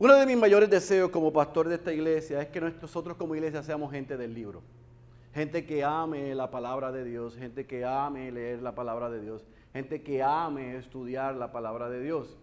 Uno 0.00 0.14
de 0.14 0.24
mis 0.24 0.38
mayores 0.38 0.70
deseos 0.70 1.10
como 1.10 1.30
pastor 1.30 1.68
de 1.68 1.74
esta 1.74 1.92
iglesia 1.92 2.40
es 2.40 2.48
que 2.48 2.58
nosotros 2.58 3.18
como 3.18 3.34
iglesia 3.34 3.62
seamos 3.62 3.90
gente 3.90 4.16
del 4.16 4.32
libro. 4.32 4.62
Gente 5.34 5.66
que 5.66 5.84
ame 5.84 6.34
la 6.34 6.50
palabra 6.50 6.90
de 6.90 7.04
Dios, 7.04 7.36
gente 7.36 7.66
que 7.66 7.84
ame 7.84 8.32
leer 8.32 8.62
la 8.62 8.74
palabra 8.74 9.10
de 9.10 9.20
Dios, 9.20 9.44
gente 9.74 10.00
que 10.00 10.22
ame 10.22 10.78
estudiar 10.78 11.34
la 11.34 11.52
palabra 11.52 11.90
de 11.90 12.00
Dios. 12.00 12.38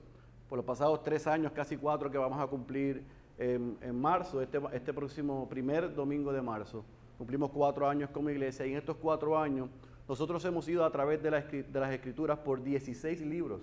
Por 0.47 0.57
los 0.57 0.65
pasados 0.67 1.01
tres 1.01 1.25
años, 1.25 1.51
casi 1.51 1.77
cuatro 1.77 2.11
que 2.11 2.19
vamos 2.19 2.39
a 2.39 2.45
cumplir 2.45 3.04
en, 3.39 3.99
marzo, 3.99 4.39
este, 4.39 4.61
este 4.71 4.93
próximo 4.93 5.49
primer 5.49 5.95
domingo 5.95 6.31
de 6.31 6.43
marzo, 6.43 6.85
cumplimos 7.17 7.49
cuatro 7.49 7.89
años 7.89 8.11
como 8.11 8.29
iglesia 8.29 8.67
y 8.67 8.73
en 8.73 8.77
estos 8.77 8.97
cuatro 8.97 9.35
años 9.35 9.67
nosotros 10.07 10.46
hemos 10.46 10.69
ido 10.69 10.85
a 10.85 10.91
través 10.91 11.24
de, 11.24 11.32
las 11.32 11.91
escrituras 11.91 12.37
por 12.37 12.61
16 12.61 13.19
libros. 13.21 13.61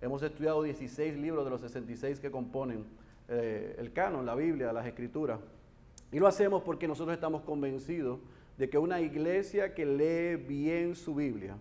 Hemos 0.00 0.20
estudiado 0.24 0.64
16 0.64 1.16
libros 1.16 1.44
de 1.44 1.50
los 1.52 1.60
66 1.60 2.18
que 2.18 2.28
componen 2.28 2.84
eh, 3.28 3.74
el 3.78 3.92
canon, 3.92 4.24
la 4.24 4.34
Biblia, 4.34 4.72
las 4.72 4.86
escrituras. 4.86 5.40
Y 6.12 6.18
lo 6.18 6.28
hacemos 6.28 6.62
porque 6.62 6.86
nosotros 6.86 7.14
estamos 7.14 7.42
convencidos 7.42 8.20
de 8.56 8.70
que 8.70 8.78
una 8.78 9.00
iglesia 9.00 9.74
que 9.74 9.84
lee 9.84 10.36
bien 10.36 10.94
su 10.94 11.14
Biblia 11.14 11.58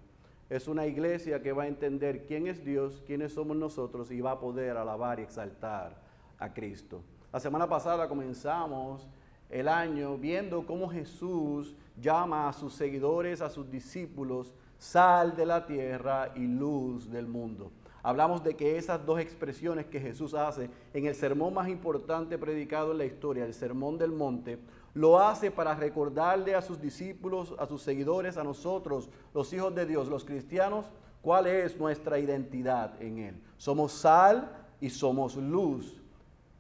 es 0.50 0.68
una 0.68 0.86
iglesia 0.86 1.42
que 1.42 1.52
va 1.52 1.64
a 1.64 1.68
entender 1.68 2.26
quién 2.28 2.48
es 2.48 2.64
Dios, 2.64 3.02
quiénes 3.08 3.34
somos 3.34 3.58
nosotros 3.58 4.12
y 4.12 4.22
va 4.22 4.32
a 4.32 4.40
poder 4.40 4.78
alabar 4.78 5.20
y 5.20 5.24
exaltar 5.24 6.00
a 6.38 6.54
Cristo. 6.54 7.02
La 7.34 7.40
semana 7.40 7.68
pasada 7.68 8.08
comenzamos 8.08 9.08
el 9.50 9.68
año 9.68 10.18
viendo 10.18 10.66
cómo 10.66 10.88
Jesús 10.88 11.76
llama 12.00 12.48
a 12.48 12.54
sus 12.54 12.74
seguidores, 12.74 13.42
a 13.42 13.50
sus 13.50 13.70
discípulos, 13.72 14.54
sal 14.78 15.36
de 15.36 15.46
la 15.48 15.66
tierra 15.66 16.32
y 16.36 16.46
luz 16.46 17.10
del 17.10 17.28
mundo 17.28 17.72
hablamos 18.06 18.44
de 18.44 18.56
que 18.56 18.78
esas 18.78 19.04
dos 19.04 19.20
expresiones 19.20 19.88
que 19.88 20.00
Jesús 20.00 20.36
hace 20.36 20.70
en 20.94 21.08
el 21.08 21.16
sermón 21.16 21.56
más 21.56 21.68
importante 21.68 22.38
predicado 22.38 22.92
en 22.92 23.00
la 23.00 23.06
historia, 23.06 23.46
el 23.46 23.54
Sermón 23.56 23.98
del 23.98 24.12
Monte, 24.12 24.60
lo 24.94 25.20
hace 25.20 25.50
para 25.50 25.74
recordarle 25.74 26.54
a 26.54 26.62
sus 26.62 26.80
discípulos, 26.80 27.56
a 27.58 27.66
sus 27.66 27.82
seguidores, 27.82 28.38
a 28.38 28.44
nosotros, 28.44 29.10
los 29.34 29.52
hijos 29.54 29.74
de 29.74 29.88
Dios, 29.88 30.08
los 30.08 30.24
cristianos, 30.24 30.86
cuál 31.24 31.48
es 31.48 31.80
nuestra 31.80 32.20
identidad 32.20 33.02
en 33.02 33.18
Él. 33.18 33.42
Somos 33.58 33.92
sal 33.92 34.56
y 34.80 34.92
somos 34.92 35.36
luz. 35.36 36.00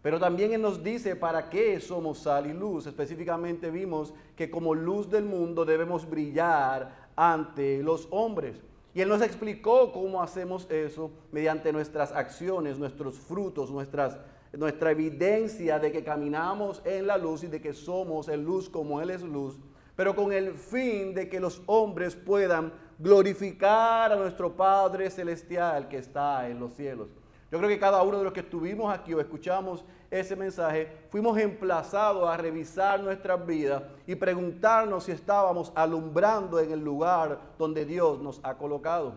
Pero 0.01 0.19
también 0.19 0.51
Él 0.51 0.63
nos 0.63 0.83
dice 0.83 1.15
para 1.15 1.47
qué 1.47 1.79
somos 1.79 2.17
sal 2.17 2.47
y 2.47 2.53
luz. 2.53 2.87
Específicamente 2.87 3.69
vimos 3.69 4.15
que 4.35 4.49
como 4.49 4.73
luz 4.73 5.11
del 5.11 5.25
mundo 5.25 5.63
debemos 5.63 6.09
brillar 6.09 7.09
ante 7.15 7.83
los 7.83 8.07
hombres. 8.09 8.57
Y 8.95 9.01
Él 9.01 9.09
nos 9.09 9.21
explicó 9.21 9.91
cómo 9.91 10.23
hacemos 10.23 10.65
eso 10.71 11.11
mediante 11.29 11.73
nuestras 11.73 12.13
acciones, 12.13 12.79
nuestros 12.79 13.19
frutos, 13.19 13.69
nuestra 13.69 14.91
evidencia 14.91 15.79
de 15.79 15.91
que 15.91 16.01
caminamos 16.01 16.81
en 16.85 17.05
la 17.05 17.17
luz 17.17 17.43
y 17.43 17.47
de 17.47 17.61
que 17.61 17.73
somos 17.73 18.29
en 18.29 18.45
luz 18.45 18.69
como 18.69 19.01
Él 19.01 19.09
es 19.09 19.21
luz, 19.21 19.59
pero 19.97 20.15
con 20.15 20.31
el 20.31 20.53
fin 20.53 21.13
de 21.13 21.27
que 21.27 21.41
los 21.41 21.61
hombres 21.65 22.15
puedan 22.15 22.71
glorificar 22.97 24.13
a 24.13 24.15
nuestro 24.15 24.55
Padre 24.55 25.09
Celestial 25.09 25.89
que 25.89 25.97
está 25.97 26.49
en 26.49 26.61
los 26.61 26.73
cielos. 26.73 27.09
Yo 27.51 27.59
creo 27.59 27.69
que 27.69 27.79
cada 27.79 28.01
uno 28.01 28.17
de 28.17 28.23
los 28.23 28.33
que 28.33 28.39
estuvimos 28.39 28.93
aquí 28.93 29.13
o 29.13 29.19
escuchamos 29.19 29.85
ese 30.09 30.35
mensaje, 30.35 30.91
fuimos 31.09 31.37
emplazados 31.37 32.27
a 32.27 32.37
revisar 32.37 32.99
nuestras 33.01 33.45
vidas 33.45 33.83
y 34.07 34.15
preguntarnos 34.15 35.03
si 35.03 35.11
estábamos 35.11 35.71
alumbrando 35.75 36.59
en 36.59 36.71
el 36.71 36.83
lugar 36.83 37.39
donde 37.57 37.85
Dios 37.85 38.19
nos 38.19 38.39
ha 38.43 38.55
colocado. 38.55 39.13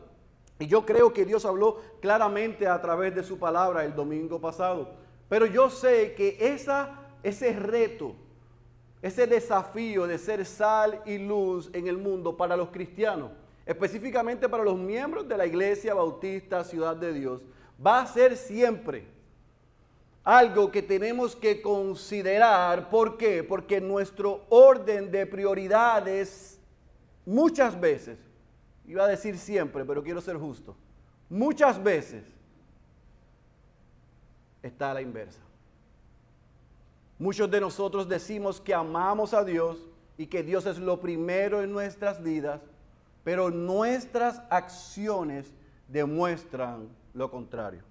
Y 0.59 0.67
yo 0.67 0.85
creo 0.85 1.13
que 1.13 1.25
Dios 1.25 1.45
habló 1.45 1.81
claramente 2.01 2.67
a 2.67 2.81
través 2.81 3.15
de 3.15 3.23
su 3.23 3.39
palabra 3.39 3.85
el 3.85 3.95
domingo 3.95 4.41
pasado. 4.41 4.89
Pero 5.29 5.47
yo 5.47 5.71
sé 5.71 6.15
que 6.15 6.37
esa, 6.41 6.99
ese 7.23 7.53
reto, 7.53 8.15
ese 9.01 9.27
desafío 9.27 10.07
de 10.07 10.19
ser 10.19 10.45
sal 10.45 11.01
y 11.07 11.19
luz 11.19 11.71
en 11.73 11.87
el 11.87 11.97
mundo 11.97 12.37
para 12.37 12.57
los 12.57 12.71
cristianos, 12.71 13.31
específicamente 13.65 14.49
para 14.49 14.65
los 14.65 14.77
miembros 14.77 15.29
de 15.29 15.37
la 15.37 15.47
Iglesia 15.47 15.95
Bautista 15.95 16.65
Ciudad 16.65 16.97
de 16.97 17.13
Dios, 17.13 17.43
va 17.85 18.01
a 18.01 18.07
ser 18.07 18.37
siempre 18.37 19.07
algo 20.25 20.71
que 20.71 20.83
tenemos 20.83 21.35
que 21.35 21.63
considerar. 21.63 22.91
¿Por 22.91 23.17
qué? 23.17 23.43
Porque 23.43 23.81
nuestro 23.81 24.45
orden 24.51 25.11
de 25.11 25.27
prioridades 25.27 26.59
muchas 27.25 27.79
veces, 27.79 28.19
iba 28.87 29.05
a 29.05 29.09
decir 29.09 29.39
siempre, 29.39 29.85
pero 29.85 30.03
quiero 30.03 30.21
ser 30.21 30.37
justo, 30.37 30.75
muchas 31.29 31.83
veces 31.83 32.25
está 34.63 34.91
a 34.91 34.95
la 34.95 35.03
inversa. 35.03 35.41
Muchos 37.19 37.51
de 37.51 37.61
nosotros 37.61 38.09
decimos 38.09 38.61
que 38.61 38.73
amamos 38.73 39.35
a 39.35 39.45
Dios 39.45 39.79
y 40.17 40.27
que 40.27 40.43
Dios 40.43 40.67
es 40.67 40.79
lo 40.79 41.01
primero 41.01 41.63
en 41.63 41.73
nuestras 41.73 42.23
vidas, 42.23 42.61
pero 43.25 43.51
nuestras 43.51 44.41
acciones 44.51 45.53
demuestran 45.89 46.89
lo 47.19 47.31
contrario. 47.31 47.83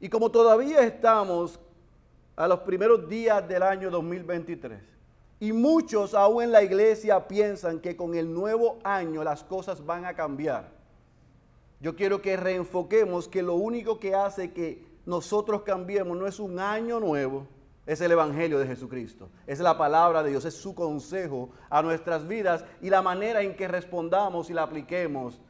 Y 0.00 0.08
como 0.08 0.30
todavía 0.30 0.82
estamos 0.82 1.58
a 2.36 2.46
los 2.46 2.60
primeros 2.60 3.08
días 3.08 3.46
del 3.48 3.62
año 3.62 3.90
2023, 3.90 4.80
y 5.40 5.52
muchos 5.52 6.14
aún 6.14 6.42
en 6.42 6.52
la 6.52 6.62
iglesia 6.62 7.26
piensan 7.26 7.80
que 7.80 7.96
con 7.96 8.14
el 8.14 8.32
nuevo 8.32 8.78
año 8.82 9.22
las 9.22 9.44
cosas 9.44 9.84
van 9.84 10.04
a 10.04 10.14
cambiar, 10.14 10.70
yo 11.80 11.94
quiero 11.94 12.20
que 12.20 12.36
reenfoquemos 12.36 13.28
que 13.28 13.42
lo 13.42 13.54
único 13.54 14.00
que 14.00 14.14
hace 14.14 14.52
que 14.52 14.84
nosotros 15.06 15.62
cambiemos 15.62 16.18
no 16.18 16.26
es 16.26 16.40
un 16.40 16.58
año 16.58 16.98
nuevo, 16.98 17.46
es 17.86 18.00
el 18.00 18.12
Evangelio 18.12 18.58
de 18.58 18.66
Jesucristo, 18.66 19.30
es 19.46 19.60
la 19.60 19.78
palabra 19.78 20.22
de 20.22 20.30
Dios, 20.30 20.44
es 20.44 20.54
su 20.54 20.74
consejo 20.74 21.50
a 21.70 21.80
nuestras 21.80 22.26
vidas 22.26 22.64
y 22.82 22.90
la 22.90 23.00
manera 23.00 23.42
en 23.42 23.56
que 23.56 23.68
respondamos 23.68 24.50
y 24.50 24.54
la 24.54 24.64
apliquemos. 24.64 25.40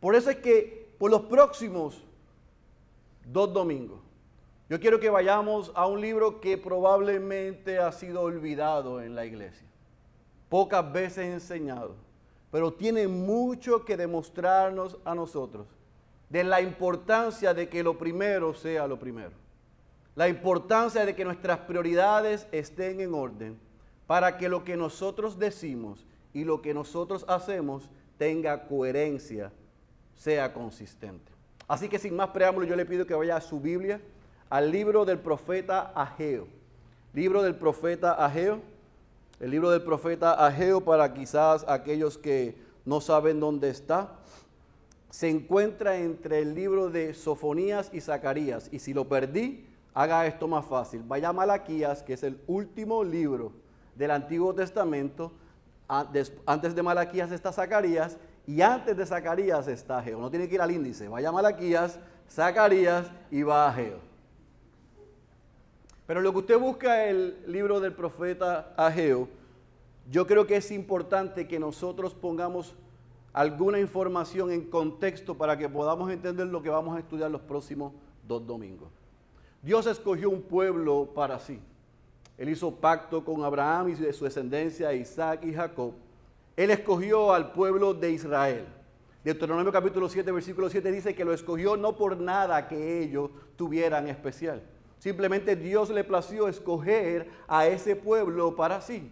Por 0.00 0.16
eso 0.16 0.30
es 0.30 0.36
que 0.36 0.88
por 0.98 1.10
los 1.10 1.22
próximos 1.22 2.05
dos 3.26 3.52
domingos. 3.52 4.00
Yo 4.68 4.80
quiero 4.80 4.98
que 4.98 5.10
vayamos 5.10 5.70
a 5.74 5.86
un 5.86 6.00
libro 6.00 6.40
que 6.40 6.58
probablemente 6.58 7.78
ha 7.78 7.92
sido 7.92 8.22
olvidado 8.22 9.00
en 9.00 9.14
la 9.14 9.24
iglesia, 9.24 9.66
pocas 10.48 10.92
veces 10.92 11.26
enseñado, 11.26 11.94
pero 12.50 12.72
tiene 12.72 13.06
mucho 13.06 13.84
que 13.84 13.96
demostrarnos 13.96 14.98
a 15.04 15.14
nosotros 15.14 15.66
de 16.28 16.42
la 16.42 16.60
importancia 16.60 17.54
de 17.54 17.68
que 17.68 17.82
lo 17.82 17.96
primero 17.96 18.54
sea 18.54 18.88
lo 18.88 18.98
primero. 18.98 19.32
La 20.16 20.28
importancia 20.28 21.04
de 21.04 21.14
que 21.14 21.24
nuestras 21.24 21.58
prioridades 21.58 22.48
estén 22.50 23.00
en 23.00 23.14
orden 23.14 23.58
para 24.06 24.38
que 24.38 24.48
lo 24.48 24.64
que 24.64 24.76
nosotros 24.76 25.38
decimos 25.38 26.06
y 26.32 26.44
lo 26.44 26.62
que 26.62 26.74
nosotros 26.74 27.24
hacemos 27.28 27.88
tenga 28.16 28.66
coherencia, 28.66 29.52
sea 30.14 30.52
consistente. 30.52 31.35
Así 31.68 31.88
que 31.88 31.98
sin 31.98 32.14
más 32.14 32.28
preámbulos, 32.28 32.68
yo 32.68 32.76
le 32.76 32.86
pido 32.86 33.06
que 33.06 33.14
vaya 33.14 33.36
a 33.36 33.40
su 33.40 33.60
Biblia, 33.60 34.00
al 34.48 34.70
libro 34.70 35.04
del 35.04 35.18
profeta 35.18 35.92
Ageo. 35.94 36.46
Libro 37.12 37.42
del 37.42 37.56
profeta 37.56 38.12
Ageo. 38.12 38.60
El 39.40 39.50
libro 39.50 39.70
del 39.70 39.82
profeta 39.82 40.32
Ageo 40.46 40.80
para 40.80 41.12
quizás 41.12 41.64
aquellos 41.68 42.16
que 42.16 42.56
no 42.84 43.00
saben 43.00 43.40
dónde 43.40 43.68
está. 43.70 44.12
Se 45.10 45.28
encuentra 45.28 45.96
entre 45.96 46.40
el 46.40 46.54
libro 46.54 46.88
de 46.90 47.14
Sofonías 47.14 47.90
y 47.92 48.00
Zacarías. 48.00 48.68
Y 48.70 48.78
si 48.78 48.94
lo 48.94 49.08
perdí, 49.08 49.66
haga 49.92 50.26
esto 50.26 50.46
más 50.46 50.64
fácil. 50.66 51.02
Vaya 51.06 51.30
a 51.30 51.32
Malaquías, 51.32 52.02
que 52.02 52.12
es 52.12 52.22
el 52.22 52.40
último 52.46 53.02
libro 53.02 53.52
del 53.96 54.12
Antiguo 54.12 54.54
Testamento. 54.54 55.32
Antes 55.88 56.74
de 56.74 56.82
Malaquías 56.82 57.32
está 57.32 57.52
Zacarías 57.52 58.18
y 58.46 58.60
antes 58.60 58.96
de 58.96 59.04
Zacarías 59.04 59.66
está 59.66 59.98
Ageo. 59.98 60.20
No 60.20 60.30
tiene 60.30 60.48
que 60.48 60.54
ir 60.54 60.60
al 60.60 60.70
índice. 60.70 61.08
Vaya 61.08 61.30
a 61.30 61.32
Malaquías, 61.32 61.98
Zacarías 62.30 63.10
y 63.30 63.42
va 63.42 63.66
a 63.66 63.70
Ageo. 63.70 63.98
Pero 66.06 66.20
lo 66.20 66.30
que 66.32 66.38
usted 66.38 66.58
busca 66.58 67.06
el 67.06 67.42
libro 67.48 67.80
del 67.80 67.92
profeta 67.92 68.72
Ageo, 68.76 69.28
yo 70.08 70.26
creo 70.26 70.46
que 70.46 70.56
es 70.56 70.70
importante 70.70 71.48
que 71.48 71.58
nosotros 71.58 72.14
pongamos 72.14 72.76
alguna 73.32 73.80
información 73.80 74.52
en 74.52 74.70
contexto 74.70 75.34
para 75.34 75.58
que 75.58 75.68
podamos 75.68 76.10
entender 76.12 76.46
lo 76.46 76.62
que 76.62 76.70
vamos 76.70 76.96
a 76.96 77.00
estudiar 77.00 77.30
los 77.30 77.40
próximos 77.40 77.92
dos 78.26 78.46
domingos. 78.46 78.88
Dios 79.60 79.86
escogió 79.86 80.30
un 80.30 80.42
pueblo 80.42 81.10
para 81.12 81.40
sí. 81.40 81.60
Él 82.38 82.50
hizo 82.50 82.70
pacto 82.70 83.24
con 83.24 83.42
Abraham 83.42 83.88
y 83.88 83.94
de 83.94 84.12
su 84.12 84.24
descendencia, 84.24 84.92
Isaac 84.92 85.40
y 85.42 85.52
Jacob 85.52 85.92
él 86.56 86.70
escogió 86.70 87.32
al 87.32 87.52
pueblo 87.52 87.92
de 87.92 88.12
Israel. 88.12 88.66
Deuteronomio 89.22 89.72
capítulo 89.72 90.08
7, 90.08 90.32
versículo 90.32 90.70
7 90.70 90.90
dice 90.90 91.14
que 91.14 91.24
lo 91.24 91.32
escogió 91.34 91.76
no 91.76 91.96
por 91.96 92.16
nada 92.16 92.66
que 92.68 93.02
ellos 93.02 93.30
tuvieran 93.56 94.08
especial. 94.08 94.62
Simplemente 94.98 95.54
Dios 95.54 95.90
le 95.90 96.04
plació 96.04 96.48
escoger 96.48 97.28
a 97.46 97.66
ese 97.66 97.94
pueblo 97.94 98.56
para 98.56 98.80
sí. 98.80 99.10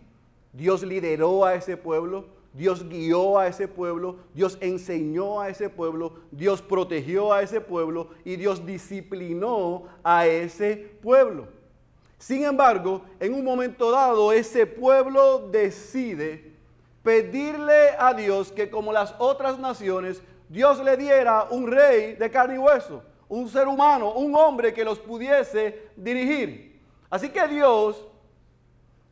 Dios 0.52 0.82
lideró 0.82 1.44
a 1.44 1.55
ese 1.55 1.76
pueblo, 1.76 2.26
Dios 2.55 2.88
guió 2.88 3.38
a 3.38 3.49
ese 3.49 3.69
pueblo, 3.69 4.17
Dios 4.32 4.56
enseñó 4.61 5.40
a 5.40 5.49
ese 5.49 5.69
pueblo, 5.69 6.14
Dios 6.31 6.62
protegió 6.62 7.32
a 7.32 7.43
ese 7.43 7.61
pueblo 7.61 8.11
y 8.25 8.37
Dios 8.37 8.64
disciplinó 8.64 9.88
a 10.02 10.26
ese 10.26 10.97
pueblo. 11.02 11.49
Sin 12.17 12.44
embargo, 12.44 13.02
en 13.20 13.35
un 13.35 13.44
momento 13.44 13.90
dado, 13.90 14.32
ese 14.32 14.64
pueblo 14.67 15.49
decide 15.50 16.53
pedirle 17.04 17.90
a 17.98 18.14
Dios 18.14 18.50
que 18.50 18.68
como 18.68 18.92
las 18.92 19.14
otras 19.18 19.58
naciones, 19.58 20.20
Dios 20.48 20.82
le 20.82 20.96
diera 20.96 21.44
un 21.50 21.70
rey 21.70 22.14
de 22.14 22.30
carne 22.30 22.56
y 22.56 22.58
hueso, 22.58 23.02
un 23.28 23.48
ser 23.48 23.68
humano, 23.68 24.12
un 24.14 24.34
hombre 24.34 24.72
que 24.72 24.84
los 24.84 24.98
pudiese 24.98 25.90
dirigir. 25.94 26.80
Así 27.10 27.28
que 27.28 27.46
Dios 27.46 28.04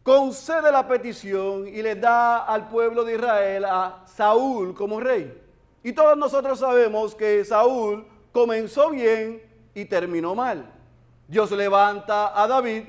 concede 0.02 0.72
la 0.72 0.88
petición 0.88 1.68
y 1.68 1.82
le 1.82 1.94
da 1.94 2.38
al 2.38 2.68
pueblo 2.68 3.04
de 3.04 3.14
Israel 3.14 3.66
a 3.66 4.02
Saúl 4.06 4.74
como 4.74 4.98
rey. 4.98 5.38
Y 5.84 5.92
todos 5.92 6.16
nosotros 6.16 6.58
sabemos 6.58 7.14
que 7.14 7.44
Saúl 7.44 8.06
comenzó 8.32 8.90
bien 8.90 9.42
y 9.74 9.84
terminó 9.84 10.34
mal. 10.34 10.64
Dios 11.28 11.50
levanta 11.50 12.40
a 12.40 12.46
David, 12.46 12.84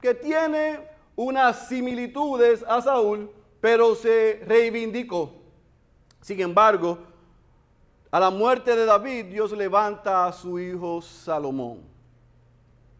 que 0.00 0.14
tiene 0.14 0.80
unas 1.16 1.68
similitudes 1.68 2.64
a 2.68 2.82
Saúl, 2.82 3.30
pero 3.62 3.94
se 3.94 4.42
reivindicó. 4.44 5.32
Sin 6.20 6.40
embargo, 6.40 6.98
a 8.10 8.18
la 8.18 8.28
muerte 8.28 8.74
de 8.74 8.84
David, 8.84 9.26
Dios 9.26 9.52
levanta 9.52 10.26
a 10.26 10.32
su 10.32 10.58
hijo 10.58 11.00
Salomón. 11.00 11.78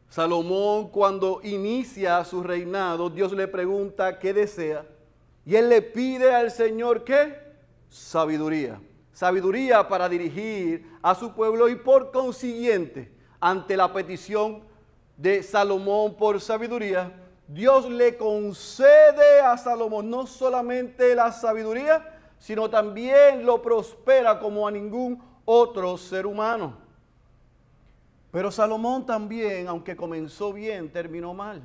Salomón 0.09 0.89
cuando 0.89 1.41
inicia 1.43 2.25
su 2.25 2.45
reinado, 2.45 3.11
Dios 3.11 3.33
le 3.33 3.49
pregunta 3.49 4.21
qué 4.21 4.33
desea. 4.33 4.87
Y 5.45 5.57
él 5.57 5.69
le 5.69 5.83
pide 5.83 6.33
al 6.33 6.53
Señor 6.53 7.03
qué? 7.03 7.37
Sabiduría. 7.89 8.81
Sabiduría 9.13 9.89
para 9.89 10.09
dirigir 10.09 10.89
a 11.03 11.17
su 11.17 11.33
pueblo 11.33 11.69
y 11.69 11.75
por 11.75 12.13
consiguiente, 12.13 13.11
ante 13.41 13.77
la 13.77 13.93
petición 13.93 14.63
de 15.17 15.43
Salomón 15.43 16.15
por 16.15 16.41
sabiduría, 16.41 17.22
Dios 17.53 17.91
le 17.91 18.17
concede 18.17 19.41
a 19.41 19.59
Salomón 19.59 20.09
no 20.09 20.27
solamente 20.27 21.15
la 21.15 21.31
sabiduría, 21.33 22.19
sino 22.39 22.71
también 22.71 23.45
lo 23.45 23.61
prospera 23.61 24.39
como 24.39 24.67
a 24.67 24.71
ningún 24.71 25.23
otro 25.45 25.99
ser 25.99 26.25
humano. 26.25 26.79
Pero 28.31 28.51
Salomón 28.51 29.05
también, 29.05 29.69
aunque 29.69 29.95
comenzó 29.95 30.55
bien, 30.55 30.91
terminó 30.91 31.35
mal. 31.35 31.61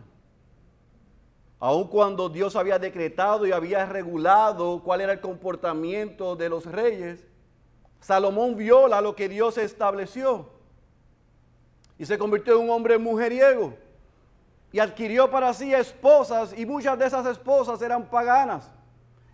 Aun 1.57 1.87
cuando 1.87 2.27
Dios 2.27 2.57
había 2.57 2.77
decretado 2.77 3.47
y 3.47 3.53
había 3.53 3.85
regulado 3.85 4.81
cuál 4.83 4.99
era 4.99 5.13
el 5.13 5.21
comportamiento 5.21 6.35
de 6.35 6.49
los 6.49 6.65
reyes, 6.65 7.25
Salomón 8.01 8.57
viola 8.57 8.99
lo 8.99 9.15
que 9.15 9.29
Dios 9.29 9.57
estableció 9.57 10.49
y 11.97 12.05
se 12.05 12.17
convirtió 12.17 12.57
en 12.57 12.65
un 12.65 12.71
hombre 12.71 12.97
mujeriego 12.97 13.86
y 14.71 14.79
adquirió 14.79 15.29
para 15.29 15.53
sí 15.53 15.73
esposas 15.73 16.57
y 16.57 16.65
muchas 16.65 16.97
de 16.99 17.05
esas 17.05 17.25
esposas 17.25 17.81
eran 17.81 18.05
paganas. 18.09 18.69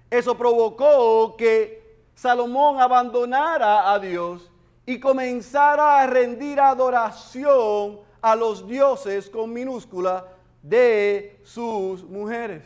Eso 0.09 0.38
provocó 0.38 1.35
que 1.35 2.03
Salomón 2.13 2.80
abandonara 2.80 3.91
a 3.91 4.00
Dios 4.00 4.51
y 4.85 5.00
comenzara 5.00 6.01
a 6.01 6.07
rendir 6.07 6.59
adoración 6.59 8.00
a 8.21 8.35
los 8.35 8.68
dioses 8.68 9.30
con 9.30 9.51
minúscula 9.51 10.27
de 10.62 11.39
sus 11.44 12.03
mujeres. 12.03 12.63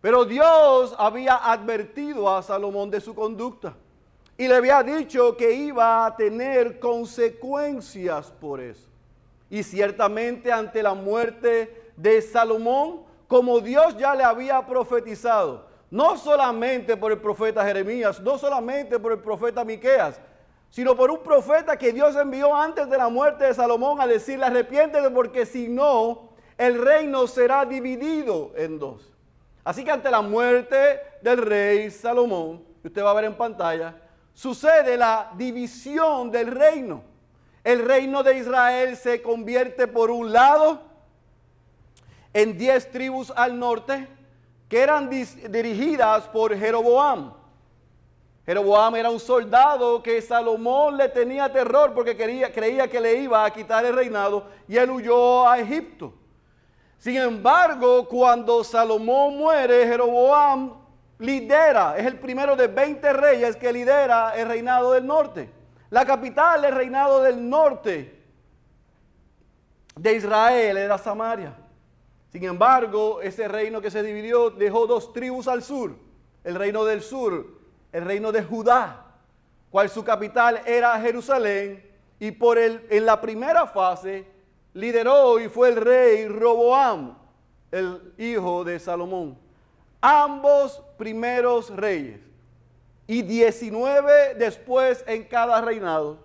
Pero 0.00 0.24
Dios 0.24 0.94
había 0.98 1.36
advertido 1.36 2.34
a 2.34 2.42
Salomón 2.42 2.90
de 2.90 3.00
su 3.00 3.14
conducta 3.14 3.74
y 4.38 4.48
le 4.48 4.54
había 4.54 4.82
dicho 4.82 5.36
que 5.36 5.52
iba 5.52 6.06
a 6.06 6.16
tener 6.16 6.78
consecuencias 6.78 8.30
por 8.30 8.60
eso. 8.60 8.89
Y 9.50 9.62
ciertamente 9.62 10.50
ante 10.50 10.82
la 10.82 10.94
muerte 10.94 11.92
de 11.96 12.22
Salomón, 12.22 13.02
como 13.26 13.60
Dios 13.60 13.96
ya 13.98 14.14
le 14.14 14.24
había 14.24 14.64
profetizado, 14.66 15.66
no 15.90 16.16
solamente 16.16 16.96
por 16.96 17.12
el 17.12 17.18
profeta 17.18 17.64
Jeremías, 17.64 18.20
no 18.20 18.38
solamente 18.38 18.98
por 18.98 19.12
el 19.12 19.18
profeta 19.18 19.64
Miqueas, 19.64 20.20
sino 20.70 20.96
por 20.96 21.10
un 21.10 21.18
profeta 21.18 21.76
que 21.76 21.92
Dios 21.92 22.14
envió 22.16 22.54
antes 22.54 22.88
de 22.88 22.96
la 22.96 23.08
muerte 23.08 23.44
de 23.44 23.54
Salomón 23.54 24.00
a 24.00 24.06
decirle 24.06 24.46
arrepiéntete 24.46 25.10
porque 25.10 25.44
si 25.44 25.68
no, 25.68 26.30
el 26.56 26.80
reino 26.80 27.26
será 27.26 27.64
dividido 27.64 28.52
en 28.56 28.78
dos. 28.78 29.12
Así 29.64 29.84
que 29.84 29.90
ante 29.90 30.10
la 30.10 30.22
muerte 30.22 31.00
del 31.22 31.38
rey 31.38 31.90
Salomón, 31.90 32.64
que 32.80 32.88
usted 32.88 33.02
va 33.02 33.10
a 33.10 33.14
ver 33.14 33.24
en 33.24 33.34
pantalla, 33.34 33.96
sucede 34.32 34.96
la 34.96 35.32
división 35.36 36.30
del 36.30 36.48
reino. 36.48 37.09
El 37.62 37.84
reino 37.84 38.22
de 38.22 38.38
Israel 38.38 38.96
se 38.96 39.20
convierte 39.20 39.86
por 39.86 40.10
un 40.10 40.32
lado 40.32 40.80
en 42.32 42.56
diez 42.56 42.90
tribus 42.90 43.32
al 43.36 43.58
norte 43.58 44.08
que 44.68 44.80
eran 44.80 45.10
dirigidas 45.10 46.28
por 46.28 46.56
Jeroboam. 46.56 47.34
Jeroboam 48.46 48.96
era 48.96 49.10
un 49.10 49.20
soldado 49.20 50.02
que 50.02 50.22
Salomón 50.22 50.96
le 50.96 51.08
tenía 51.08 51.52
terror 51.52 51.92
porque 51.92 52.16
creía 52.16 52.52
que 52.52 53.00
le 53.00 53.14
iba 53.14 53.44
a 53.44 53.50
quitar 53.50 53.84
el 53.84 53.94
reinado 53.94 54.46
y 54.66 54.76
él 54.76 54.90
huyó 54.90 55.46
a 55.46 55.58
Egipto. 55.58 56.14
Sin 56.98 57.16
embargo, 57.16 58.06
cuando 58.08 58.64
Salomón 58.64 59.36
muere, 59.38 59.86
Jeroboam 59.86 60.74
lidera, 61.18 61.96
es 61.96 62.06
el 62.06 62.18
primero 62.18 62.56
de 62.56 62.66
20 62.66 63.12
reyes 63.12 63.56
que 63.56 63.72
lidera 63.72 64.34
el 64.36 64.48
reinado 64.48 64.92
del 64.92 65.06
norte. 65.06 65.59
La 65.90 66.04
capital 66.04 66.62
del 66.62 66.74
reinado 66.74 67.22
del 67.22 67.48
norte 67.48 68.22
de 69.96 70.14
Israel 70.14 70.76
era 70.76 70.98
Samaria. 70.98 71.54
Sin 72.32 72.44
embargo, 72.44 73.20
ese 73.20 73.48
reino 73.48 73.80
que 73.80 73.90
se 73.90 74.02
dividió 74.02 74.50
dejó 74.50 74.86
dos 74.86 75.12
tribus 75.12 75.48
al 75.48 75.62
sur. 75.62 75.96
El 76.44 76.54
reino 76.54 76.84
del 76.84 77.02
sur 77.02 77.60
el 77.92 78.04
reino 78.04 78.32
de 78.32 78.42
Judá, 78.42 79.04
cual 79.70 79.88
su 79.88 80.04
capital 80.04 80.60
era 80.66 81.00
Jerusalén, 81.00 81.88
y 82.18 82.32
por 82.32 82.58
el, 82.58 82.86
en 82.90 83.06
la 83.06 83.20
primera 83.20 83.66
fase 83.66 84.26
lideró 84.74 85.40
y 85.40 85.48
fue 85.48 85.70
el 85.70 85.76
rey 85.76 86.28
Roboam, 86.28 87.16
el 87.70 88.12
hijo 88.18 88.62
de 88.62 88.78
Salomón. 88.78 89.38
Ambos 90.00 90.82
primeros 90.98 91.74
reyes 91.74 92.20
y 93.10 93.22
19 93.22 94.36
después 94.36 95.02
en 95.08 95.24
cada 95.24 95.60
reinado 95.60 96.18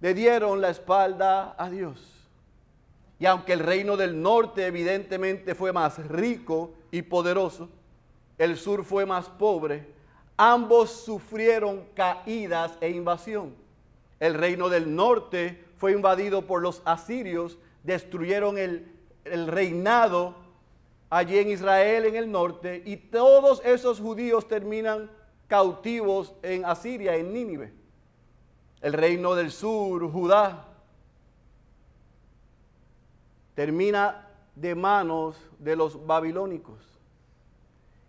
le 0.00 0.12
dieron 0.12 0.60
la 0.60 0.68
espalda 0.68 1.54
a 1.56 1.70
Dios. 1.70 2.28
Y 3.18 3.24
aunque 3.24 3.54
el 3.54 3.60
reino 3.60 3.96
del 3.96 4.20
norte 4.20 4.66
evidentemente 4.66 5.54
fue 5.54 5.72
más 5.72 5.96
rico 6.08 6.74
y 6.90 7.00
poderoso, 7.00 7.70
el 8.36 8.58
sur 8.58 8.84
fue 8.84 9.06
más 9.06 9.30
pobre 9.30 9.86
ambos 10.36 10.90
sufrieron 10.90 11.86
caídas 11.94 12.76
e 12.82 12.90
invasión. 12.90 13.54
El 14.20 14.34
reino 14.34 14.68
del 14.68 14.94
norte 14.94 15.64
fue 15.78 15.92
invadido 15.92 16.42
por 16.42 16.60
los 16.60 16.82
asirios, 16.84 17.56
destruyeron 17.82 18.58
el, 18.58 18.92
reinado 19.46 20.34
allí 21.08 21.38
en 21.38 21.48
Israel 21.50 22.04
en 22.04 22.16
el 22.16 22.30
norte 22.30 22.82
y 22.84 22.96
todos 22.96 23.62
esos 23.64 24.00
judíos 24.00 24.48
terminan 24.48 25.10
cautivos 25.52 26.32
en 26.40 26.64
Asiria, 26.64 27.14
en 27.14 27.30
Nínive. 27.30 27.74
El 28.80 28.94
reino 28.94 29.34
del 29.34 29.50
sur, 29.50 30.10
Judá, 30.10 30.66
termina 33.54 34.30
de 34.56 34.74
manos 34.74 35.36
de 35.58 35.76
los 35.76 36.06
babilónicos. 36.06 36.78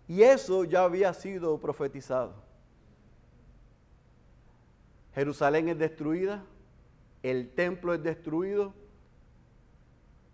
Y 0.08 0.22
eso 0.22 0.64
ya 0.64 0.84
había 0.84 1.12
sido 1.12 1.58
profetizado. 1.58 2.32
Jerusalén 5.14 5.68
es 5.68 5.78
destruida, 5.78 6.42
el 7.22 7.50
templo 7.50 7.92
es 7.92 8.02
destruido 8.02 8.72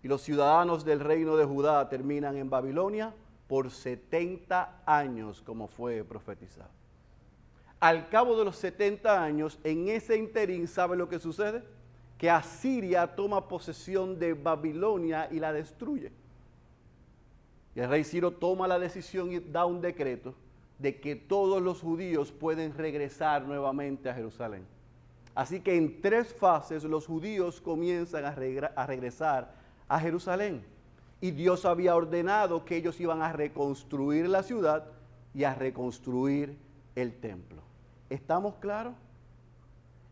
y 0.05 0.07
los 0.07 0.23
ciudadanos 0.23 0.85
del 0.85 1.01
reino 1.01 1.35
de 1.35 1.45
Judá 1.45 1.89
terminan 1.89 2.37
en 2.37 2.49
Babilonia 2.49 3.13
por 3.49 3.73
70 3.73 4.85
años 4.87 5.43
como 5.43 5.67
fue 5.67 6.05
profetizado. 6.05 6.80
Al 7.81 8.11
cabo 8.11 8.39
de 8.39 8.45
los 8.45 8.57
70 8.57 9.23
años, 9.23 9.59
en 9.65 9.89
ese 9.89 10.17
interín, 10.17 10.69
¿sabe 10.69 10.97
lo 10.97 11.09
que 11.09 11.19
sucede? 11.19 11.65
Que 12.19 12.29
Asiria 12.29 13.07
toma 13.17 13.49
posesión 13.49 14.19
de 14.19 14.35
Babilonia 14.35 15.29
y 15.31 15.41
la 15.41 15.53
destruye. 15.53 16.13
Y 17.75 17.81
el 17.81 17.89
rey 17.89 18.05
Ciro 18.05 18.33
toma 18.33 18.69
la 18.69 18.79
decisión 18.79 19.33
y 19.33 19.41
da 19.41 19.65
un 19.65 19.81
decreto 19.81 20.35
de 20.79 21.01
que 21.01 21.17
todos 21.17 21.63
los 21.63 21.81
judíos 21.81 22.33
pueden 22.33 22.77
regresar 22.77 23.47
nuevamente 23.47 24.11
a 24.11 24.15
Jerusalén. 24.15 24.67
Así 25.35 25.61
que 25.61 25.77
en 25.77 26.03
tres 26.03 26.35
fases 26.35 26.85
los 26.85 27.07
judíos 27.07 27.61
comienzan 27.61 28.25
a, 28.25 28.35
regresar 28.87 29.55
a 29.89 30.01
Jerusalén. 30.01 30.63
Y 31.21 31.31
Dios 31.31 31.65
había 31.65 31.95
ordenado 31.95 32.65
que 32.65 32.77
ellos 32.77 33.01
iban 33.01 33.23
a 33.23 33.33
reconstruir 33.33 34.29
la 34.29 34.43
ciudad 34.43 34.87
y 35.33 35.45
a 35.45 35.55
reconstruir 35.55 36.57
el 36.95 37.15
templo. 37.15 37.70
¿Estamos 38.11 38.57
claros? 38.57 38.95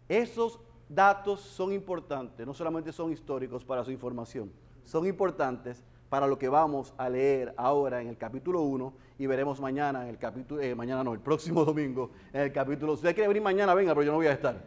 Esos 0.08 0.60
datos 0.88 1.40
son 1.40 1.72
importantes, 1.72 2.46
no 2.46 2.54
solamente 2.54 2.92
son 2.92 3.12
históricos 3.12 3.64
para 3.64 3.84
su 3.84 3.90
información, 3.90 4.52
son 4.84 5.06
importantes 5.06 5.84
para 6.08 6.26
lo 6.26 6.38
que 6.38 6.48
vamos 6.48 6.94
a 6.96 7.10
leer 7.10 7.52
ahora 7.56 8.00
en 8.00 8.06
el 8.06 8.16
capítulo 8.16 8.62
1 8.62 8.92
y 9.18 9.26
veremos 9.26 9.60
mañana 9.60 10.04
en 10.04 10.08
el 10.08 10.16
capítulo, 10.16 10.62
eh, 10.62 10.74
mañana 10.76 11.02
no, 11.02 11.12
el 11.12 11.18
próximo 11.18 11.64
domingo 11.66 12.10
en 12.32 12.42
el 12.42 12.52
capítulo, 12.52 12.92
si 12.92 13.00
usted 13.00 13.14
quiere 13.14 13.28
venir 13.28 13.42
mañana, 13.42 13.74
venga, 13.74 13.92
pero 13.92 14.04
yo 14.04 14.12
no 14.12 14.18
voy 14.18 14.28
a 14.28 14.32
estar, 14.32 14.62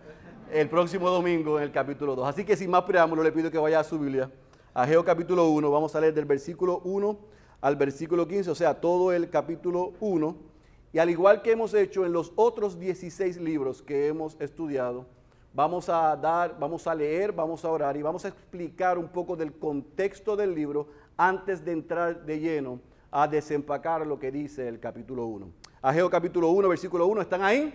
el 0.51 0.69
próximo 0.69 1.09
domingo 1.09 1.57
en 1.57 1.63
el 1.63 1.71
capítulo 1.71 2.15
2. 2.15 2.27
Así 2.27 2.43
que 2.43 2.57
sin 2.57 2.69
más 2.69 2.83
preámbulo 2.83 3.23
le 3.23 3.31
pido 3.31 3.49
que 3.49 3.57
vaya 3.57 3.79
a 3.79 3.83
su 3.85 3.97
Biblia, 3.97 4.29
a 4.73 4.85
Geo 4.85 5.05
capítulo 5.05 5.49
1, 5.49 5.71
vamos 5.71 5.95
a 5.95 6.01
leer 6.01 6.13
del 6.13 6.25
versículo 6.25 6.81
1 6.83 7.17
al 7.61 7.77
versículo 7.77 8.27
15, 8.27 8.51
o 8.51 8.55
sea, 8.55 8.79
todo 8.79 9.13
el 9.13 9.29
capítulo 9.29 9.93
1, 10.01 10.50
y 10.93 10.99
al 10.99 11.09
igual 11.09 11.41
que 11.41 11.51
hemos 11.51 11.73
hecho 11.73 12.05
en 12.05 12.11
los 12.11 12.33
otros 12.35 12.79
16 12.79 13.37
libros 13.37 13.81
que 13.81 14.07
hemos 14.07 14.39
estudiado, 14.41 15.05
vamos 15.53 15.89
a 15.89 16.15
dar, 16.15 16.57
vamos 16.59 16.85
a 16.87 16.95
leer, 16.95 17.31
vamos 17.31 17.63
a 17.63 17.69
orar 17.69 17.95
y 17.95 18.01
vamos 18.01 18.25
a 18.25 18.27
explicar 18.27 18.97
un 18.97 19.07
poco 19.07 19.35
del 19.35 19.53
contexto 19.53 20.35
del 20.35 20.53
libro 20.53 20.87
antes 21.17 21.63
de 21.63 21.71
entrar 21.71 22.25
de 22.25 22.39
lleno 22.39 22.79
a 23.09 23.27
desempacar 23.27 24.05
lo 24.05 24.19
que 24.19 24.31
dice 24.31 24.67
el 24.67 24.79
capítulo 24.79 25.25
1. 25.25 25.51
Ageo 25.81 26.09
capítulo 26.09 26.49
1, 26.49 26.69
versículo 26.69 27.07
1, 27.07 27.21
¿están 27.21 27.43
ahí? 27.43 27.73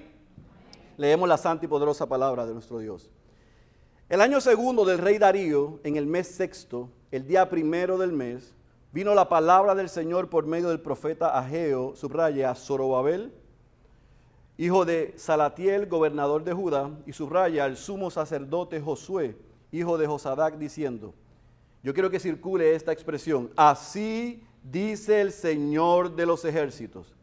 Leemos 0.96 1.28
la 1.28 1.36
santa 1.36 1.64
y 1.64 1.68
poderosa 1.68 2.06
palabra 2.08 2.46
de 2.46 2.54
nuestro 2.54 2.78
Dios. 2.78 3.10
El 4.08 4.20
año 4.20 4.40
segundo 4.40 4.84
del 4.84 4.98
rey 4.98 5.18
Darío, 5.18 5.80
en 5.84 5.96
el 5.96 6.06
mes 6.06 6.28
sexto, 6.28 6.88
el 7.10 7.26
día 7.26 7.50
primero 7.50 7.98
del 7.98 8.12
mes, 8.12 8.54
vino 8.96 9.14
la 9.14 9.28
palabra 9.28 9.74
del 9.74 9.90
Señor 9.90 10.30
por 10.30 10.46
medio 10.46 10.70
del 10.70 10.80
profeta 10.80 11.38
Ageo, 11.38 11.94
subraya, 11.94 12.50
a 12.50 12.54
Zorobabel, 12.54 13.30
hijo 14.56 14.86
de 14.86 15.12
Salatiel, 15.18 15.84
gobernador 15.86 16.44
de 16.44 16.54
Judá, 16.54 16.88
y 17.04 17.12
subraya 17.12 17.64
al 17.64 17.76
sumo 17.76 18.10
sacerdote 18.10 18.80
Josué, 18.80 19.36
hijo 19.70 19.98
de 19.98 20.06
Josadac, 20.06 20.56
diciendo, 20.56 21.12
yo 21.82 21.92
quiero 21.92 22.08
que 22.08 22.18
circule 22.18 22.74
esta 22.74 22.90
expresión, 22.90 23.50
así 23.54 24.42
dice 24.62 25.20
el 25.20 25.30
Señor 25.30 26.16
de 26.16 26.24
los 26.24 26.42
ejércitos. 26.46 27.14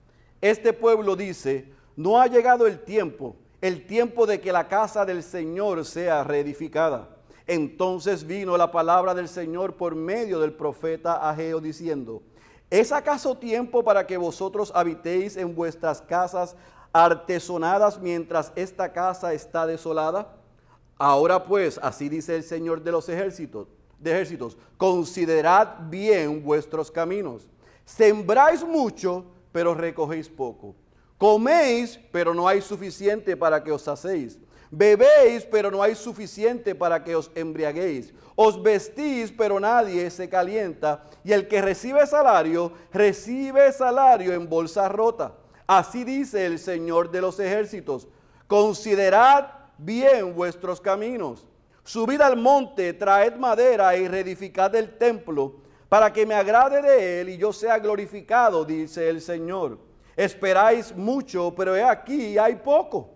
Este 0.42 0.74
pueblo 0.74 1.15
dice, 1.15 1.74
no 1.96 2.22
ha 2.22 2.27
llegado 2.27 2.68
el 2.68 2.84
tiempo, 2.84 3.36
el 3.62 3.88
tiempo 3.88 4.27
de 4.27 4.39
que 4.39 4.51
la 4.51 4.68
casa 4.68 5.06
del 5.06 5.24
Señor 5.24 5.84
sea 5.86 6.24
reedificada. 6.24 7.10
Entonces 7.47 8.25
vino 8.25 8.55
la 8.57 8.71
palabra 8.71 9.13
del 9.13 9.27
Señor 9.27 9.75
por 9.75 9.95
medio 9.95 10.39
del 10.39 10.53
profeta 10.53 11.29
Ageo 11.29 11.59
diciendo, 11.59 12.21
¿es 12.69 12.91
acaso 12.91 13.35
tiempo 13.35 13.83
para 13.83 14.07
que 14.07 14.17
vosotros 14.17 14.71
habitéis 14.73 15.35
en 15.35 15.53
vuestras 15.53 16.01
casas 16.01 16.55
artesonadas 16.93 18.00
mientras 18.00 18.53
esta 18.55 18.93
casa 18.93 19.33
está 19.33 19.67
desolada? 19.67 20.38
Ahora 20.97 21.43
pues, 21.43 21.79
así 21.81 22.07
dice 22.07 22.35
el 22.35 22.43
Señor 22.43 22.81
de 22.81 22.91
los 22.91 23.09
ejércitos, 23.09 23.67
ejércitos, 24.03 24.57
considerad 24.77 25.89
bien 25.89 26.43
vuestros 26.43 26.89
caminos. 26.89 27.50
Sembráis 27.83 28.63
mucho, 28.63 29.25
pero 29.51 29.73
recogéis 29.73 30.29
poco. 30.29 30.75
Coméis, 31.17 32.00
pero 32.12 32.33
no 32.33 32.47
hay 32.47 32.62
suficiente 32.62 33.35
para 33.35 33.63
que 33.63 33.71
os 33.71 33.88
hacéis. 33.88 34.38
Bebéis, 34.75 35.46
pero 35.46 35.70
no 35.70 35.84
hay 35.84 35.94
suficiente 35.94 36.74
para 36.74 37.03
que 37.03 37.15
os 37.15 37.30
embriaguéis. 37.36 38.12
Os 38.36 38.62
vestís, 38.62 39.32
pero 39.32 39.60
nadie 39.60 40.10
se 40.10 40.27
calienta. 40.27 41.03
Y 41.24 41.32
el 41.32 41.48
que 41.48 41.62
recibe 41.62 42.08
salario, 42.08 42.74
recibe 42.92 43.72
salario 43.72 44.34
en 44.34 44.50
bolsa 44.50 44.89
rota. 44.89 45.36
Así 45.68 46.03
dice 46.03 46.48
el 46.48 46.58
Señor 46.58 47.12
de 47.12 47.22
los 47.22 47.39
ejércitos. 47.39 48.08
Considerad 48.48 49.48
bien 49.77 50.34
vuestros 50.34 50.82
caminos. 50.82 51.46
Subid 51.84 52.22
al 52.22 52.36
monte, 52.36 52.94
traed 52.94 53.36
madera 53.36 53.96
y 53.96 54.08
reedificad 54.08 54.74
el 54.74 54.98
templo, 54.98 55.58
para 55.88 56.12
que 56.12 56.25
me 56.25 56.34
agrade 56.34 56.82
de 56.82 57.22
él 57.22 57.30
y 57.30 57.38
yo 57.38 57.53
sea 57.53 57.77
glorificado, 57.77 58.65
dice 58.65 59.08
el 59.08 59.22
Señor. 59.22 59.77
Esperáis 60.15 60.96
mucho, 60.96 61.53
pero 61.56 61.75
he 61.75 61.84
aquí 61.84 62.39
hay 62.39 62.56
poco. 62.56 63.12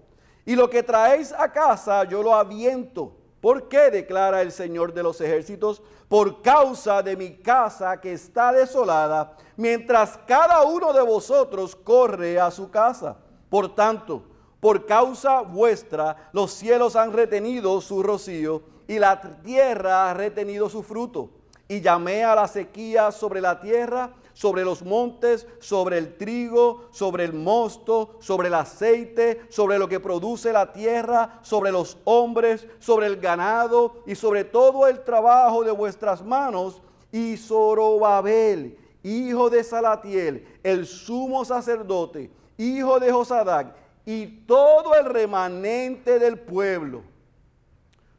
Y 0.47 0.55
lo 0.55 0.69
que 0.69 0.81
traéis 0.81 1.33
a 1.33 1.51
casa 1.51 2.05
yo 2.05 2.23
lo 2.23 2.33
aviento. 2.33 3.11
¿Por 3.41 3.67
qué? 3.67 3.91
declara 3.91 4.41
el 4.41 4.53
Señor 4.53 4.93
de 4.93 5.03
los 5.03 5.19
ejércitos. 5.19 5.83
Por 6.07 6.41
causa 6.41 7.03
de 7.03 7.17
mi 7.17 7.33
casa 7.35 7.99
que 7.99 8.13
está 8.13 8.53
desolada, 8.53 9.35
mientras 9.57 10.17
cada 10.25 10.63
uno 10.63 10.93
de 10.93 11.01
vosotros 11.01 11.75
corre 11.75 12.39
a 12.39 12.49
su 12.49 12.71
casa. 12.71 13.17
Por 13.49 13.75
tanto, 13.75 14.23
por 14.61 14.85
causa 14.85 15.41
vuestra, 15.41 16.29
los 16.31 16.53
cielos 16.53 16.95
han 16.95 17.11
retenido 17.11 17.81
su 17.81 18.01
rocío 18.01 18.63
y 18.87 18.99
la 18.99 19.19
tierra 19.19 20.09
ha 20.09 20.13
retenido 20.13 20.69
su 20.69 20.81
fruto. 20.81 21.29
Y 21.67 21.81
llamé 21.81 22.23
a 22.23 22.33
la 22.35 22.47
sequía 22.47 23.11
sobre 23.11 23.41
la 23.41 23.59
tierra 23.59 24.11
sobre 24.37 24.63
los 24.63 24.83
montes, 24.83 25.47
sobre 25.57 25.97
el 25.97 26.15
trigo, 26.15 26.89
sobre 26.91 27.23
el 27.23 27.33
mosto, 27.33 28.17
sobre 28.19 28.49
el 28.49 28.53
aceite, 28.53 29.41
sobre 29.49 29.79
lo 29.79 29.89
que 29.89 29.99
produce 29.99 30.53
la 30.53 30.71
tierra, 30.71 31.39
sobre 31.41 31.71
los 31.71 31.97
hombres, 32.03 32.67
sobre 32.77 33.07
el 33.07 33.17
ganado 33.17 34.03
y 34.05 34.13
sobre 34.13 34.43
todo 34.43 34.85
el 34.85 35.03
trabajo 35.03 35.63
de 35.63 35.71
vuestras 35.71 36.23
manos. 36.23 36.83
Y 37.11 37.35
Zorobabel, 37.35 38.77
hijo 39.01 39.49
de 39.49 39.63
Salatiel, 39.63 40.45
el 40.61 40.85
sumo 40.85 41.43
sacerdote, 41.43 42.29
hijo 42.59 42.99
de 42.99 43.11
Josadac, 43.11 43.75
y 44.05 44.27
todo 44.45 44.93
el 44.93 45.05
remanente 45.05 46.19
del 46.19 46.37
pueblo. 46.37 47.01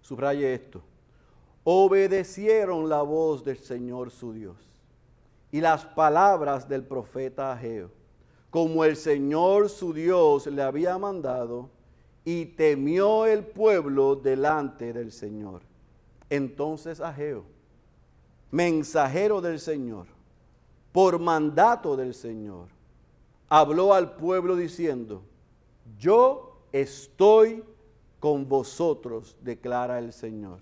Subraye 0.03 0.53
esto. 0.53 0.83
Obedecieron 1.63 2.89
la 2.89 3.03
voz 3.03 3.45
del 3.45 3.59
Señor 3.59 4.11
su 4.11 4.33
Dios 4.33 4.69
y 5.51 5.61
las 5.61 5.85
palabras 5.85 6.69
del 6.69 6.85
profeta 6.85 7.53
Ageo, 7.53 7.91
como 8.51 8.85
el 8.85 8.97
Señor 8.97 9.69
su 9.69 9.93
Dios 9.93 10.47
le 10.47 10.63
había 10.63 10.99
mandado, 10.99 11.71
y 12.25 12.45
temió 12.45 13.25
el 13.25 13.45
pueblo 13.45 14.15
delante 14.15 14.93
del 14.93 15.13
Señor. 15.13 15.63
Entonces 16.29 17.01
Ageo, 17.01 17.45
mensajero 18.51 19.41
del 19.41 19.59
Señor, 19.61 20.07
por 20.93 21.19
mandato 21.19 21.97
del 21.97 22.15
Señor, 22.15 22.69
habló 23.49 23.95
al 23.95 24.17
pueblo 24.17 24.57
diciendo, 24.57 25.23
yo 25.99 26.59
estoy 26.73 27.65
con 28.21 28.49
vosotros, 28.49 29.37
declara 29.43 29.99
el 29.99 30.13
Señor. 30.13 30.61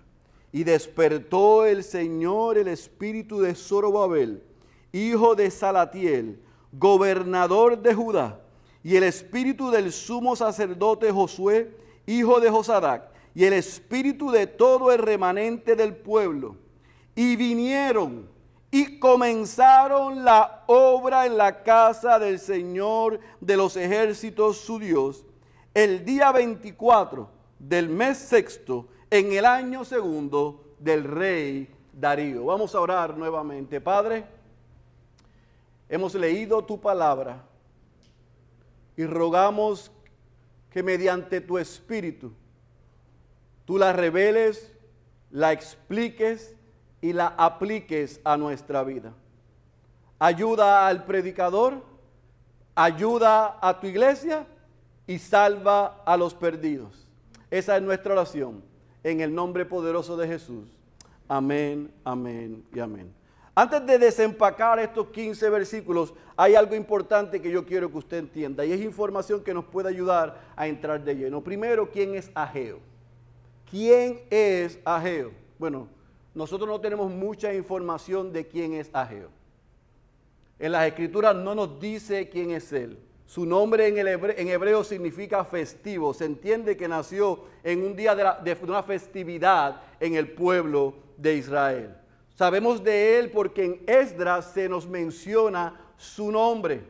Y 0.53 0.65
despertó 0.65 1.67
el 1.67 1.83
Señor 1.83 2.59
el 2.59 2.69
espíritu 2.69 3.41
de 3.41 3.55
Zorobabel, 3.55 4.43
hijo 4.93 5.35
de 5.35 5.51
Salatiel, 5.51 6.41
gobernador 6.73 7.81
de 7.81 7.95
Judá, 7.95 8.41
y 8.83 8.97
el 8.97 9.03
espíritu 9.03 9.71
del 9.71 9.93
sumo 9.93 10.37
sacerdote 10.37 11.11
Josué, 11.11 11.77
hijo 12.07 12.41
de 12.41 12.51
Josadac, 12.51 13.11
y 13.35 13.45
el 13.45 13.53
espíritu 13.53 14.31
de 14.31 14.47
todo 14.47 14.93
el 14.93 14.99
remanente 14.99 15.77
del 15.77 15.95
pueblo. 15.97 16.57
Y 17.15 17.37
vinieron 17.37 18.29
y 18.71 18.99
comenzaron 18.99 20.25
la 20.25 20.65
obra 20.67 21.27
en 21.27 21.37
la 21.37 21.63
casa 21.63 22.19
del 22.19 22.39
Señor 22.39 23.21
de 23.41 23.57
los 23.57 23.77
ejércitos 23.77 24.59
su 24.59 24.79
Dios, 24.79 25.25
el 25.75 26.05
día 26.05 26.33
24 26.33 27.29
del 27.59 27.89
mes 27.89 28.19
sexto, 28.19 28.89
en 29.11 29.33
el 29.33 29.45
año 29.45 29.85
segundo 29.85 30.65
del 30.79 31.05
rey 31.05 31.69
Darío. 31.93 32.45
Vamos 32.47 32.75
a 32.75 32.81
orar 32.81 33.17
nuevamente, 33.17 33.81
Padre. 33.81 34.36
Hemos 35.89 36.15
leído 36.15 36.65
tu 36.65 36.81
palabra 36.81 37.45
y 38.97 39.05
rogamos 39.05 39.91
que 40.71 40.83
mediante 40.83 41.41
tu 41.41 41.59
espíritu 41.59 42.33
tú 43.65 43.79
la 43.79 43.93
reveles, 43.93 44.73
la 45.31 45.53
expliques 45.53 46.55
y 47.01 47.13
la 47.13 47.29
apliques 47.29 48.21
a 48.25 48.37
nuestra 48.37 48.83
vida. 48.83 49.13
Ayuda 50.19 50.87
al 50.89 51.05
predicador, 51.05 51.83
ayuda 52.75 53.59
a 53.61 53.79
tu 53.81 53.87
iglesia 53.87 54.47
y 55.07 55.19
salva 55.19 56.03
a 56.05 56.17
los 56.17 56.35
perdidos. 56.35 57.07
Esa 57.51 57.77
es 57.77 57.83
nuestra 57.83 58.13
oración 58.13 58.63
en 59.05 59.21
el 59.21 59.35
nombre 59.35 59.65
poderoso 59.65 60.17
de 60.17 60.27
Jesús. 60.27 60.69
Amén, 61.29 61.93
amén 62.05 62.65
y 62.75 62.81
amén. 62.81 63.16
Antes 63.59 63.87
de 63.87 63.99
desempacar 63.99 64.79
estos 64.81 65.07
15 65.07 65.49
versículos, 65.49 66.13
hay 66.37 66.55
algo 66.55 66.75
importante 66.75 67.41
que 67.41 67.51
yo 67.51 67.65
quiero 67.65 67.91
que 67.91 67.97
usted 67.97 68.19
entienda 68.19 68.67
y 68.67 68.73
es 68.73 68.83
información 68.83 69.43
que 69.43 69.55
nos 69.55 69.65
puede 69.65 69.89
ayudar 69.89 70.39
a 70.55 70.67
entrar 70.67 71.03
de 71.03 71.15
lleno. 71.15 71.43
Primero, 71.43 71.91
¿quién 71.91 72.15
es 72.15 72.31
Ageo? 72.35 72.81
¿Quién 73.71 74.21
es 74.29 74.79
Ageo? 74.85 75.33
Bueno, 75.59 75.89
nosotros 76.35 76.69
no 76.69 76.79
tenemos 76.83 77.11
mucha 77.11 77.55
información 77.55 78.31
de 78.31 78.47
quién 78.47 78.75
es 78.75 78.91
Ageo. 78.93 79.31
En 80.59 80.73
las 80.73 80.87
escrituras 80.87 81.35
no 81.35 81.55
nos 81.55 81.81
dice 81.81 82.29
quién 82.29 82.51
es 82.51 82.71
él. 82.75 82.99
Su 83.25 83.47
nombre 83.47 83.89
en, 83.89 84.49
hebreo, 84.49 84.85
significa 84.85 85.47
festivo. 85.47 86.13
Se 86.13 86.27
entiende 86.27 86.77
que 86.77 86.89
nació 86.89 87.45
en 87.65 87.83
un 87.83 87.97
día 87.97 88.15
de 88.15 88.57
una 88.63 88.83
festividad 88.83 89.81
en 89.99 90.15
el 90.15 90.29
pueblo 90.33 90.93
de 91.17 91.37
Israel. 91.37 91.97
Sabemos 92.37 92.85
de 92.85 93.19
él 93.19 93.31
porque 93.31 93.65
en 93.65 93.83
Esdras 93.87 94.53
se 94.53 94.69
nos 94.69 94.87
menciona 94.87 95.81
su 95.97 96.31
nombre. 96.31 96.85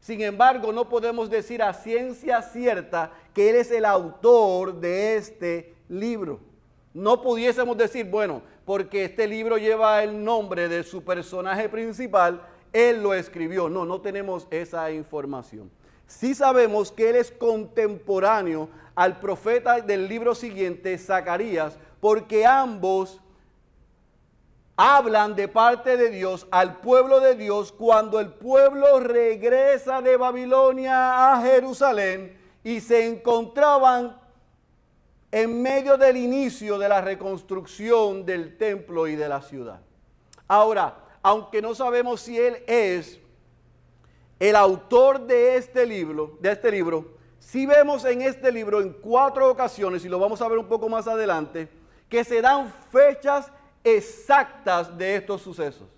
Sin 0.00 0.20
embargo, 0.20 0.70
no 0.70 0.86
podemos 0.86 1.30
decir 1.30 1.62
a 1.62 1.72
ciencia 1.72 2.42
cierta 2.42 3.10
que 3.32 3.48
él 3.48 3.56
es 3.56 3.70
el 3.70 3.86
autor 3.86 4.74
de 4.80 5.16
este 5.16 5.74
libro. 5.88 6.40
No 6.92 7.22
pudiésemos 7.22 7.74
decir, 7.78 8.04
bueno, 8.04 8.42
porque 8.66 9.06
este 9.06 9.26
libro 9.26 9.56
lleva 9.56 10.02
el 10.02 10.22
nombre 10.22 10.68
de 10.68 10.82
su 10.82 11.02
personaje 11.02 11.70
principal, 11.70 12.42
él 12.70 13.02
lo 13.02 13.14
escribió. 13.14 13.70
No, 13.70 13.86
no 13.86 14.02
tenemos 14.02 14.46
esa 14.50 14.90
información. 14.92 15.70
Sí 16.06 16.34
sabemos 16.34 16.92
que 16.92 17.08
él 17.08 17.16
es 17.16 17.30
contemporáneo 17.30 18.68
al 18.94 19.18
profeta 19.20 19.80
del 19.80 20.06
libro 20.06 20.34
siguiente, 20.34 20.98
Zacarías, 20.98 21.78
porque 21.98 22.44
ambos 22.44 23.21
hablan 24.82 25.36
de 25.36 25.46
parte 25.46 25.96
de 25.96 26.10
Dios 26.10 26.48
al 26.50 26.78
pueblo 26.78 27.20
de 27.20 27.36
Dios 27.36 27.70
cuando 27.70 28.18
el 28.18 28.32
pueblo 28.32 28.98
regresa 28.98 30.02
de 30.02 30.16
Babilonia 30.16 31.32
a 31.32 31.40
Jerusalén 31.40 32.36
y 32.64 32.80
se 32.80 33.06
encontraban 33.06 34.20
en 35.30 35.62
medio 35.62 35.96
del 35.96 36.16
inicio 36.16 36.78
de 36.78 36.88
la 36.88 37.00
reconstrucción 37.00 38.26
del 38.26 38.58
templo 38.58 39.06
y 39.06 39.14
de 39.14 39.28
la 39.28 39.40
ciudad. 39.40 39.80
Ahora, 40.48 40.98
aunque 41.22 41.62
no 41.62 41.76
sabemos 41.76 42.20
si 42.20 42.36
él 42.36 42.64
es 42.66 43.20
el 44.40 44.56
autor 44.56 45.20
de 45.28 45.58
este 45.58 45.86
libro, 45.86 46.36
de 46.40 46.50
este 46.50 46.72
libro, 46.72 47.12
si 47.38 47.66
vemos 47.66 48.04
en 48.04 48.22
este 48.22 48.50
libro 48.50 48.80
en 48.80 48.92
cuatro 48.94 49.48
ocasiones, 49.48 50.04
y 50.04 50.08
lo 50.08 50.18
vamos 50.18 50.42
a 50.42 50.48
ver 50.48 50.58
un 50.58 50.66
poco 50.66 50.88
más 50.88 51.06
adelante, 51.06 51.68
que 52.08 52.24
se 52.24 52.42
dan 52.42 52.72
fechas 52.90 53.52
exactas 53.84 54.96
de 54.96 55.16
estos 55.16 55.42
sucesos. 55.42 55.88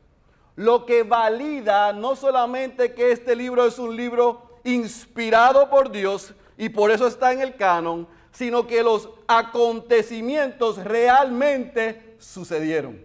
Lo 0.56 0.86
que 0.86 1.02
valida 1.02 1.92
no 1.92 2.14
solamente 2.14 2.94
que 2.94 3.12
este 3.12 3.34
libro 3.34 3.66
es 3.66 3.78
un 3.78 3.96
libro 3.96 4.60
inspirado 4.62 5.68
por 5.68 5.90
Dios 5.90 6.32
y 6.56 6.68
por 6.68 6.90
eso 6.90 7.06
está 7.06 7.32
en 7.32 7.40
el 7.40 7.56
canon, 7.56 8.06
sino 8.32 8.66
que 8.66 8.82
los 8.82 9.08
acontecimientos 9.26 10.76
realmente 10.82 12.16
sucedieron. 12.18 13.04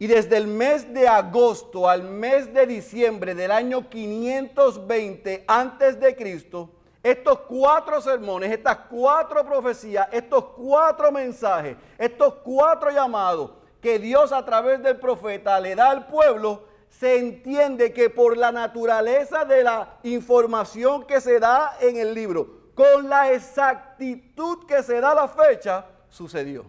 Y 0.00 0.06
desde 0.06 0.36
el 0.36 0.46
mes 0.46 0.92
de 0.94 1.08
agosto 1.08 1.88
al 1.88 2.04
mes 2.04 2.52
de 2.54 2.66
diciembre 2.66 3.34
del 3.34 3.50
año 3.50 3.88
520 3.88 5.44
antes 5.48 5.98
de 5.98 6.14
Cristo, 6.14 6.70
estos 7.10 7.40
cuatro 7.40 8.00
sermones, 8.00 8.50
estas 8.50 8.76
cuatro 8.90 9.44
profecías, 9.44 10.08
estos 10.12 10.44
cuatro 10.56 11.10
mensajes, 11.10 11.76
estos 11.96 12.34
cuatro 12.44 12.90
llamados 12.90 13.52
que 13.80 13.98
Dios 13.98 14.32
a 14.32 14.44
través 14.44 14.82
del 14.82 14.98
profeta 14.98 15.58
le 15.60 15.74
da 15.74 15.90
al 15.90 16.06
pueblo, 16.06 16.64
se 16.90 17.18
entiende 17.18 17.92
que 17.92 18.10
por 18.10 18.36
la 18.36 18.52
naturaleza 18.52 19.44
de 19.44 19.62
la 19.62 19.98
información 20.02 21.04
que 21.04 21.20
se 21.20 21.38
da 21.38 21.76
en 21.80 21.96
el 21.96 22.12
libro, 22.12 22.58
con 22.74 23.08
la 23.08 23.32
exactitud 23.32 24.66
que 24.66 24.82
se 24.82 25.00
da 25.00 25.14
la 25.14 25.28
fecha, 25.28 25.86
sucedió. 26.08 26.64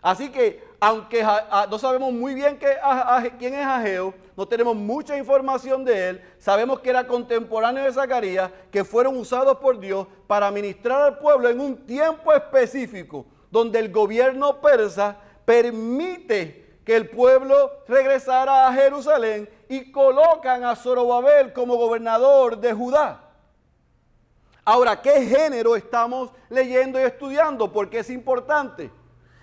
Así 0.00 0.30
que, 0.30 0.71
aunque 0.84 1.24
no 1.70 1.78
sabemos 1.78 2.12
muy 2.12 2.34
bien 2.34 2.58
quién 3.38 3.54
es 3.54 3.64
Ageo, 3.64 4.12
no 4.36 4.48
tenemos 4.48 4.74
mucha 4.74 5.16
información 5.16 5.84
de 5.84 6.08
él, 6.08 6.22
sabemos 6.38 6.80
que 6.80 6.90
era 6.90 7.06
contemporáneo 7.06 7.84
de 7.84 7.92
Zacarías, 7.92 8.50
que 8.72 8.82
fueron 8.82 9.16
usados 9.16 9.58
por 9.58 9.78
Dios 9.78 10.08
para 10.26 10.50
ministrar 10.50 11.02
al 11.02 11.18
pueblo 11.18 11.48
en 11.48 11.60
un 11.60 11.86
tiempo 11.86 12.32
específico, 12.32 13.26
donde 13.48 13.78
el 13.78 13.92
gobierno 13.92 14.60
persa 14.60 15.18
permite 15.44 16.80
que 16.84 16.96
el 16.96 17.08
pueblo 17.08 17.70
regresara 17.86 18.66
a 18.66 18.72
Jerusalén 18.72 19.48
y 19.68 19.92
colocan 19.92 20.64
a 20.64 20.74
Zorobabel 20.74 21.52
como 21.52 21.76
gobernador 21.76 22.58
de 22.58 22.72
Judá. 22.72 23.30
Ahora, 24.64 25.00
¿qué 25.00 25.26
género 25.26 25.76
estamos 25.76 26.30
leyendo 26.48 26.98
y 26.98 27.04
estudiando? 27.04 27.70
Porque 27.72 28.00
es 28.00 28.10
importante. 28.10 28.90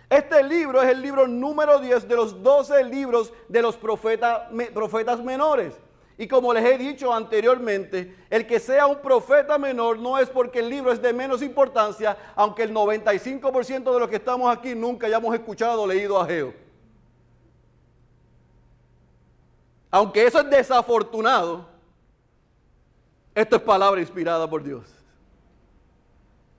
Este 0.09 0.43
libro 0.43 0.81
es 0.81 0.89
el 0.89 1.01
libro 1.01 1.27
número 1.27 1.79
10 1.79 2.07
de 2.07 2.15
los 2.15 2.41
12 2.41 2.83
libros 2.85 3.31
de 3.47 3.61
los 3.61 3.77
profetas 3.77 5.23
menores. 5.23 5.75
Y 6.17 6.27
como 6.27 6.51
les 6.51 6.65
he 6.65 6.77
dicho 6.77 7.13
anteriormente, 7.13 8.13
el 8.29 8.45
que 8.45 8.59
sea 8.59 8.87
un 8.87 8.97
profeta 8.97 9.57
menor 9.57 9.99
no 9.99 10.17
es 10.17 10.27
porque 10.27 10.59
el 10.59 10.69
libro 10.69 10.91
es 10.91 11.01
de 11.01 11.13
menos 11.13 11.41
importancia, 11.41 12.17
aunque 12.35 12.63
el 12.63 12.73
95% 12.73 13.93
de 13.93 13.99
los 13.99 14.09
que 14.09 14.17
estamos 14.17 14.53
aquí 14.53 14.75
nunca 14.75 15.07
hayamos 15.07 15.33
escuchado 15.33 15.83
o 15.83 15.87
leído 15.87 16.19
a 16.19 16.25
Geo. 16.25 16.53
Aunque 19.91 20.25
eso 20.25 20.41
es 20.41 20.49
desafortunado, 20.49 21.67
esto 23.33 23.55
es 23.55 23.61
palabra 23.61 24.01
inspirada 24.01 24.49
por 24.49 24.61
Dios. 24.63 24.93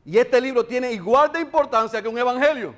Y 0.05 0.17
este 0.17 0.41
libro 0.41 0.65
tiene 0.65 0.93
igual 0.93 1.31
de 1.33 1.41
importancia 1.41 2.01
que 2.01 2.09
un 2.09 2.17
evangelio. 2.17 2.75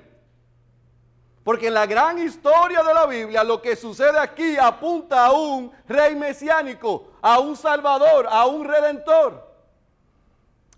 Porque 1.45 1.67
en 1.67 1.75
la 1.75 1.87
gran 1.87 2.19
historia 2.19 2.83
de 2.83 2.95
la 2.95 3.07
Biblia 3.07 3.43
lo 3.43 3.61
que 3.61 3.75
sucede 3.75 4.19
aquí 4.19 4.57
apunta 4.57 5.27
a 5.27 5.33
un 5.33 5.73
rey 5.89 6.15
mesiánico, 6.15 7.09
a 7.21 7.41
un 7.41 7.57
salvador, 7.57 8.29
a 8.31 8.47
un 8.47 8.65
redentor. 8.65 9.51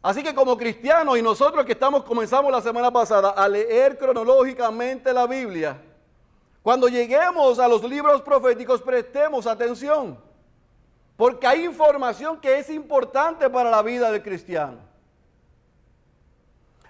Así 0.00 0.22
que 0.22 0.35
como 0.35 0.57
cristianos 0.57 1.18
y 1.18 1.22
nosotros 1.22 1.64
que 1.64 1.72
estamos 1.72 2.05
comenzamos 2.05 2.50
la 2.50 2.61
semana 2.61 2.90
pasada 2.90 3.31
a 3.31 3.48
leer 3.48 3.98
cronológicamente 3.98 5.12
la 5.12 5.27
Biblia, 5.27 5.81
cuando 6.62 6.88
lleguemos 6.88 7.59
a 7.59 7.68
los 7.68 7.83
libros 7.85 8.22
proféticos 8.22 8.81
prestemos 8.81 9.46
atención, 9.46 10.18
porque 11.16 11.46
hay 11.46 11.64
información 11.64 12.40
que 12.40 12.59
es 12.59 12.70
importante 12.70 13.48
para 13.50 13.70
la 13.70 13.83
vida 13.83 14.11
del 14.11 14.22
cristiano. 14.22 14.93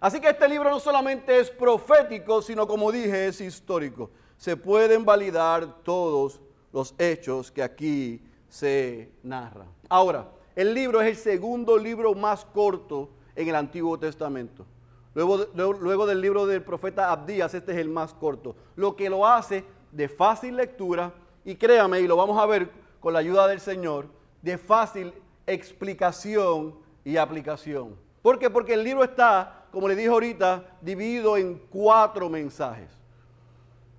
Así 0.01 0.21
que 0.21 0.29
este 0.29 0.49
libro 0.49 0.71
no 0.71 0.81
solamente 0.81 1.39
es 1.39 1.51
profético, 1.51 2.43
sino 2.43 2.67
como 2.67 2.93
dije, 2.93 3.29
es 3.29 3.41
histórico. 3.41 4.11
Se 4.37 4.57
pueden 4.57 5.05
validar 5.05 5.83
todos 5.83 6.41
los 6.73 6.95
hechos 6.99 7.51
que 7.51 7.63
aquí 7.63 8.23
se 8.49 9.13
narran. 9.23 9.69
Ahora, 9.89 10.29
el 10.57 10.75
libro 10.75 11.01
es 11.01 11.09
el 11.09 11.17
segundo 11.17 11.79
libro 11.79 12.15
más 12.15 12.45
corto 12.45 13.11
en 13.35 13.49
el 13.49 13.55
Antiguo 13.55 13.99
Testamento. 13.99 14.67
Luego, 15.15 15.47
luego, 15.55 16.07
del 16.07 16.21
libro 16.21 16.47
del 16.47 16.63
profeta 16.63 17.11
Abdías, 17.11 17.55
este 17.55 17.73
es 17.73 17.79
el 17.79 17.89
más 17.89 18.13
corto. 18.15 18.57
Lo 18.75 18.97
que 18.97 19.09
lo 19.09 19.27
hace 19.27 19.65
de 19.93 20.09
fácil 20.09 20.57
lectura 20.57 21.13
y 21.45 21.55
créame, 21.55 22.01
y 22.01 22.09
lo 22.09 22.17
vamos 22.17 22.41
a 22.41 22.47
ver 22.47 22.71
con 23.01 23.13
la 23.13 23.21
ayuda 23.21 23.47
del 23.47 23.61
Señor, 23.61 24.07
de 24.43 24.59
fácil 24.59 25.15
explicación 25.47 26.75
y 27.05 27.17
aplicación. 27.17 27.97
¿Por 28.23 28.39
qué? 28.39 28.51
Porque 28.51 28.75
el 28.75 28.83
libro 28.83 29.05
está 29.05 29.64
como 29.75 29.89
le 29.89 29.97
dije 29.97 30.09
ahorita, 30.09 30.65
dividido 30.81 31.37
en 31.37 31.59
cuatro 31.69 32.31
mensajes, 32.31 32.89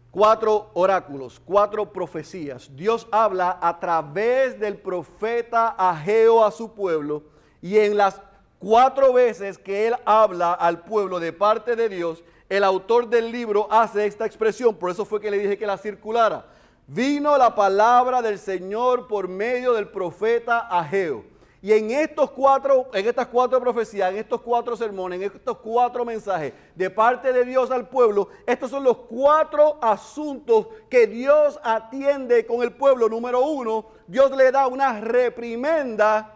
cuatro 0.09 0.71
oráculos, 0.73 1.41
cuatro 1.45 1.91
profecías. 1.91 2.73
Dios 2.75 3.07
habla 3.11 3.59
a 3.61 3.79
través 3.79 4.59
del 4.59 4.77
profeta 4.77 5.75
Ageo 5.77 6.43
a 6.43 6.51
su 6.51 6.73
pueblo 6.73 7.23
y 7.61 7.77
en 7.77 7.97
las 7.97 8.21
cuatro 8.57 9.13
veces 9.13 9.57
que 9.57 9.87
él 9.87 9.95
habla 10.05 10.53
al 10.53 10.79
pueblo 10.85 11.19
de 11.19 11.33
parte 11.33 11.75
de 11.75 11.89
Dios, 11.89 12.23
el 12.47 12.63
autor 12.63 13.09
del 13.09 13.31
libro 13.31 13.67
hace 13.69 14.05
esta 14.05 14.25
expresión, 14.25 14.75
por 14.75 14.89
eso 14.89 15.05
fue 15.05 15.19
que 15.19 15.29
le 15.29 15.39
dije 15.39 15.57
que 15.57 15.67
la 15.67 15.77
circulara. 15.77 16.45
Vino 16.87 17.37
la 17.37 17.55
palabra 17.55 18.21
del 18.21 18.37
Señor 18.37 19.07
por 19.07 19.27
medio 19.27 19.73
del 19.73 19.89
profeta 19.89 20.59
Ageo. 20.59 21.34
Y 21.65 21.73
en 21.73 21.89
estos 21.89 22.29
cuatro, 22.29 22.91
en 22.93 23.07
estas 23.07 23.25
cuatro 23.25 23.59
profecías, 23.59 24.11
en 24.11 24.17
estos 24.17 24.39
cuatro 24.41 24.77
sermones, 24.77 25.19
en 25.19 25.31
estos 25.35 25.57
cuatro 25.57 26.05
mensajes 26.05 26.53
de 26.75 26.91
parte 26.91 27.33
de 27.33 27.43
Dios 27.43 27.71
al 27.71 27.89
pueblo, 27.89 28.29
estos 28.45 28.69
son 28.69 28.83
los 28.83 28.97
cuatro 28.97 29.79
asuntos 29.81 30.67
que 30.91 31.07
Dios 31.07 31.59
atiende 31.63 32.45
con 32.45 32.61
el 32.61 32.71
pueblo. 32.73 33.09
Número 33.09 33.41
uno, 33.41 33.87
Dios 34.05 34.29
le 34.37 34.51
da 34.51 34.67
una 34.67 35.01
reprimenda 35.01 36.35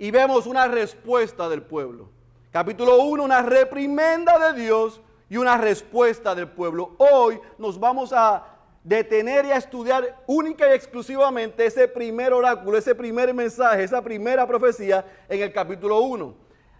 y 0.00 0.10
vemos 0.10 0.46
una 0.46 0.66
respuesta 0.66 1.48
del 1.48 1.62
pueblo. 1.62 2.08
Capítulo 2.50 3.04
1, 3.04 3.22
una 3.22 3.42
reprimenda 3.42 4.50
de 4.50 4.62
Dios 4.62 5.00
y 5.30 5.36
una 5.36 5.58
respuesta 5.58 6.34
del 6.34 6.48
pueblo. 6.48 6.96
Hoy 6.98 7.38
nos 7.56 7.78
vamos 7.78 8.12
a 8.12 8.55
detener 8.86 9.44
y 9.44 9.50
estudiar 9.50 10.22
única 10.28 10.68
y 10.70 10.72
exclusivamente 10.72 11.66
ese 11.66 11.88
primer 11.88 12.32
oráculo, 12.32 12.78
ese 12.78 12.94
primer 12.94 13.34
mensaje, 13.34 13.82
esa 13.82 14.00
primera 14.00 14.46
profecía 14.46 15.04
en 15.28 15.42
el 15.42 15.52
capítulo 15.52 15.98
1. 16.02 16.32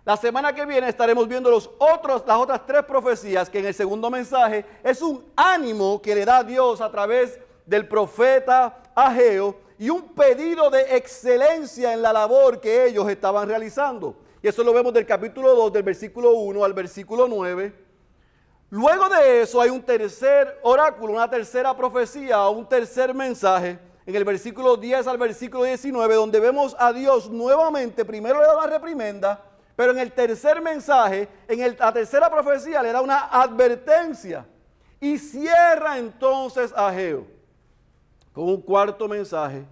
La 0.04 0.16
semana 0.16 0.54
que 0.54 0.64
viene 0.64 0.88
estaremos 0.88 1.26
viendo 1.26 1.50
los 1.50 1.68
otros, 1.80 2.22
las 2.24 2.36
otras 2.36 2.64
tres 2.64 2.84
profecías 2.84 3.50
que 3.50 3.58
en 3.58 3.66
el 3.66 3.74
segundo 3.74 4.08
mensaje 4.08 4.64
es 4.84 5.02
un 5.02 5.24
ánimo 5.34 6.00
que 6.00 6.14
le 6.14 6.24
da 6.24 6.44
Dios 6.44 6.80
a 6.80 6.92
través 6.92 7.40
del 7.66 7.88
profeta 7.88 8.84
Ageo 8.94 9.56
y 9.76 9.90
un 9.90 10.14
pedido 10.14 10.70
de 10.70 10.96
excelencia 10.96 11.92
en 11.92 12.02
la 12.02 12.12
labor 12.12 12.60
que 12.60 12.86
ellos 12.86 13.08
estaban 13.08 13.48
realizando. 13.48 14.14
Y 14.40 14.46
eso 14.46 14.62
lo 14.62 14.72
vemos 14.72 14.92
del 14.92 15.06
capítulo 15.06 15.56
2, 15.56 15.72
del 15.72 15.82
versículo 15.82 16.34
1 16.34 16.64
al 16.64 16.72
versículo 16.72 17.26
9 17.26 17.85
Luego 18.70 19.08
de 19.08 19.42
eso 19.42 19.60
hay 19.60 19.70
un 19.70 19.82
tercer 19.82 20.58
oráculo, 20.62 21.12
una 21.12 21.30
tercera 21.30 21.76
profecía, 21.76 22.48
un 22.48 22.68
tercer 22.68 23.14
mensaje 23.14 23.78
en 24.04 24.14
el 24.14 24.24
versículo 24.24 24.76
10 24.76 25.06
al 25.06 25.18
versículo 25.18 25.64
19, 25.64 26.14
donde 26.14 26.40
vemos 26.40 26.74
a 26.78 26.92
Dios 26.92 27.30
nuevamente, 27.30 28.04
primero 28.04 28.40
le 28.40 28.46
da 28.46 28.56
una 28.56 28.66
reprimenda, 28.66 29.40
pero 29.76 29.92
en 29.92 29.98
el 29.98 30.12
tercer 30.12 30.60
mensaje, 30.60 31.28
en 31.46 31.76
la 31.78 31.92
tercera 31.92 32.30
profecía 32.30 32.82
le 32.82 32.92
da 32.92 33.00
una 33.00 33.26
advertencia 33.26 34.46
y 35.00 35.18
cierra 35.18 35.98
entonces 35.98 36.72
a 36.76 36.92
Geo 36.92 37.26
con 38.32 38.44
un 38.44 38.60
cuarto 38.60 39.08
mensaje, 39.08 39.64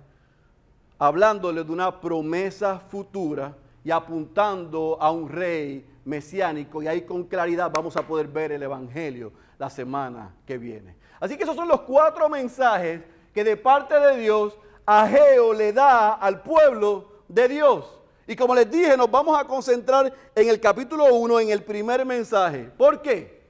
hablándole 0.98 1.64
de 1.64 1.72
una 1.72 2.00
promesa 2.00 2.78
futura 2.78 3.54
y 3.84 3.90
apuntando 3.90 4.98
a 5.00 5.10
un 5.10 5.28
rey 5.28 5.86
mesiánico 6.04 6.82
y 6.82 6.88
ahí 6.88 7.02
con 7.02 7.24
claridad 7.24 7.70
vamos 7.70 7.96
a 7.96 8.06
poder 8.06 8.28
ver 8.28 8.52
el 8.52 8.62
Evangelio 8.62 9.32
la 9.58 9.70
semana 9.70 10.34
que 10.46 10.58
viene. 10.58 10.96
Así 11.20 11.36
que 11.36 11.44
esos 11.44 11.54
son 11.54 11.68
los 11.68 11.82
cuatro 11.82 12.28
mensajes 12.28 13.02
que 13.32 13.44
de 13.44 13.56
parte 13.56 13.94
de 13.98 14.16
Dios 14.18 14.58
Ageo 14.86 15.52
le 15.52 15.72
da 15.72 16.14
al 16.14 16.42
pueblo 16.42 17.08
de 17.28 17.48
Dios. 17.48 18.00
Y 18.26 18.36
como 18.36 18.54
les 18.54 18.70
dije, 18.70 18.96
nos 18.96 19.10
vamos 19.10 19.38
a 19.38 19.44
concentrar 19.44 20.12
en 20.34 20.48
el 20.48 20.60
capítulo 20.60 21.06
1, 21.14 21.40
en 21.40 21.50
el 21.50 21.62
primer 21.62 22.04
mensaje. 22.06 22.70
¿Por 22.76 23.02
qué? 23.02 23.42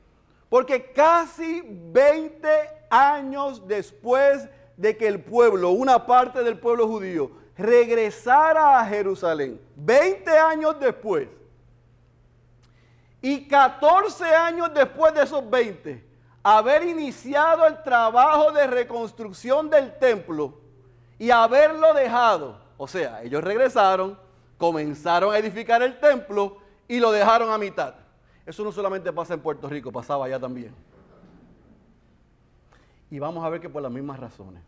Porque 0.49 0.93
casi 0.93 1.63
20 1.65 2.49
años 2.91 3.67
después 3.67 4.49
de 4.77 4.97
que 4.97 5.07
el 5.07 5.21
pueblo, 5.21 5.71
una 5.71 6.07
parte 6.07 6.43
del 6.43 6.59
pueblo 6.59 6.89
judío, 6.89 7.31
regresara 7.57 8.81
a 8.81 8.87
Jerusalén, 8.87 9.61
20 9.77 10.31
años 10.31 10.79
después, 10.81 11.29
y 13.21 13.47
14 13.49 14.25
años 14.35 14.71
después 14.75 15.15
de 15.15 15.23
esos 15.23 15.49
20, 15.49 16.05
haber 16.43 16.85
iniciado 16.85 17.67
el 17.67 17.83
trabajo 17.83 18.53
de 18.53 18.67
reconstrucción 18.67 19.71
del 19.71 19.99
templo 19.99 20.61
y 21.19 21.31
haberlo 21.31 21.95
dejado. 21.95 22.61
O 22.77 22.87
sea, 22.87 23.23
ellos 23.23 23.43
regresaron, 23.43 24.19
comenzaron 24.59 25.33
a 25.33 25.39
edificar 25.39 25.83
el 25.83 25.99
templo 25.99 26.59
y 26.87 27.01
lo 27.01 27.13
dejaron 27.13 27.51
a 27.51 27.57
mitad. 27.57 27.95
Eso 28.45 28.63
no 28.63 28.73
solamente 28.73 29.11
pasa 29.11 29.33
en 29.33 29.41
Puerto 29.41 29.69
Rico, 29.69 29.91
pasaba 29.91 30.27
allá 30.27 30.39
también. 30.39 30.75
Y 33.11 33.19
vamos 33.19 33.43
a 33.43 33.49
ver 33.49 33.61
que 33.61 33.71
por 33.71 33.81
las 33.81 33.93
mismas 33.93 34.19
razones. 34.21 34.63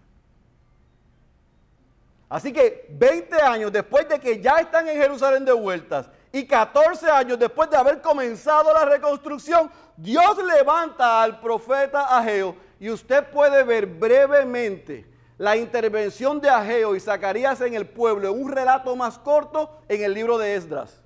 Así 2.29 2.53
que 2.53 2.87
20 2.91 3.41
años 3.41 3.73
después 3.73 4.09
de 4.09 4.19
que 4.19 4.41
ya 4.41 4.57
están 4.57 4.89
en 4.89 4.97
Jerusalén 5.01 5.45
de 5.45 5.53
vueltas 5.53 6.09
y 6.33 6.45
14 6.45 7.09
años 7.09 7.39
después 7.39 7.71
de 7.71 7.77
haber 7.77 8.01
comenzado 8.01 8.73
la 8.75 8.85
reconstrucción, 8.85 9.71
Dios 9.97 10.37
levanta 10.45 11.23
al 11.23 11.41
profeta 11.41 12.19
Ageo 12.19 12.57
y 12.81 12.91
usted 12.91 13.31
puede 13.31 13.63
ver 13.63 13.87
brevemente 13.87 15.07
la 15.39 15.57
intervención 15.57 16.41
de 16.41 16.51
Ageo 16.51 16.97
y 16.97 17.01
Zacarías 17.01 17.61
en 17.61 17.75
el 17.75 17.87
pueblo 17.87 18.29
en 18.29 18.43
un 18.43 18.51
relato 18.51 18.97
más 18.97 19.19
corto 19.19 19.79
en 19.89 20.03
el 20.03 20.13
libro 20.13 20.37
de 20.37 20.57
Esdras. 20.57 21.01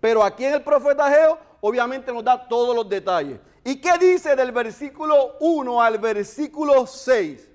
Pero 0.00 0.22
aquí 0.22 0.44
en 0.44 0.54
el 0.54 0.62
profeta 0.62 1.06
Ageo 1.06 1.38
obviamente 1.62 2.12
nos 2.12 2.22
da 2.22 2.46
todos 2.46 2.76
los 2.76 2.88
detalles. 2.88 3.40
¿Y 3.64 3.80
qué 3.80 3.98
dice 3.98 4.36
del 4.36 4.52
versículo 4.52 5.36
1 5.40 5.82
al 5.82 5.98
versículo 5.98 6.86
6? 6.86 7.48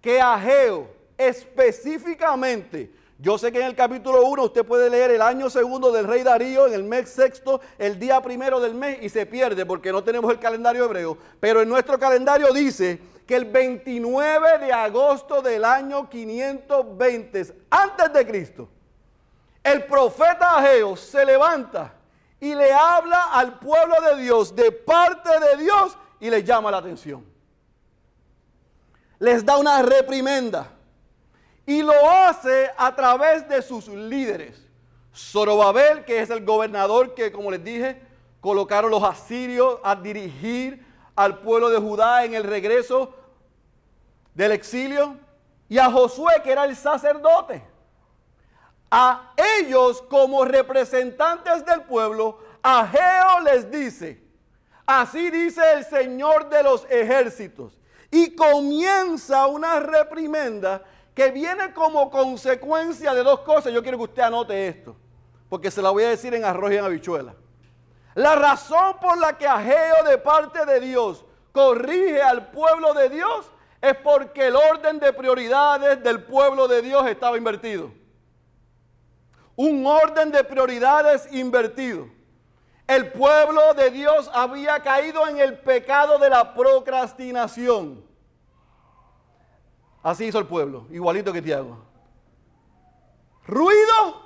Que 0.00 0.20
Ageo 0.20 1.01
específicamente 1.18 2.90
yo 3.22 3.38
sé 3.38 3.52
que 3.52 3.60
en 3.60 3.66
el 3.66 3.76
capítulo 3.76 4.26
1 4.26 4.42
usted 4.42 4.66
puede 4.66 4.90
leer 4.90 5.12
el 5.12 5.22
año 5.22 5.48
segundo 5.48 5.92
del 5.92 6.08
rey 6.08 6.24
Darío, 6.24 6.66
en 6.66 6.72
el 6.72 6.82
mes 6.82 7.08
sexto, 7.08 7.60
el 7.78 7.96
día 7.96 8.20
primero 8.20 8.58
del 8.58 8.74
mes, 8.74 8.98
y 9.00 9.08
se 9.08 9.26
pierde 9.26 9.64
porque 9.64 9.92
no 9.92 10.02
tenemos 10.02 10.28
el 10.32 10.40
calendario 10.40 10.86
hebreo. 10.86 11.16
Pero 11.38 11.62
en 11.62 11.68
nuestro 11.68 12.00
calendario 12.00 12.52
dice 12.52 13.00
que 13.24 13.36
el 13.36 13.44
29 13.44 14.58
de 14.58 14.72
agosto 14.72 15.40
del 15.40 15.64
año 15.64 16.10
520 16.10 17.64
antes 17.70 18.12
de 18.12 18.26
Cristo, 18.26 18.68
el 19.62 19.84
profeta 19.84 20.58
Ageo 20.58 20.96
se 20.96 21.24
levanta 21.24 21.94
y 22.40 22.56
le 22.56 22.72
habla 22.72 23.26
al 23.34 23.60
pueblo 23.60 23.94
de 24.00 24.20
Dios 24.20 24.56
de 24.56 24.72
parte 24.72 25.30
de 25.38 25.62
Dios 25.62 25.96
y 26.18 26.28
les 26.28 26.44
llama 26.44 26.72
la 26.72 26.78
atención. 26.78 27.24
Les 29.20 29.44
da 29.44 29.58
una 29.58 29.80
reprimenda 29.80 30.72
y 31.66 31.82
lo 31.82 32.10
hace 32.10 32.70
a 32.76 32.94
través 32.94 33.48
de 33.48 33.62
sus 33.62 33.88
líderes. 33.88 34.66
Zorobabel, 35.14 36.04
que 36.04 36.20
es 36.20 36.30
el 36.30 36.44
gobernador 36.44 37.14
que, 37.14 37.30
como 37.30 37.50
les 37.50 37.62
dije, 37.62 38.02
colocaron 38.40 38.90
los 38.90 39.02
asirios 39.02 39.78
a 39.84 39.94
dirigir 39.94 40.84
al 41.14 41.38
pueblo 41.40 41.70
de 41.70 41.78
Judá 41.78 42.24
en 42.24 42.34
el 42.34 42.44
regreso 42.44 43.14
del 44.34 44.52
exilio. 44.52 45.16
Y 45.68 45.78
a 45.78 45.90
Josué, 45.90 46.34
que 46.42 46.52
era 46.52 46.64
el 46.64 46.76
sacerdote. 46.76 47.62
A 48.90 49.32
ellos, 49.58 50.02
como 50.02 50.44
representantes 50.44 51.64
del 51.64 51.82
pueblo, 51.82 52.38
a 52.62 52.86
Geo 52.86 53.40
les 53.44 53.70
dice, 53.70 54.22
así 54.84 55.30
dice 55.30 55.62
el 55.74 55.84
Señor 55.84 56.50
de 56.50 56.62
los 56.62 56.84
ejércitos. 56.90 57.78
Y 58.10 58.34
comienza 58.34 59.46
una 59.46 59.80
reprimenda 59.80 60.82
que 61.14 61.30
viene 61.30 61.72
como 61.72 62.10
consecuencia 62.10 63.14
de 63.14 63.22
dos 63.22 63.40
cosas. 63.40 63.72
Yo 63.72 63.82
quiero 63.82 63.98
que 63.98 64.04
usted 64.04 64.22
anote 64.22 64.68
esto, 64.68 64.96
porque 65.48 65.70
se 65.70 65.82
la 65.82 65.90
voy 65.90 66.04
a 66.04 66.10
decir 66.10 66.34
en 66.34 66.44
arroz 66.44 66.72
y 66.72 66.76
en 66.76 66.84
habichuela. 66.84 67.34
La 68.14 68.34
razón 68.34 68.96
por 69.00 69.18
la 69.18 69.36
que 69.38 69.46
Ageo 69.46 70.04
de 70.04 70.18
parte 70.18 70.66
de 70.66 70.80
Dios 70.80 71.24
corrige 71.52 72.20
al 72.22 72.50
pueblo 72.50 72.94
de 72.94 73.08
Dios 73.08 73.46
es 73.80 73.96
porque 73.96 74.46
el 74.46 74.56
orden 74.56 74.98
de 74.98 75.12
prioridades 75.12 76.02
del 76.02 76.22
pueblo 76.22 76.68
de 76.68 76.82
Dios 76.82 77.06
estaba 77.06 77.36
invertido. 77.36 77.90
Un 79.56 79.84
orden 79.86 80.30
de 80.30 80.44
prioridades 80.44 81.30
invertido. 81.32 82.08
El 82.86 83.12
pueblo 83.12 83.74
de 83.74 83.90
Dios 83.90 84.30
había 84.32 84.80
caído 84.80 85.26
en 85.28 85.38
el 85.38 85.58
pecado 85.58 86.18
de 86.18 86.30
la 86.30 86.54
procrastinación. 86.54 88.04
Así 90.02 90.24
hizo 90.24 90.38
el 90.38 90.46
pueblo, 90.46 90.86
igualito 90.90 91.32
que 91.32 91.40
Tiago. 91.40 91.78
Ruido 93.46 94.22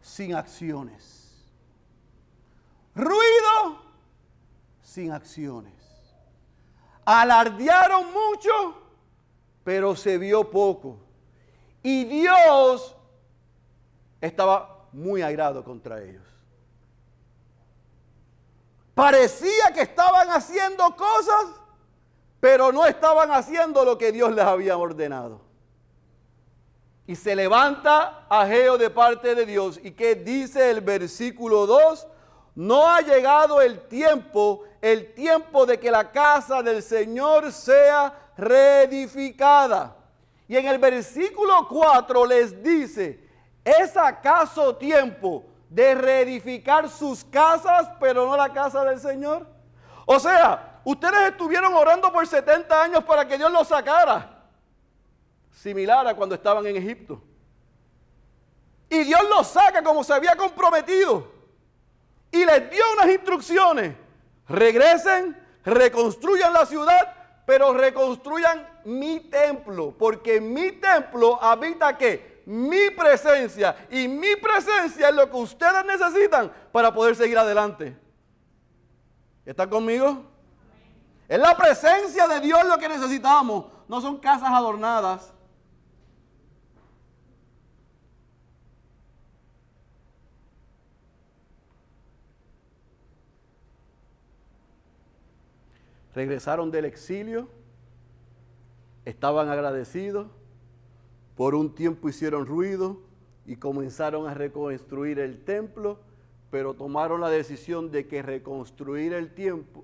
sin 0.00 0.34
acciones. 0.34 1.46
Ruido 2.94 3.82
sin 4.82 5.12
acciones. 5.12 5.72
Alardearon 7.04 8.12
mucho, 8.12 8.50
pero 9.64 9.96
se 9.96 10.18
vio 10.18 10.50
poco. 10.50 10.98
Y 11.82 12.04
Dios 12.04 12.94
estaba 14.20 14.88
muy 14.92 15.22
airado 15.22 15.64
contra 15.64 16.02
ellos. 16.02 16.26
Parecía 18.94 19.72
que 19.72 19.82
estaban 19.82 20.28
haciendo 20.30 20.96
cosas 20.96 21.46
pero 22.40 22.72
no 22.72 22.86
estaban 22.86 23.30
haciendo 23.30 23.84
lo 23.84 23.98
que 23.98 24.12
Dios 24.12 24.32
les 24.32 24.44
había 24.44 24.76
ordenado. 24.76 25.40
Y 27.06 27.16
se 27.16 27.34
levanta 27.34 28.26
Ageo 28.28 28.76
de 28.76 28.90
parte 28.90 29.34
de 29.34 29.46
Dios. 29.46 29.80
¿Y 29.82 29.92
qué 29.92 30.14
dice 30.14 30.70
el 30.70 30.82
versículo 30.82 31.66
2? 31.66 32.06
No 32.54 32.86
ha 32.86 33.00
llegado 33.00 33.62
el 33.62 33.80
tiempo, 33.88 34.64
el 34.82 35.14
tiempo 35.14 35.64
de 35.64 35.80
que 35.80 35.90
la 35.90 36.12
casa 36.12 36.62
del 36.62 36.82
Señor 36.82 37.50
sea 37.50 38.32
reedificada. 38.36 39.96
Y 40.46 40.56
en 40.56 40.66
el 40.66 40.78
versículo 40.78 41.66
4 41.68 42.26
les 42.26 42.62
dice, 42.62 43.26
¿es 43.64 43.96
acaso 43.96 44.76
tiempo 44.76 45.44
de 45.70 45.94
reedificar 45.94 46.88
sus 46.88 47.24
casas, 47.24 47.88
pero 48.00 48.26
no 48.26 48.36
la 48.36 48.52
casa 48.52 48.84
del 48.84 49.00
Señor? 49.00 49.46
O 50.04 50.18
sea, 50.18 50.77
Ustedes 50.88 51.32
estuvieron 51.32 51.74
orando 51.74 52.10
por 52.10 52.26
70 52.26 52.82
años 52.82 53.04
para 53.04 53.28
que 53.28 53.36
Dios 53.36 53.52
los 53.52 53.68
sacara. 53.68 54.42
Similar 55.52 56.06
a 56.06 56.14
cuando 56.14 56.34
estaban 56.34 56.64
en 56.66 56.76
Egipto. 56.76 57.22
Y 58.88 59.04
Dios 59.04 59.20
los 59.28 59.48
saca 59.48 59.84
como 59.84 60.02
se 60.02 60.14
había 60.14 60.34
comprometido. 60.34 61.30
Y 62.32 62.42
les 62.42 62.70
dio 62.70 62.82
unas 62.94 63.10
instrucciones. 63.10 63.96
Regresen, 64.48 65.38
reconstruyan 65.62 66.54
la 66.54 66.64
ciudad, 66.64 67.42
pero 67.44 67.74
reconstruyan 67.74 68.66
mi 68.86 69.20
templo. 69.20 69.94
Porque 69.98 70.40
mi 70.40 70.72
templo 70.72 71.38
habita 71.42 71.98
qué? 71.98 72.40
Mi 72.46 72.88
presencia. 72.92 73.76
Y 73.90 74.08
mi 74.08 74.36
presencia 74.36 75.10
es 75.10 75.14
lo 75.14 75.28
que 75.28 75.36
ustedes 75.36 75.84
necesitan 75.84 76.50
para 76.72 76.94
poder 76.94 77.14
seguir 77.14 77.36
adelante. 77.36 77.94
¿Están 79.44 79.68
conmigo? 79.68 80.37
Es 81.28 81.38
la 81.38 81.56
presencia 81.56 82.26
de 82.26 82.40
Dios 82.40 82.64
lo 82.66 82.78
que 82.78 82.88
necesitamos. 82.88 83.66
No 83.86 84.00
son 84.00 84.18
casas 84.18 84.50
adornadas. 84.50 85.32
regresaron 96.18 96.72
del 96.72 96.84
exilio, 96.84 97.48
estaban 99.04 99.50
agradecidos, 99.50 100.26
por 101.36 101.54
un 101.54 101.76
tiempo 101.76 102.08
hicieron 102.08 102.44
ruido 102.44 102.98
y 103.46 103.54
comenzaron 103.54 104.26
a 104.26 104.34
reconstruir 104.34 105.20
el 105.20 105.44
templo, 105.44 106.00
pero 106.50 106.74
tomaron 106.74 107.20
la 107.20 107.30
decisión 107.30 107.92
de 107.92 108.08
que 108.08 108.22
reconstruir 108.22 109.12
el, 109.12 109.30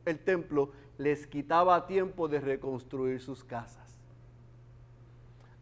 el 0.07 0.18
templo 0.18 0.72
les 0.98 1.26
quitaba 1.26 1.87
tiempo 1.87 2.28
de 2.28 2.40
reconstruir 2.40 3.20
sus 3.20 3.42
casas. 3.44 3.96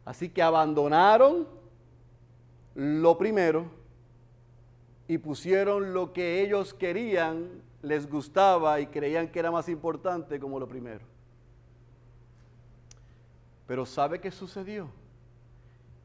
Así 0.05 0.29
que 0.29 0.43
abandonaron 0.43 1.47
lo 2.75 3.17
primero 3.19 3.67
y 5.07 5.19
pusieron 5.19 5.93
lo 5.93 6.13
que 6.13 6.43
ellos 6.43 6.75
querían, 6.75 7.63
les 7.83 8.09
gustaba 8.09 8.81
y 8.81 8.87
creían 8.87 9.29
que 9.29 9.39
era 9.39 9.51
más 9.51 9.69
importante 9.69 10.41
como 10.41 10.59
lo 10.59 10.69
primero. 10.69 11.05
Pero 13.67 13.87
¿sabe 13.87 14.21
qué 14.21 14.31
sucedió? 14.31 14.89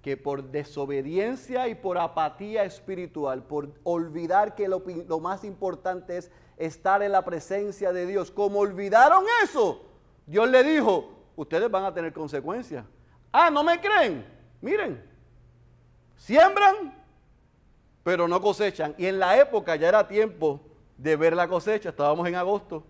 Que 0.01 0.15
por 0.15 0.51
desobediencia 0.51 1.67
y 1.67 1.75
por 1.75 1.97
apatía 1.97 2.63
espiritual, 2.63 3.43
por 3.43 3.73
olvidar 3.83 4.55
que 4.55 4.67
lo, 4.67 5.19
más 5.19 5.43
importante 5.43 6.17
es 6.17 6.31
estar 6.57 7.01
en 7.03 7.11
la 7.11 7.23
presencia 7.23 7.93
de 7.93 8.05
Dios, 8.05 8.31
como 8.31 8.59
olvidaron 8.59 9.23
eso, 9.43 9.85
Dios 10.25 10.49
le 10.49 10.63
dijo, 10.63 11.13
ustedes 11.35 11.69
van 11.69 11.85
a 11.85 11.93
tener 11.93 12.11
consecuencias. 12.11 12.83
Ah, 13.31 13.49
¿no 13.49 13.63
me 13.63 13.79
creen? 13.79 14.25
Miren, 14.61 15.03
siembran, 16.15 16.93
pero 18.03 18.27
no 18.27 18.41
cosechan. 18.41 18.95
Y 18.97 19.05
en 19.05 19.19
la 19.19 19.37
época 19.37 19.75
ya 19.75 19.87
era 19.89 20.07
tiempo 20.07 20.61
de 20.97 21.15
ver 21.15 21.35
la 21.35 21.47
cosecha, 21.47 21.89
estábamos 21.89 22.27
en 22.27 22.35
agosto. 22.35 22.83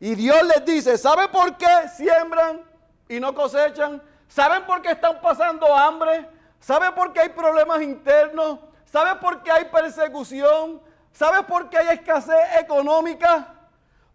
Y 0.00 0.14
Dios 0.14 0.42
les 0.44 0.64
dice, 0.64 0.98
¿sabe 0.98 1.28
por 1.28 1.56
qué 1.56 1.88
siembran 1.94 2.62
y 3.08 3.20
no 3.20 3.34
cosechan? 3.34 4.02
¿Saben 4.28 4.64
por 4.66 4.82
qué 4.82 4.90
están 4.90 5.20
pasando 5.20 5.74
hambre? 5.74 6.28
¿Saben 6.60 6.94
por 6.94 7.12
qué 7.12 7.20
hay 7.20 7.28
problemas 7.30 7.82
internos? 7.82 8.58
¿Saben 8.84 9.18
por 9.18 9.42
qué 9.42 9.50
hay 9.50 9.64
persecución? 9.66 10.80
¿Sabe 11.16 11.44
por 11.44 11.70
qué 11.70 11.78
hay 11.78 11.96
escasez 11.96 12.60
económica? 12.60 13.54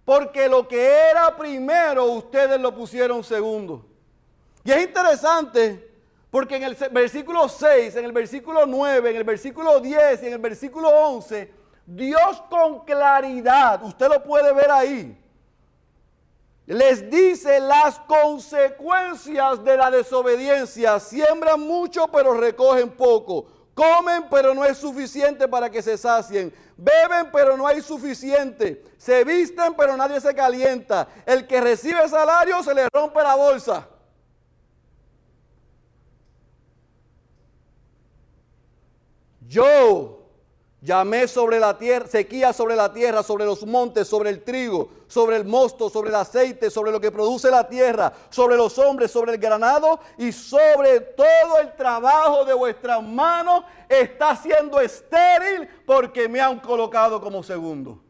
Porque 0.06 0.48
lo 0.48 0.68
que 0.68 1.10
era 1.10 1.36
primero 1.36 2.06
ustedes 2.06 2.62
lo 2.62 2.76
pusieron 2.76 3.24
segundo. 3.24 3.84
Y 4.64 4.72
es 4.72 4.84
interesante 4.84 5.90
porque 6.30 6.58
en 6.58 6.64
el 6.64 6.76
versículo 6.92 7.50
6, 7.50 7.96
en 7.96 8.06
el 8.06 8.12
versículo 8.12 8.68
9, 8.68 9.10
en 9.10 9.16
el 9.18 9.24
versículo 9.24 9.80
10 9.80 10.22
y 10.22 10.28
en 10.28 10.34
el 10.34 10.40
versículo 10.40 10.90
11, 10.90 11.52
Dios 11.88 12.44
con 12.52 12.86
claridad, 12.86 13.82
usted 13.84 14.08
lo 14.08 14.22
puede 14.24 14.54
ver 14.54 14.70
ahí, 14.70 15.18
les 16.68 17.10
dice 17.10 17.60
las 17.60 17.98
consecuencias 18.02 19.64
de 19.64 19.76
la 19.76 19.90
desobediencia. 19.90 21.00
Siembran 21.00 21.60
mucho 21.62 22.08
pero 22.10 22.36
recogen 22.36 22.92
poco. 22.92 23.48
Comen 23.74 24.26
pero 24.30 24.54
no 24.54 24.64
es 24.64 24.78
suficiente 24.78 25.48
para 25.48 25.70
que 25.70 25.82
se 25.82 25.98
sacien. 25.98 26.54
Beben 26.82 27.30
pero 27.32 27.56
no 27.56 27.68
hay 27.68 27.80
suficiente. 27.80 28.84
Se 28.98 29.24
visten 29.24 29.76
pero 29.78 29.96
nadie 29.96 30.20
se 30.20 30.34
calienta. 30.34 31.08
El 31.28 31.46
que 31.46 31.62
recibe 31.62 32.10
salario 32.10 32.64
se 32.64 32.74
le 32.74 32.88
rompe 32.92 33.22
la 33.22 33.36
bolsa. 33.36 33.88
Yo 39.42 40.21
llamé 40.82 41.28
sobre 41.28 41.60
la 41.60 41.78
tierra, 41.78 42.08
sequía 42.08 42.52
sobre 42.52 42.76
la 42.76 42.92
tierra, 42.92 43.22
sobre 43.22 43.46
los 43.46 43.66
montes, 43.66 44.08
sobre 44.08 44.32
el 44.32 44.44
trigo, 44.44 44.90
sobre 45.08 45.38
el 45.38 45.46
mosto, 45.46 45.90
sobre 45.90 46.10
el 46.10 46.16
aceite, 46.16 46.72
sobre 46.72 46.92
lo 46.92 47.00
que 47.00 47.12
produce 47.12 47.52
la 47.52 47.68
tierra, 47.68 48.12
sobre 48.30 48.58
los 48.58 48.78
hombres, 48.80 49.12
sobre 49.12 49.34
el 49.34 49.38
granado 49.38 50.00
y 50.18 50.32
sobre 50.32 51.00
todo 51.00 51.60
el 51.62 51.76
trabajo 51.76 52.44
de 52.46 52.54
vuestras 52.54 53.04
manos 53.04 53.64
está 53.88 54.36
siendo 54.36 54.80
estéril 54.80 55.70
porque 55.86 56.28
me 56.28 56.42
han 56.42 56.60
colocado 56.60 57.22
como 57.22 57.44
segundo. 57.44 58.02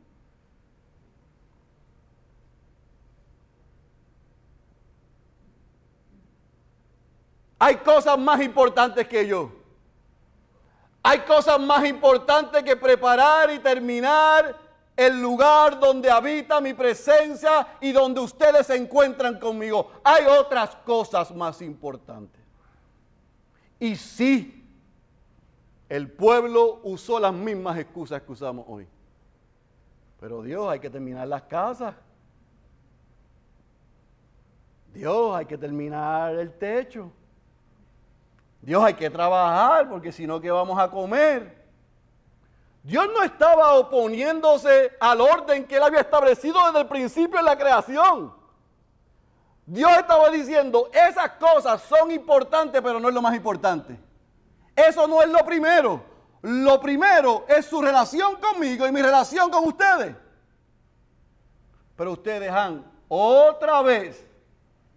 Hay 7.59 7.75
cosas 7.75 8.17
más 8.17 8.41
importantes 8.41 9.07
que 9.07 9.27
yo. 9.27 9.60
Hay 11.03 11.19
cosas 11.21 11.59
más 11.59 11.85
importantes 11.85 12.63
que 12.63 12.75
preparar 12.75 13.51
y 13.51 13.59
terminar 13.59 14.55
el 14.95 15.21
lugar 15.21 15.79
donde 15.79 16.11
habita 16.11 16.61
mi 16.61 16.73
presencia 16.73 17.67
y 17.79 17.91
donde 17.91 18.19
ustedes 18.19 18.67
se 18.67 18.75
encuentran 18.75 19.39
conmigo. 19.39 19.91
Hay 20.03 20.25
otras 20.25 20.75
cosas 20.77 21.33
más 21.33 21.61
importantes. 21.61 22.39
Y 23.79 23.95
sí, 23.95 24.63
el 25.89 26.11
pueblo 26.11 26.81
usó 26.83 27.19
las 27.19 27.33
mismas 27.33 27.79
excusas 27.79 28.21
que 28.21 28.31
usamos 28.31 28.65
hoy. 28.67 28.87
Pero 30.19 30.43
Dios, 30.43 30.69
hay 30.69 30.79
que 30.79 30.89
terminar 30.89 31.27
las 31.27 31.41
casas. 31.43 31.95
Dios, 34.93 35.35
hay 35.35 35.45
que 35.47 35.57
terminar 35.57 36.35
el 36.35 36.53
techo. 36.53 37.11
Dios 38.61 38.83
hay 38.83 38.93
que 38.93 39.09
trabajar 39.09 39.89
porque 39.89 40.11
si 40.11 40.27
no, 40.27 40.39
¿qué 40.39 40.51
vamos 40.51 40.79
a 40.79 40.89
comer? 40.89 41.59
Dios 42.83 43.07
no 43.13 43.23
estaba 43.23 43.73
oponiéndose 43.73 44.91
al 44.99 45.21
orden 45.21 45.65
que 45.65 45.77
él 45.77 45.83
había 45.83 46.01
establecido 46.01 46.59
desde 46.67 46.81
el 46.81 46.87
principio 46.87 47.39
en 47.39 47.45
la 47.45 47.57
creación. 47.57 48.33
Dios 49.65 49.91
estaba 49.97 50.29
diciendo, 50.29 50.89
esas 50.93 51.31
cosas 51.31 51.81
son 51.81 52.11
importantes, 52.11 52.81
pero 52.81 52.99
no 52.99 53.09
es 53.09 53.13
lo 53.13 53.21
más 53.21 53.35
importante. 53.35 53.97
Eso 54.75 55.07
no 55.07 55.21
es 55.21 55.29
lo 55.29 55.39
primero. 55.45 56.03
Lo 56.41 56.81
primero 56.81 57.45
es 57.47 57.65
su 57.65 57.81
relación 57.81 58.35
conmigo 58.37 58.87
y 58.87 58.91
mi 58.91 59.01
relación 59.01 59.49
con 59.49 59.65
ustedes. 59.65 60.15
Pero 61.95 62.13
ustedes 62.13 62.51
han 62.51 62.83
otra 63.07 63.81
vez 63.81 64.27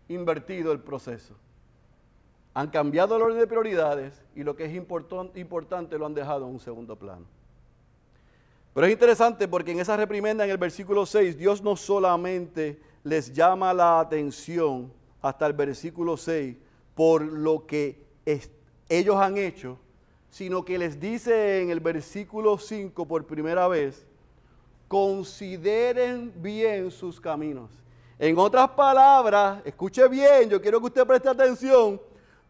invertido 0.09 0.73
el 0.73 0.81
proceso 0.81 1.35
han 2.55 2.69
cambiado 2.69 3.17
el 3.17 3.23
orden 3.23 3.39
de 3.39 3.47
prioridades 3.49 4.23
y 4.35 4.45
lo 4.45 4.55
que 4.55 4.65
es 4.65 4.75
importante 4.75 5.99
lo 5.99 6.07
han 6.07 6.15
dejado 6.15 6.47
en 6.47 6.53
un 6.53 6.61
segundo 6.61 6.97
plano. 6.97 7.27
Pero 8.73 8.87
es 8.87 8.93
interesante 8.93 9.47
porque 9.49 9.73
en 9.73 9.81
esa 9.81 9.97
reprimenda 9.97 10.45
en 10.45 10.51
el 10.51 10.59
versículo 10.59 11.05
6, 11.05 11.37
Dios 11.37 11.63
no 11.63 11.77
solamente 11.77 12.81
les 13.03 13.33
llama 13.33 13.75
la 13.75 14.01
atención 14.01 14.93
hasta 15.21 15.47
el 15.47 15.53
versículo 15.53 16.17
6 16.17 16.57
por 16.95 17.23
lo 17.23 17.67
que 17.67 18.05
ellos 18.89 19.17
han 19.17 19.37
hecho, 19.37 19.79
sino 20.31 20.65
que 20.65 20.79
les 20.79 20.99
dice 20.99 21.63
en 21.63 21.71
el 21.71 21.81
versículo 21.81 22.59
5 22.59 23.07
por 23.07 23.27
primera 23.27 23.69
vez, 23.69 24.07
consideren 24.89 26.33
bien 26.37 26.91
sus 26.91 27.21
caminos. 27.21 27.71
En 28.19 28.39
otras 28.39 28.71
palabras, 28.71 29.61
escuche 29.65 30.07
bien, 30.09 30.49
yo 30.49 30.61
quiero 30.61 30.79
que 30.81 30.87
usted 30.87 31.07
preste 31.07 31.29
atención, 31.29 32.01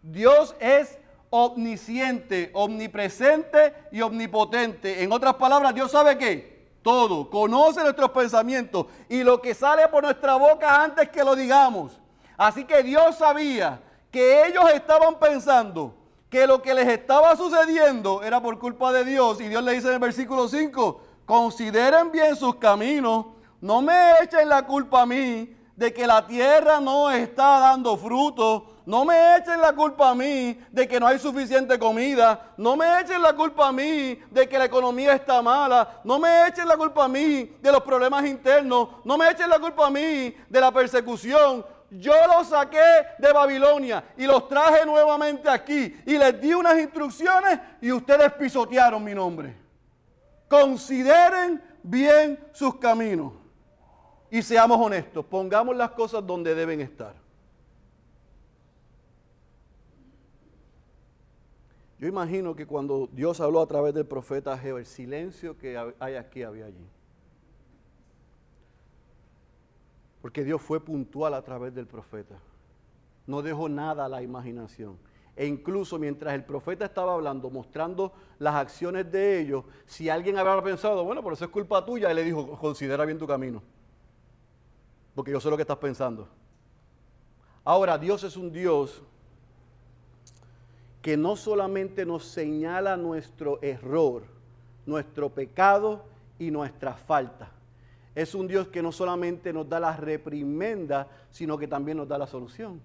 Dios 0.04 0.54
es 0.60 0.98
omnisciente, 1.30 2.50
omnipresente 2.52 3.74
y 3.90 4.02
omnipotente. 4.02 5.02
En 5.02 5.10
otras 5.10 5.34
palabras, 5.34 5.74
Dios 5.74 5.90
sabe 5.90 6.18
qué? 6.18 6.68
Todo. 6.82 7.30
Conoce 7.30 7.80
nuestros 7.80 8.10
pensamientos 8.10 8.86
y 9.08 9.22
lo 9.22 9.40
que 9.40 9.54
sale 9.54 9.88
por 9.88 10.04
nuestra 10.04 10.34
boca 10.34 10.84
antes 10.84 11.08
que 11.08 11.24
lo 11.24 11.34
digamos. 11.34 11.98
Así 12.36 12.64
que 12.64 12.82
Dios 12.82 13.16
sabía 13.16 13.80
que 14.10 14.46
ellos 14.46 14.64
estaban 14.74 15.18
pensando 15.18 15.94
que 16.28 16.46
lo 16.46 16.60
que 16.60 16.74
les 16.74 16.86
estaba 16.86 17.34
sucediendo 17.34 18.22
era 18.22 18.42
por 18.42 18.58
culpa 18.58 18.92
de 18.92 19.06
Dios. 19.06 19.40
Y 19.40 19.48
Dios 19.48 19.64
le 19.64 19.72
dice 19.72 19.88
en 19.88 19.94
el 19.94 20.00
versículo 20.00 20.48
5, 20.48 21.00
consideren 21.24 22.12
bien 22.12 22.36
sus 22.36 22.56
caminos, 22.56 23.26
no 23.58 23.80
me 23.80 24.12
echen 24.22 24.50
la 24.50 24.66
culpa 24.66 25.02
a 25.02 25.06
mí 25.06 25.56
de 25.76 25.92
que 25.92 26.06
la 26.06 26.26
tierra 26.26 26.80
no 26.80 27.10
está 27.10 27.58
dando 27.60 27.96
fruto 27.96 28.74
no 28.86 29.04
me 29.06 29.36
echen 29.36 29.60
la 29.62 29.72
culpa 29.72 30.10
a 30.10 30.14
mí 30.14 30.58
de 30.70 30.86
que 30.86 31.00
no 31.00 31.06
hay 31.06 31.18
suficiente 31.18 31.78
comida. 31.78 32.52
No 32.58 32.76
me 32.76 33.00
echen 33.00 33.22
la 33.22 33.32
culpa 33.32 33.68
a 33.68 33.72
mí 33.72 34.18
de 34.30 34.46
que 34.46 34.58
la 34.58 34.66
economía 34.66 35.14
está 35.14 35.40
mala. 35.40 36.00
No 36.04 36.18
me 36.18 36.46
echen 36.46 36.68
la 36.68 36.76
culpa 36.76 37.04
a 37.04 37.08
mí 37.08 37.56
de 37.62 37.72
los 37.72 37.82
problemas 37.82 38.26
internos. 38.26 38.88
No 39.04 39.16
me 39.16 39.30
echen 39.30 39.48
la 39.48 39.58
culpa 39.58 39.86
a 39.86 39.90
mí 39.90 40.34
de 40.48 40.60
la 40.60 40.70
persecución. 40.70 41.64
Yo 41.90 42.12
los 42.26 42.48
saqué 42.48 43.06
de 43.18 43.32
Babilonia 43.32 44.04
y 44.18 44.26
los 44.26 44.48
traje 44.48 44.84
nuevamente 44.84 45.48
aquí 45.48 45.96
y 46.04 46.18
les 46.18 46.38
di 46.40 46.52
unas 46.52 46.78
instrucciones 46.78 47.58
y 47.80 47.90
ustedes 47.90 48.32
pisotearon 48.34 49.02
mi 49.02 49.14
nombre. 49.14 49.56
Consideren 50.48 51.62
bien 51.82 52.38
sus 52.52 52.76
caminos 52.76 53.43
y 54.34 54.42
seamos 54.42 54.80
honestos, 54.80 55.24
pongamos 55.24 55.76
las 55.76 55.92
cosas 55.92 56.26
donde 56.26 56.56
deben 56.56 56.80
estar. 56.80 57.14
Yo 62.00 62.08
imagino 62.08 62.56
que 62.56 62.66
cuando 62.66 63.08
Dios 63.12 63.40
habló 63.40 63.60
a 63.60 63.66
través 63.68 63.94
del 63.94 64.06
profeta 64.06 64.54
Ageo, 64.54 64.78
el 64.78 64.86
silencio 64.86 65.56
que 65.56 65.78
hay 66.00 66.16
aquí 66.16 66.42
había 66.42 66.66
allí. 66.66 66.84
Porque 70.20 70.42
Dios 70.42 70.60
fue 70.60 70.80
puntual 70.80 71.32
a 71.34 71.42
través 71.42 71.72
del 71.72 71.86
profeta. 71.86 72.34
No 73.28 73.40
dejó 73.40 73.68
nada 73.68 74.06
a 74.06 74.08
la 74.08 74.20
imaginación. 74.20 74.98
E 75.36 75.46
incluso 75.46 75.96
mientras 75.96 76.34
el 76.34 76.42
profeta 76.42 76.86
estaba 76.86 77.14
hablando, 77.14 77.50
mostrando 77.50 78.12
las 78.40 78.56
acciones 78.56 79.12
de 79.12 79.38
ellos, 79.38 79.64
si 79.86 80.08
alguien 80.08 80.38
había 80.38 80.60
pensado, 80.60 81.04
bueno, 81.04 81.22
por 81.22 81.34
eso 81.34 81.44
es 81.44 81.52
culpa 81.52 81.84
tuya, 81.84 82.10
él 82.10 82.16
le 82.16 82.24
dijo, 82.24 82.58
considera 82.58 83.04
bien 83.04 83.20
tu 83.20 83.28
camino. 83.28 83.62
Porque 85.14 85.30
yo 85.30 85.40
sé 85.40 85.50
lo 85.50 85.56
que 85.56 85.62
estás 85.62 85.78
pensando. 85.78 86.28
Ahora, 87.64 87.98
Dios 87.98 88.24
es 88.24 88.36
un 88.36 88.52
Dios 88.52 89.02
que 91.00 91.16
no 91.16 91.36
solamente 91.36 92.06
nos 92.06 92.24
señala 92.24 92.96
nuestro 92.96 93.58
error, 93.62 94.24
nuestro 94.86 95.30
pecado 95.30 96.04
y 96.38 96.50
nuestra 96.50 96.94
falta, 96.94 97.50
es 98.14 98.34
un 98.34 98.46
Dios 98.46 98.68
que 98.68 98.80
no 98.80 98.92
solamente 98.92 99.52
nos 99.52 99.68
da 99.68 99.80
la 99.80 99.96
reprimenda, 99.96 101.08
sino 101.30 101.58
que 101.58 101.66
también 101.66 101.98
nos 101.98 102.06
da 102.06 102.16
la 102.16 102.26
solución. 102.26 102.80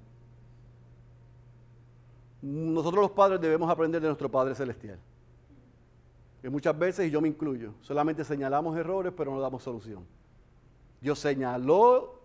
Nosotros 2.41 3.01
los 3.01 3.11
padres 3.11 3.39
debemos 3.39 3.69
aprender 3.69 4.01
de 4.01 4.07
nuestro 4.07 4.29
Padre 4.29 4.55
Celestial. 4.55 4.97
Que 6.41 6.49
muchas 6.49 6.77
veces, 6.77 7.07
y 7.07 7.11
yo 7.11 7.21
me 7.21 7.27
incluyo, 7.27 7.73
solamente 7.81 8.23
señalamos 8.23 8.75
errores, 8.77 9.13
pero 9.15 9.31
no 9.31 9.39
damos 9.39 9.61
solución. 9.61 10.05
Dios 10.99 11.19
señaló, 11.19 12.18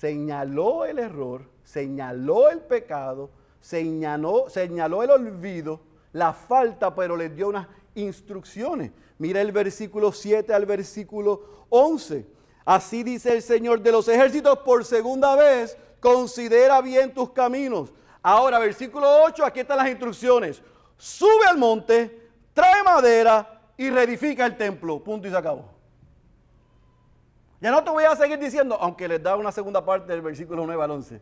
señaló 0.00 0.86
el 0.86 0.98
error, 0.98 1.42
señaló 1.62 2.48
el 2.48 2.60
pecado, 2.60 3.28
señaló, 3.60 4.48
señaló 4.48 5.02
el 5.02 5.10
olvido, 5.10 5.80
la 6.14 6.32
falta, 6.32 6.94
pero 6.94 7.18
les 7.18 7.36
dio 7.36 7.48
unas 7.48 7.66
instrucciones. 7.94 8.92
Mira 9.18 9.42
el 9.42 9.52
versículo 9.52 10.10
7 10.10 10.54
al 10.54 10.64
versículo 10.64 11.66
11. 11.68 12.26
Así 12.64 13.02
dice 13.02 13.34
el 13.34 13.42
Señor 13.42 13.82
de 13.82 13.92
los 13.92 14.08
ejércitos 14.08 14.60
por 14.60 14.86
segunda 14.86 15.36
vez, 15.36 15.76
considera 16.00 16.80
bien 16.80 17.12
tus 17.12 17.32
caminos. 17.32 17.92
Ahora, 18.22 18.58
versículo 18.58 19.06
8, 19.24 19.44
aquí 19.44 19.60
están 19.60 19.76
las 19.76 19.90
instrucciones. 19.90 20.62
Sube 20.96 21.46
al 21.46 21.58
monte, 21.58 22.30
trae 22.54 22.82
madera 22.82 23.60
y 23.76 23.90
reedifica 23.90 24.46
el 24.46 24.56
templo. 24.56 25.04
Punto 25.04 25.28
y 25.28 25.30
se 25.30 25.36
acabó. 25.36 25.79
Ya 27.60 27.70
no 27.70 27.84
te 27.84 27.90
voy 27.90 28.04
a 28.04 28.16
seguir 28.16 28.38
diciendo, 28.38 28.76
aunque 28.80 29.06
les 29.06 29.22
da 29.22 29.36
una 29.36 29.52
segunda 29.52 29.84
parte 29.84 30.12
del 30.12 30.22
versículo 30.22 30.64
9 30.66 30.82
al 30.82 30.90
11. 30.92 31.20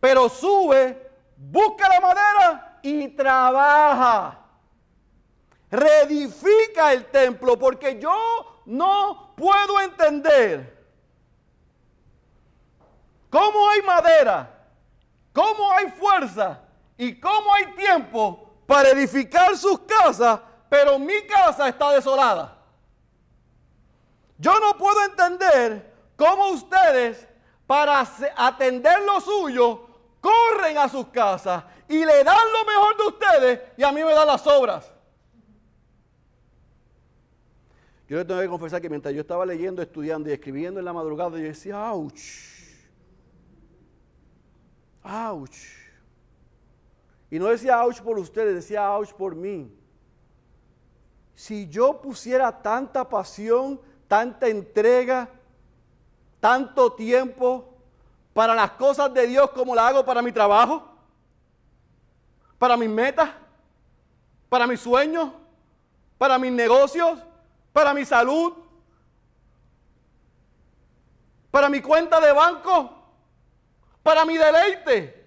Pero 0.00 0.28
sube, 0.28 1.10
busca 1.36 1.88
la 1.88 2.00
madera 2.00 2.78
y 2.82 3.08
trabaja 3.08 4.44
reedifica 5.74 6.92
el 6.92 7.06
templo, 7.06 7.58
porque 7.58 7.98
yo 7.98 8.62
no 8.66 9.34
puedo 9.36 9.80
entender 9.80 10.86
cómo 13.28 13.68
hay 13.70 13.82
madera, 13.82 14.50
cómo 15.32 15.72
hay 15.72 15.90
fuerza 15.90 16.60
y 16.96 17.18
cómo 17.18 17.52
hay 17.54 17.72
tiempo 17.74 18.50
para 18.66 18.90
edificar 18.90 19.56
sus 19.56 19.80
casas, 19.80 20.40
pero 20.68 20.98
mi 20.98 21.26
casa 21.26 21.68
está 21.68 21.90
desolada. 21.90 22.56
Yo 24.38 24.58
no 24.60 24.76
puedo 24.76 25.04
entender 25.04 25.92
cómo 26.16 26.50
ustedes, 26.50 27.26
para 27.66 28.00
atender 28.00 29.02
lo 29.02 29.20
suyo, 29.20 29.86
corren 30.20 30.78
a 30.78 30.88
sus 30.88 31.06
casas 31.08 31.64
y 31.88 32.04
le 32.04 32.24
dan 32.24 32.46
lo 32.52 32.64
mejor 32.64 32.96
de 32.96 33.02
ustedes 33.04 33.60
y 33.76 33.82
a 33.82 33.92
mí 33.92 34.02
me 34.02 34.12
dan 34.12 34.26
las 34.26 34.46
obras. 34.46 34.90
Yo 38.08 38.18
le 38.18 38.24
tengo 38.24 38.40
que 38.40 38.48
confesar 38.48 38.82
que 38.82 38.90
mientras 38.90 39.14
yo 39.14 39.22
estaba 39.22 39.46
leyendo, 39.46 39.80
estudiando 39.80 40.28
y 40.28 40.32
escribiendo 40.32 40.78
en 40.78 40.84
la 40.84 40.92
madrugada, 40.92 41.38
yo 41.38 41.44
decía, 41.44 41.88
¡auch! 41.88 42.12
¡auch! 45.02 45.50
Y 47.30 47.38
no 47.38 47.46
decía 47.46 47.82
ouch 47.82 48.00
por 48.00 48.18
ustedes, 48.18 48.54
decía 48.54 48.88
ouch 48.90 49.12
por 49.12 49.34
mí. 49.34 49.68
Si 51.34 51.68
yo 51.68 52.00
pusiera 52.00 52.62
tanta 52.62 53.08
pasión, 53.08 53.80
tanta 54.14 54.46
entrega, 54.46 55.28
tanto 56.38 56.92
tiempo 56.92 57.74
para 58.32 58.54
las 58.54 58.70
cosas 58.70 59.12
de 59.12 59.26
Dios 59.26 59.50
como 59.50 59.74
la 59.74 59.88
hago 59.88 60.04
para 60.04 60.22
mi 60.22 60.30
trabajo, 60.30 60.84
para 62.56 62.76
mis 62.76 62.88
metas, 62.88 63.28
para 64.48 64.68
mis 64.68 64.78
sueños, 64.78 65.30
para 66.16 66.38
mis 66.38 66.52
negocios, 66.52 67.18
para 67.72 67.92
mi 67.92 68.04
salud, 68.04 68.52
para 71.50 71.68
mi 71.68 71.80
cuenta 71.80 72.20
de 72.20 72.32
banco, 72.32 72.92
para 74.00 74.24
mi 74.24 74.36
deleite. 74.36 75.26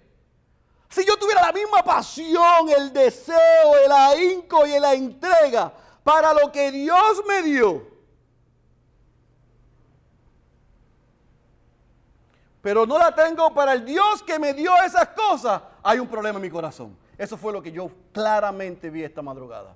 Si 0.88 1.04
yo 1.04 1.14
tuviera 1.18 1.42
la 1.42 1.52
misma 1.52 1.82
pasión, 1.82 2.70
el 2.74 2.90
deseo, 2.94 3.76
el 3.84 3.92
ahínco 3.92 4.66
y 4.66 4.80
la 4.80 4.94
entrega 4.94 5.74
para 6.02 6.32
lo 6.32 6.50
que 6.50 6.70
Dios 6.70 7.22
me 7.28 7.42
dio, 7.42 7.97
pero 12.68 12.84
no 12.84 12.98
la 12.98 13.14
tengo 13.14 13.54
para 13.54 13.72
el 13.72 13.82
Dios 13.82 14.22
que 14.22 14.38
me 14.38 14.52
dio 14.52 14.70
esas 14.84 15.08
cosas, 15.08 15.62
hay 15.82 15.98
un 15.98 16.06
problema 16.06 16.36
en 16.36 16.42
mi 16.42 16.50
corazón. 16.50 16.94
Eso 17.16 17.38
fue 17.38 17.50
lo 17.50 17.62
que 17.62 17.72
yo 17.72 17.90
claramente 18.12 18.90
vi 18.90 19.02
esta 19.02 19.22
madrugada. 19.22 19.74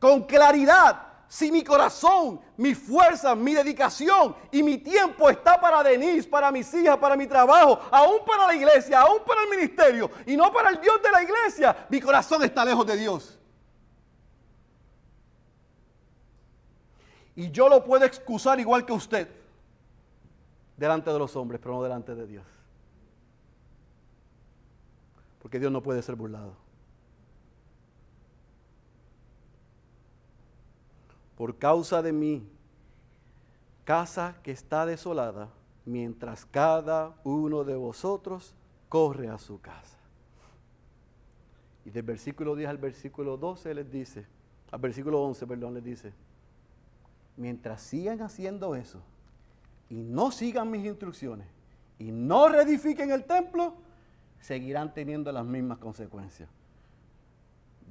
Con 0.00 0.24
claridad, 0.24 1.00
si 1.28 1.52
mi 1.52 1.62
corazón, 1.62 2.40
mi 2.56 2.74
fuerza, 2.74 3.36
mi 3.36 3.54
dedicación 3.54 4.34
y 4.50 4.64
mi 4.64 4.78
tiempo 4.78 5.30
está 5.30 5.60
para 5.60 5.80
Denise, 5.84 6.28
para 6.28 6.50
mis 6.50 6.74
hijas, 6.74 6.96
para 6.96 7.14
mi 7.14 7.28
trabajo, 7.28 7.78
aún 7.92 8.24
para 8.26 8.48
la 8.48 8.56
iglesia, 8.56 9.00
aún 9.02 9.20
para 9.24 9.44
el 9.44 9.48
ministerio 9.48 10.10
y 10.26 10.36
no 10.36 10.52
para 10.52 10.70
el 10.70 10.80
Dios 10.80 11.00
de 11.00 11.12
la 11.12 11.22
iglesia, 11.22 11.86
mi 11.88 12.00
corazón 12.00 12.42
está 12.42 12.64
lejos 12.64 12.84
de 12.84 12.96
Dios. 12.96 13.38
Y 17.36 17.52
yo 17.52 17.68
lo 17.68 17.84
puedo 17.84 18.04
excusar 18.04 18.58
igual 18.58 18.84
que 18.84 18.92
usted, 18.92 19.37
delante 20.78 21.12
de 21.12 21.18
los 21.18 21.36
hombres, 21.36 21.60
pero 21.62 21.74
no 21.74 21.82
delante 21.82 22.14
de 22.14 22.26
Dios. 22.26 22.46
Porque 25.42 25.58
Dios 25.60 25.70
no 25.70 25.82
puede 25.82 26.00
ser 26.00 26.16
burlado. 26.16 26.68
por 31.38 31.56
causa 31.56 32.02
de 32.02 32.12
mí, 32.12 32.42
casa 33.84 34.34
que 34.42 34.50
está 34.50 34.84
desolada, 34.84 35.50
mientras 35.84 36.44
cada 36.44 37.14
uno 37.22 37.62
de 37.62 37.76
vosotros 37.76 38.56
corre 38.88 39.28
a 39.28 39.38
su 39.38 39.60
casa. 39.60 39.96
Y 41.84 41.90
del 41.90 42.02
versículo 42.02 42.56
10 42.56 42.70
al 42.70 42.78
versículo 42.78 43.36
12 43.36 43.72
les 43.72 43.88
dice, 43.88 44.26
al 44.72 44.80
versículo 44.80 45.22
11, 45.22 45.46
perdón, 45.46 45.74
les 45.74 45.84
dice, 45.84 46.12
mientras 47.36 47.82
sigan 47.82 48.20
haciendo 48.20 48.74
eso 48.74 49.00
y 49.90 50.02
no 50.02 50.30
sigan 50.30 50.70
mis 50.70 50.84
instrucciones 50.84 51.46
y 51.98 52.12
no 52.12 52.48
reedifiquen 52.48 53.10
el 53.10 53.24
templo, 53.24 53.74
seguirán 54.40 54.94
teniendo 54.94 55.32
las 55.32 55.44
mismas 55.44 55.78
consecuencias. 55.78 56.48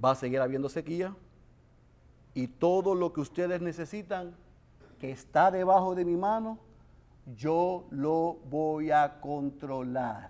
Va 0.04 0.12
a 0.12 0.16
seguir 0.16 0.40
habiendo 0.40 0.70
sequía, 0.70 1.14
y 2.38 2.48
todo 2.48 2.94
lo 2.94 3.14
que 3.14 3.22
ustedes 3.22 3.62
necesitan, 3.62 4.36
que 5.00 5.10
está 5.10 5.50
debajo 5.50 5.96
de 5.96 6.06
mi 6.06 6.16
mano, 6.16 6.60
yo 7.36 7.88
lo 7.90 8.38
voy 8.48 8.92
a 8.92 9.20
controlar. 9.20 10.30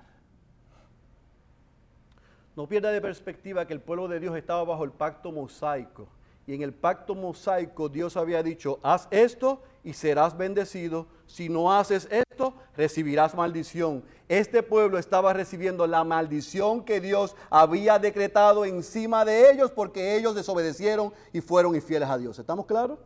No 2.56 2.66
pierda 2.66 2.92
de 2.92 3.02
perspectiva 3.02 3.68
que 3.68 3.74
el 3.74 3.82
pueblo 3.82 4.08
de 4.08 4.22
Dios 4.22 4.38
estaba 4.38 4.64
bajo 4.64 4.86
el 4.86 4.92
pacto 4.92 5.34
mosaico. 5.34 6.08
Y 6.48 6.54
en 6.54 6.62
el 6.62 6.74
pacto 6.74 7.14
mosaico 7.14 7.90
Dios 7.90 8.16
había 8.16 8.42
dicho, 8.42 8.80
haz 8.84 9.10
esto 9.12 9.62
y 9.88 9.94
serás 9.94 10.38
bendecido. 10.38 11.08
Si 11.28 11.48
no 11.48 11.72
haces 11.72 12.10
esto, 12.12 12.54
recibirás 12.76 13.34
maldición. 13.34 14.04
Este 14.28 14.62
pueblo 14.62 14.98
estaba 14.98 15.32
recibiendo 15.32 15.88
la 15.88 16.04
maldición 16.04 16.84
que 16.84 17.00
Dios 17.00 17.38
había 17.50 17.98
decretado 17.98 18.66
encima 18.66 19.24
de 19.24 19.50
ellos 19.50 19.72
porque 19.72 20.18
ellos 20.18 20.36
desobedecieron 20.36 21.14
y 21.32 21.40
fueron 21.40 21.74
infieles 21.74 22.10
a 22.10 22.18
Dios. 22.18 22.38
¿Estamos 22.38 22.66
claros? 22.66 23.00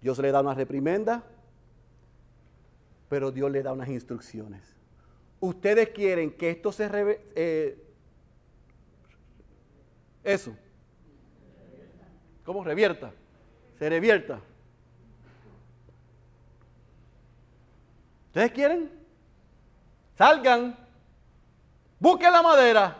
Dios 0.00 0.18
le 0.18 0.32
da 0.32 0.40
una 0.40 0.54
reprimenda, 0.54 1.22
pero 3.10 3.30
Dios 3.30 3.50
le 3.50 3.62
da 3.62 3.74
unas 3.74 3.90
instrucciones. 3.90 4.62
Ustedes 5.40 5.90
quieren 5.90 6.30
que 6.30 6.48
esto 6.48 6.72
se... 6.72 6.88
Eh, 7.36 7.86
eso 10.24 10.56
¿Cómo? 12.44 12.64
Revierta. 12.64 13.12
Se 13.78 13.88
revierta. 13.88 14.40
¿Ustedes 18.28 18.52
quieren? 18.52 18.90
Salgan, 20.16 20.76
busquen 21.98 22.32
la 22.32 22.42
madera, 22.42 22.96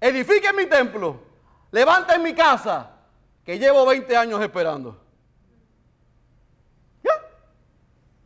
edifiquen 0.00 0.54
mi 0.54 0.66
templo, 0.66 1.20
levanten 1.70 2.22
mi 2.22 2.34
casa, 2.34 2.90
que 3.44 3.58
llevo 3.58 3.86
20 3.86 4.16
años 4.16 4.40
esperando. 4.42 5.06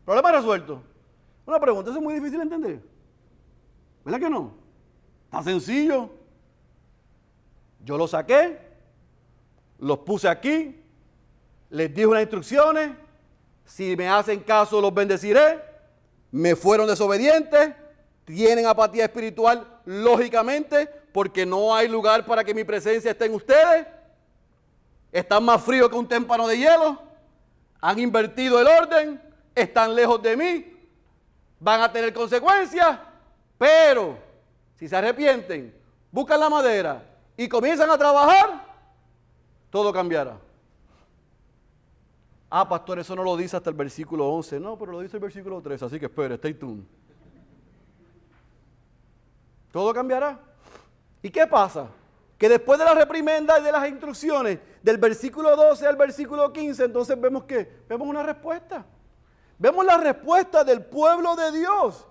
Problema 0.04 0.32
resuelto. 0.32 0.82
Una 1.46 1.60
pregunta, 1.60 1.90
eso 1.90 2.00
es 2.00 2.04
muy 2.04 2.14
difícil 2.14 2.38
de 2.38 2.42
entender. 2.42 2.82
¿Verdad 4.04 4.18
que 4.18 4.28
no? 4.28 4.54
Está 5.26 5.42
sencillo. 5.44 6.10
Yo 7.84 7.96
lo 7.96 8.08
saqué, 8.08 8.58
los 9.80 9.98
puse 9.98 10.28
aquí, 10.28 10.80
les 11.70 11.92
dije 11.92 12.06
unas 12.06 12.22
instrucciones, 12.22 12.90
si 13.64 13.96
me 13.96 14.08
hacen 14.08 14.40
caso 14.40 14.80
los 14.80 14.92
bendeciré, 14.92 15.60
me 16.30 16.54
fueron 16.54 16.86
desobedientes, 16.86 17.72
tienen 18.24 18.66
apatía 18.66 19.04
espiritual, 19.04 19.66
lógicamente, 19.84 20.86
porque 21.12 21.44
no 21.44 21.74
hay 21.74 21.88
lugar 21.88 22.26
para 22.26 22.44
que 22.44 22.54
mi 22.54 22.62
presencia 22.64 23.10
esté 23.10 23.26
en 23.26 23.34
ustedes, 23.34 23.86
están 25.10 25.44
más 25.44 25.62
fríos 25.62 25.88
que 25.88 25.96
un 25.96 26.06
témpano 26.06 26.46
de 26.46 26.58
hielo, 26.58 27.00
han 27.80 27.98
invertido 27.98 28.60
el 28.60 28.66
orden, 28.66 29.20
están 29.54 29.94
lejos 29.94 30.22
de 30.22 30.36
mí, 30.36 30.76
van 31.58 31.80
a 31.80 31.90
tener 31.90 32.12
consecuencias, 32.12 32.98
pero 33.56 34.18
si 34.76 34.88
se 34.88 34.96
arrepienten, 34.96 35.74
buscan 36.12 36.38
la 36.38 36.50
madera 36.50 37.02
y 37.36 37.48
comienzan 37.48 37.90
a 37.90 37.98
trabajar, 37.98 38.69
todo 39.70 39.92
cambiará. 39.92 40.38
Ah, 42.50 42.68
pastor, 42.68 42.98
eso 42.98 43.14
no 43.14 43.22
lo 43.22 43.36
dice 43.36 43.56
hasta 43.56 43.70
el 43.70 43.76
versículo 43.76 44.28
11. 44.28 44.58
No, 44.58 44.76
pero 44.76 44.90
lo 44.90 45.00
dice 45.00 45.16
el 45.16 45.22
versículo 45.22 45.60
3, 45.60 45.84
así 45.84 46.00
que 46.00 46.06
espere, 46.06 46.34
stay 46.34 46.54
tuned. 46.54 46.82
Todo 49.70 49.94
cambiará. 49.94 50.38
¿Y 51.22 51.30
qué 51.30 51.46
pasa? 51.46 51.86
Que 52.36 52.48
después 52.48 52.78
de 52.78 52.84
la 52.84 52.94
reprimenda 52.94 53.60
y 53.60 53.62
de 53.62 53.70
las 53.70 53.88
instrucciones, 53.88 54.58
del 54.82 54.98
versículo 54.98 55.54
12 55.54 55.86
al 55.86 55.96
versículo 55.96 56.52
15, 56.52 56.84
entonces 56.84 57.20
vemos 57.20 57.44
que 57.44 57.84
vemos 57.88 58.08
una 58.08 58.24
respuesta. 58.24 58.84
Vemos 59.58 59.84
la 59.84 59.98
respuesta 59.98 60.64
del 60.64 60.84
pueblo 60.84 61.36
de 61.36 61.52
Dios. 61.52 62.06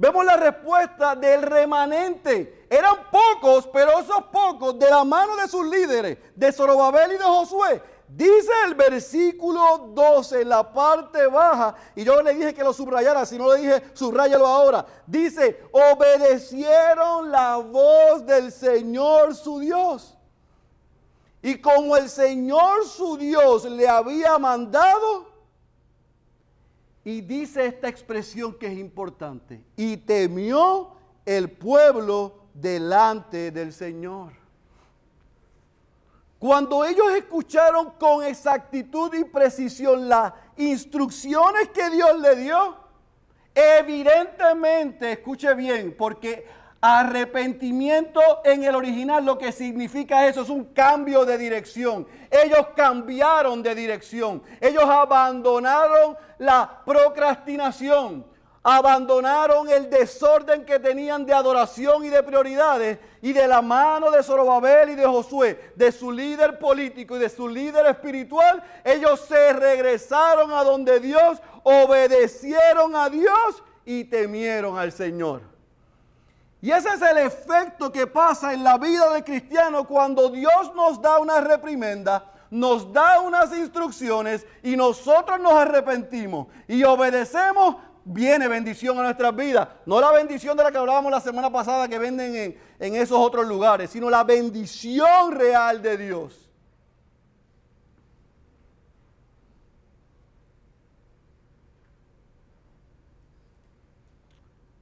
Vemos 0.00 0.24
la 0.24 0.38
respuesta 0.38 1.14
del 1.14 1.42
remanente. 1.42 2.64
Eran 2.70 3.10
pocos, 3.10 3.68
pero 3.70 4.00
esos 4.00 4.24
pocos, 4.32 4.78
de 4.78 4.88
la 4.88 5.04
mano 5.04 5.36
de 5.36 5.46
sus 5.46 5.66
líderes, 5.66 6.16
de 6.34 6.50
Zorobabel 6.50 7.12
y 7.12 7.18
de 7.18 7.24
Josué, 7.24 7.82
Dice 8.08 8.50
el 8.66 8.74
versículo 8.74 9.92
12 9.94 10.40
en 10.40 10.48
la 10.48 10.72
parte 10.72 11.28
baja, 11.28 11.76
y 11.94 12.02
yo 12.02 12.20
le 12.22 12.34
dije 12.34 12.52
que 12.52 12.64
lo 12.64 12.72
subrayara, 12.72 13.24
si 13.24 13.38
no 13.38 13.54
le 13.54 13.60
dije, 13.60 13.84
subrayalo 13.92 14.48
ahora. 14.48 14.84
Dice, 15.06 15.62
obedecieron 15.70 17.30
la 17.30 17.58
voz 17.58 18.26
del 18.26 18.50
Señor 18.50 19.36
su 19.36 19.60
Dios. 19.60 20.16
Y 21.40 21.60
como 21.60 21.96
el 21.96 22.08
Señor 22.08 22.84
su 22.84 23.16
Dios 23.16 23.64
le 23.66 23.88
había 23.88 24.38
mandado, 24.38 25.29
y 27.04 27.20
dice 27.20 27.66
esta 27.66 27.88
expresión 27.88 28.54
que 28.54 28.66
es 28.66 28.78
importante, 28.78 29.62
y 29.76 29.96
temió 29.96 30.92
el 31.24 31.50
pueblo 31.50 32.34
delante 32.54 33.50
del 33.50 33.72
Señor. 33.72 34.32
Cuando 36.38 36.84
ellos 36.84 37.10
escucharon 37.16 37.90
con 37.98 38.24
exactitud 38.24 39.12
y 39.14 39.24
precisión 39.24 40.08
las 40.08 40.32
instrucciones 40.56 41.68
que 41.68 41.90
Dios 41.90 42.18
le 42.18 42.36
dio, 42.36 42.76
evidentemente, 43.54 45.12
escuche 45.12 45.54
bien, 45.54 45.94
porque 45.96 46.46
arrepentimiento 46.80 48.20
en 48.44 48.64
el 48.64 48.74
original 48.74 49.24
lo 49.24 49.36
que 49.38 49.52
significa 49.52 50.26
eso 50.26 50.42
es 50.42 50.48
un 50.48 50.64
cambio 50.64 51.24
de 51.24 51.36
dirección. 51.36 52.06
Ellos 52.30 52.68
cambiaron 52.74 53.62
de 53.62 53.74
dirección. 53.74 54.42
Ellos 54.60 54.84
abandonaron 54.84 56.16
la 56.38 56.82
procrastinación 56.84 58.24
abandonaron 58.62 59.68
el 59.70 59.88
desorden 59.88 60.64
que 60.64 60.78
tenían 60.78 61.24
de 61.24 61.32
adoración 61.32 62.04
y 62.04 62.08
de 62.08 62.22
prioridades 62.22 62.98
y 63.22 63.32
de 63.32 63.48
la 63.48 63.62
mano 63.62 64.10
de 64.10 64.22
Zorobabel 64.22 64.90
y 64.90 64.94
de 64.94 65.06
Josué, 65.06 65.72
de 65.76 65.90
su 65.90 66.12
líder 66.12 66.58
político 66.58 67.16
y 67.16 67.20
de 67.20 67.28
su 67.28 67.48
líder 67.48 67.86
espiritual, 67.86 68.62
ellos 68.84 69.20
se 69.26 69.52
regresaron 69.54 70.52
a 70.52 70.62
donde 70.62 71.00
Dios, 71.00 71.40
obedecieron 71.62 72.94
a 72.96 73.08
Dios 73.08 73.62
y 73.84 74.04
temieron 74.04 74.78
al 74.78 74.92
Señor. 74.92 75.49
Y 76.62 76.70
ese 76.70 76.90
es 76.90 77.02
el 77.02 77.18
efecto 77.18 77.90
que 77.90 78.06
pasa 78.06 78.52
en 78.52 78.62
la 78.62 78.76
vida 78.76 79.12
del 79.12 79.24
cristiano 79.24 79.86
cuando 79.86 80.28
Dios 80.28 80.74
nos 80.74 81.00
da 81.00 81.18
una 81.18 81.40
reprimenda, 81.40 82.24
nos 82.50 82.92
da 82.92 83.20
unas 83.20 83.56
instrucciones 83.56 84.46
y 84.62 84.76
nosotros 84.76 85.40
nos 85.40 85.52
arrepentimos 85.52 86.48
y 86.68 86.84
obedecemos 86.84 87.76
viene 88.04 88.46
bendición 88.48 88.98
a 88.98 89.02
nuestras 89.04 89.34
vidas. 89.34 89.68
No 89.86 90.00
la 90.00 90.12
bendición 90.12 90.56
de 90.56 90.64
la 90.64 90.70
que 90.70 90.78
hablábamos 90.78 91.10
la 91.10 91.20
semana 91.20 91.50
pasada 91.50 91.88
que 91.88 91.98
venden 91.98 92.36
en, 92.36 92.58
en 92.78 92.94
esos 92.94 93.18
otros 93.18 93.46
lugares, 93.46 93.90
sino 93.90 94.10
la 94.10 94.24
bendición 94.24 95.32
real 95.32 95.80
de 95.80 95.96
Dios. 95.96 96.49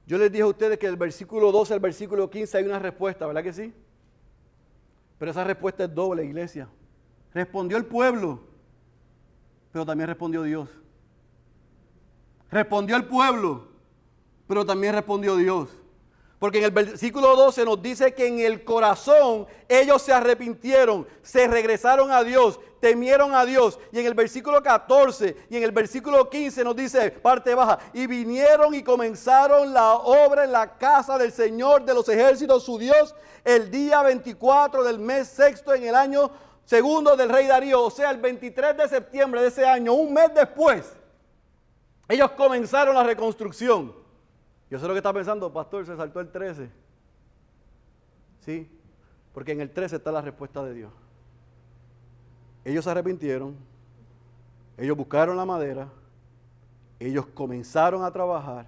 Yo 0.09 0.17
les 0.17 0.31
dije 0.31 0.41
a 0.41 0.47
ustedes 0.47 0.79
que 0.79 0.87
el 0.87 0.95
versículo 0.95 1.51
12 1.51 1.75
al 1.75 1.79
versículo 1.79 2.31
15 2.31 2.57
hay 2.57 2.63
una 2.63 2.79
respuesta, 2.79 3.27
¿verdad 3.27 3.43
que 3.43 3.53
sí? 3.53 3.71
Pero 5.19 5.29
esa 5.29 5.43
respuesta 5.43 5.83
es 5.83 5.93
doble, 5.93 6.25
iglesia. 6.25 6.67
Respondió 7.31 7.77
el 7.77 7.85
pueblo, 7.85 8.39
pero 9.71 9.85
también 9.85 10.07
respondió 10.07 10.41
Dios. 10.41 10.67
Respondió 12.49 12.95
el 12.95 13.05
pueblo, 13.05 13.67
pero 14.47 14.65
también 14.65 14.95
respondió 14.95 15.35
Dios. 15.35 15.78
Porque 16.39 16.59
en 16.59 16.63
el 16.63 16.71
versículo 16.71 17.35
12 17.35 17.65
nos 17.65 17.81
dice 17.81 18.13
que 18.13 18.25
en 18.25 18.39
el 18.39 18.63
corazón 18.63 19.45
ellos 19.67 20.01
se 20.01 20.13
arrepintieron, 20.13 21.05
se 21.21 21.47
regresaron 21.47 22.11
a 22.11 22.23
Dios, 22.23 22.61
temieron 22.79 23.35
a 23.35 23.45
Dios. 23.45 23.77
Y 23.91 23.99
en 23.99 24.05
el 24.05 24.13
versículo 24.13 24.63
14 24.63 25.35
y 25.49 25.57
en 25.57 25.63
el 25.63 25.73
versículo 25.73 26.29
15 26.29 26.63
nos 26.63 26.77
dice, 26.77 27.11
parte 27.11 27.53
baja, 27.53 27.79
y 27.93 28.07
vinieron 28.07 28.73
y 28.73 28.83
comenzaron 28.83 29.73
la 29.73 29.95
obra 29.95 30.45
en 30.45 30.53
la 30.53 30.77
casa 30.77 31.17
del 31.17 31.33
Señor 31.33 31.83
de 31.83 31.93
los 31.93 32.07
ejércitos, 32.07 32.63
su 32.63 32.79
Dios, 32.79 33.13
el 33.43 33.69
día 33.69 34.01
24 34.01 34.85
del 34.85 34.97
mes 34.97 35.27
sexto 35.27 35.73
en 35.73 35.87
el 35.87 35.95
año 35.95 36.31
segundo 36.63 37.17
del 37.17 37.29
rey 37.29 37.47
Darío, 37.47 37.83
o 37.83 37.91
sea, 37.91 38.11
el 38.11 38.17
23 38.17 38.77
de 38.77 38.87
septiembre 38.87 39.41
de 39.41 39.49
ese 39.49 39.65
año, 39.65 39.91
un 39.91 40.13
mes 40.13 40.33
después. 40.33 40.93
Ellos 42.07 42.31
comenzaron 42.31 42.95
la 42.95 43.03
reconstrucción. 43.03 43.93
Yo 44.69 44.77
sé 44.77 44.87
lo 44.87 44.93
que 44.93 44.99
está 44.99 45.13
pensando, 45.13 45.51
pastor, 45.51 45.85
se 45.85 45.95
saltó 45.95 46.19
el 46.19 46.31
13. 46.31 46.69
Sí, 48.41 48.69
porque 49.33 49.51
en 49.51 49.61
el 49.61 49.71
13 49.71 49.95
está 49.97 50.11
la 50.11 50.21
respuesta 50.21 50.63
de 50.63 50.73
Dios. 50.73 50.91
Ellos 52.63 52.83
se 52.83 52.91
arrepintieron, 52.91 53.55
ellos 54.77 54.95
buscaron 54.95 55.37
la 55.37 55.45
madera, 55.45 55.89
ellos 56.99 57.25
comenzaron 57.27 58.03
a 58.03 58.11
trabajar, 58.11 58.67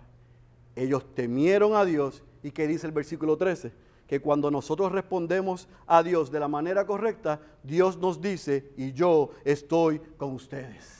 ellos 0.75 1.05
temieron 1.13 1.75
a 1.75 1.85
Dios. 1.85 2.23
¿Y 2.41 2.51
qué 2.51 2.67
dice 2.67 2.87
el 2.87 2.93
versículo 2.93 3.37
13? 3.37 3.71
Que 4.07 4.19
cuando 4.19 4.49
nosotros 4.49 4.91
respondemos 4.91 5.67
a 5.85 6.01
Dios 6.01 6.31
de 6.31 6.39
la 6.39 6.47
manera 6.47 6.85
correcta, 6.85 7.39
Dios 7.63 7.97
nos 7.97 8.21
dice, 8.21 8.71
y 8.75 8.93
yo 8.93 9.31
estoy 9.45 9.99
con 10.17 10.33
ustedes. 10.33 10.99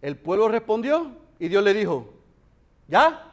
El 0.00 0.16
pueblo 0.16 0.48
respondió 0.48 1.10
y 1.38 1.48
Dios 1.48 1.64
le 1.64 1.74
dijo, 1.74 2.17
¿ya? 2.88 3.32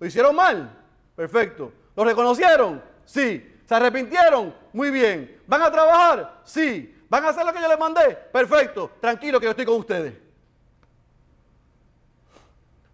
¿Lo 0.00 0.06
hicieron 0.06 0.34
mal? 0.34 0.76
Perfecto. 1.14 1.72
¿Lo 1.94 2.04
reconocieron? 2.04 2.82
Sí. 3.04 3.60
¿Se 3.64 3.74
arrepintieron? 3.74 4.54
Muy 4.72 4.90
bien. 4.90 5.42
¿Van 5.46 5.62
a 5.62 5.70
trabajar? 5.70 6.40
Sí. 6.44 6.92
¿Van 7.08 7.24
a 7.24 7.28
hacer 7.28 7.46
lo 7.46 7.52
que 7.52 7.60
yo 7.60 7.68
les 7.68 7.78
mandé? 7.78 8.16
Perfecto. 8.32 8.90
Tranquilo 9.00 9.38
que 9.38 9.44
yo 9.44 9.50
estoy 9.50 9.64
con 9.64 9.76
ustedes. 9.76 10.14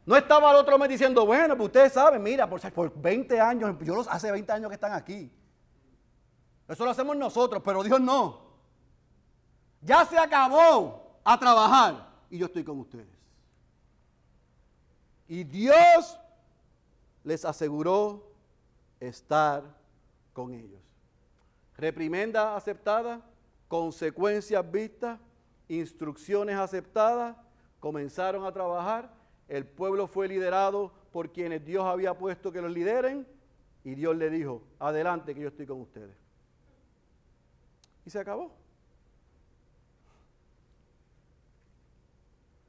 No 0.05 0.17
estaba 0.17 0.51
el 0.51 0.57
otro 0.57 0.79
mes 0.79 0.89
diciendo, 0.89 1.25
bueno, 1.25 1.57
pues 1.57 1.69
ustedes 1.69 1.93
saben, 1.93 2.23
mira, 2.23 2.49
por, 2.49 2.61
por 2.73 3.01
20 3.01 3.41
años, 3.41 3.77
yo 3.83 3.95
los 3.95 4.09
hace 4.09 4.33
20 4.33 4.53
años 4.53 4.69
que 4.69 4.75
están 4.75 4.93
aquí. 4.93 5.31
Eso 6.69 6.85
lo 6.85 6.91
hacemos 6.91 7.17
nosotros, 7.17 7.63
pero 7.65 7.83
Dios 7.83 8.01
no. 8.01 8.41
Ya 9.81 10.05
se 10.05 10.19
acabó 10.19 11.21
a 11.25 11.39
trabajar 11.39 12.09
y 12.31 12.39
yo 12.39 12.47
estoy 12.47 12.65
con 12.65 12.81
ustedes. 12.81 13.22
Y 15.33 15.45
Dios 15.45 16.21
les 17.25 17.47
aseguró 17.47 18.35
estar 19.01 19.65
con 20.35 20.53
ellos. 20.53 20.83
Reprimenda 21.79 22.55
aceptada, 22.55 23.23
consecuencias 23.67 24.71
vistas, 24.71 25.19
instrucciones 25.69 26.59
aceptadas, 26.59 27.35
comenzaron 27.81 28.45
a 28.45 28.53
trabajar, 28.53 29.11
el 29.49 29.65
pueblo 29.65 30.07
fue 30.07 30.29
liderado 30.29 30.93
por 31.11 31.33
quienes 31.33 31.65
Dios 31.65 31.87
había 31.87 32.13
puesto 32.13 32.53
que 32.53 32.61
los 32.61 32.71
lideren 32.71 33.27
y 33.85 33.95
Dios 33.95 34.15
le 34.15 34.29
dijo, 34.29 34.63
adelante 34.79 35.35
que 35.35 35.41
yo 35.41 35.49
estoy 35.49 35.65
con 35.65 35.81
ustedes. 35.81 36.15
Y 38.05 38.11
se 38.11 38.19
acabó. 38.19 38.55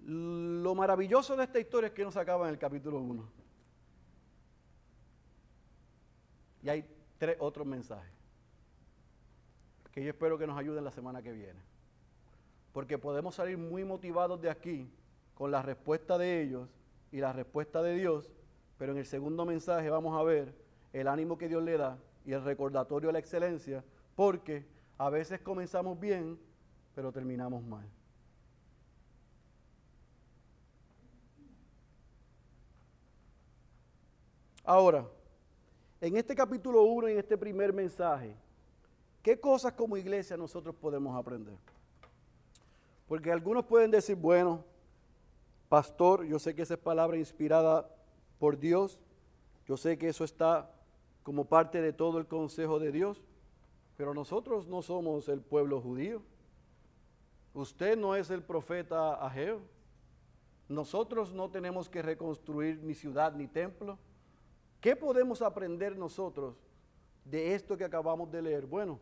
Lo 0.06 0.76
maravilloso 0.76 1.36
de 1.36 1.43
esta 1.43 1.60
historia 1.60 1.88
es 1.88 1.93
que 1.93 2.04
no 2.04 2.12
se 2.12 2.20
acaba 2.20 2.47
en 2.47 2.54
el 2.54 2.60
capítulo 2.60 2.99
1. 2.99 3.30
Y 6.64 6.70
hay 6.70 6.86
tres 7.18 7.38
otros 7.39 7.66
mensajes 7.66 8.14
que 9.93 10.04
yo 10.04 10.10
espero 10.10 10.38
que 10.38 10.47
nos 10.47 10.58
ayuden 10.58 10.84
la 10.84 10.91
semana 10.91 11.22
que 11.22 11.32
viene. 11.32 11.60
Porque 12.72 12.97
podemos 12.97 13.36
salir 13.36 13.58
muy 13.58 13.86
motivados 13.86 14.41
de 14.41 14.49
aquí 14.49 14.89
con 15.36 15.51
la 15.51 15.62
respuesta 15.62 16.18
de 16.18 16.41
ellos 16.41 16.68
y 17.12 17.20
la 17.20 17.32
respuesta 17.32 17.84
de 17.84 17.95
Dios, 17.95 18.32
pero 18.80 18.93
en 18.93 18.97
el 18.97 19.06
segundo 19.06 19.45
mensaje 19.45 19.89
vamos 19.91 20.20
a 20.20 20.24
ver 20.24 20.56
el 20.93 21.08
ánimo 21.08 21.38
que 21.38 21.47
Dios 21.47 21.64
le 21.64 21.78
da 21.78 21.99
y 22.26 22.34
el 22.34 22.43
recordatorio 22.43 23.10
de 23.10 23.14
la 23.14 23.20
excelencia, 23.20 23.84
porque 24.16 24.66
a 24.97 25.12
veces 25.12 25.41
comenzamos 25.41 25.99
bien, 25.99 26.39
pero 26.95 27.12
terminamos 27.12 27.64
mal. 27.64 27.88
Ahora, 34.64 35.05
en 35.99 36.16
este 36.16 36.34
capítulo 36.34 36.84
1, 36.84 37.09
en 37.09 37.18
este 37.20 37.38
primer 37.38 37.74
mensaje, 37.74 38.34
¿qué 39.22 39.38
cosas 39.38 39.74
como 39.74 39.97
iglesia 39.97 40.38
nosotros 40.38 40.74
podemos 40.74 41.14
aprender? 41.18 41.55
Porque 43.05 43.30
algunos 43.30 43.66
pueden 43.66 43.91
decir, 43.91 44.16
bueno, 44.16 44.64
pastor, 45.68 46.24
yo 46.24 46.39
sé 46.39 46.55
que 46.55 46.61
esa 46.61 46.76
es 46.76 46.80
palabra 46.80 47.18
inspirada 47.18 47.89
por 48.39 48.57
Dios, 48.57 49.01
yo 49.68 49.76
sé 49.76 49.97
que 49.97 50.07
eso 50.07 50.24
está 50.24 50.72
como 51.24 51.43
parte 51.43 51.82
de 51.82 51.91
todo 51.91 52.18
el 52.18 52.28
consejo 52.28 52.80
de 52.80 52.93
Dios, 52.93 53.22
pero 53.97 54.14
nosotros 54.14 54.68
no 54.68 54.82
somos 54.82 55.28
el 55.28 55.41
pueblo 55.41 55.82
judío. 55.82 56.22
Usted 57.53 57.97
no 57.97 58.16
es 58.16 58.30
el 58.30 58.43
profeta 58.43 59.14
Ageo. 59.16 59.61
Nosotros 60.68 61.34
no 61.34 61.49
tenemos 61.49 61.89
que 61.89 62.01
reconstruir 62.01 62.80
ni 62.82 62.95
ciudad 62.95 63.34
ni 63.34 63.47
templo. 63.47 63.99
¿Qué 64.84 64.98
podemos 64.98 65.42
aprender 65.42 65.98
nosotros 65.98 66.56
de 67.24 67.56
esto 67.56 67.78
que 67.78 67.86
acabamos 67.86 68.30
de 68.30 68.42
leer? 68.42 68.66
Bueno, 68.66 69.00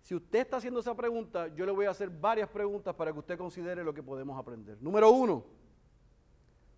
si 0.00 0.14
usted 0.14 0.38
está 0.38 0.58
haciendo 0.58 0.78
esa 0.78 0.94
pregunta, 0.94 1.48
yo 1.56 1.66
le 1.66 1.72
voy 1.72 1.86
a 1.86 1.90
hacer 1.90 2.08
varias 2.08 2.48
preguntas 2.48 2.94
para 2.94 3.12
que 3.12 3.18
usted 3.18 3.36
considere 3.36 3.82
lo 3.82 3.92
que 3.92 4.00
podemos 4.00 4.38
aprender. 4.38 4.80
Número 4.80 5.10
uno, 5.10 5.42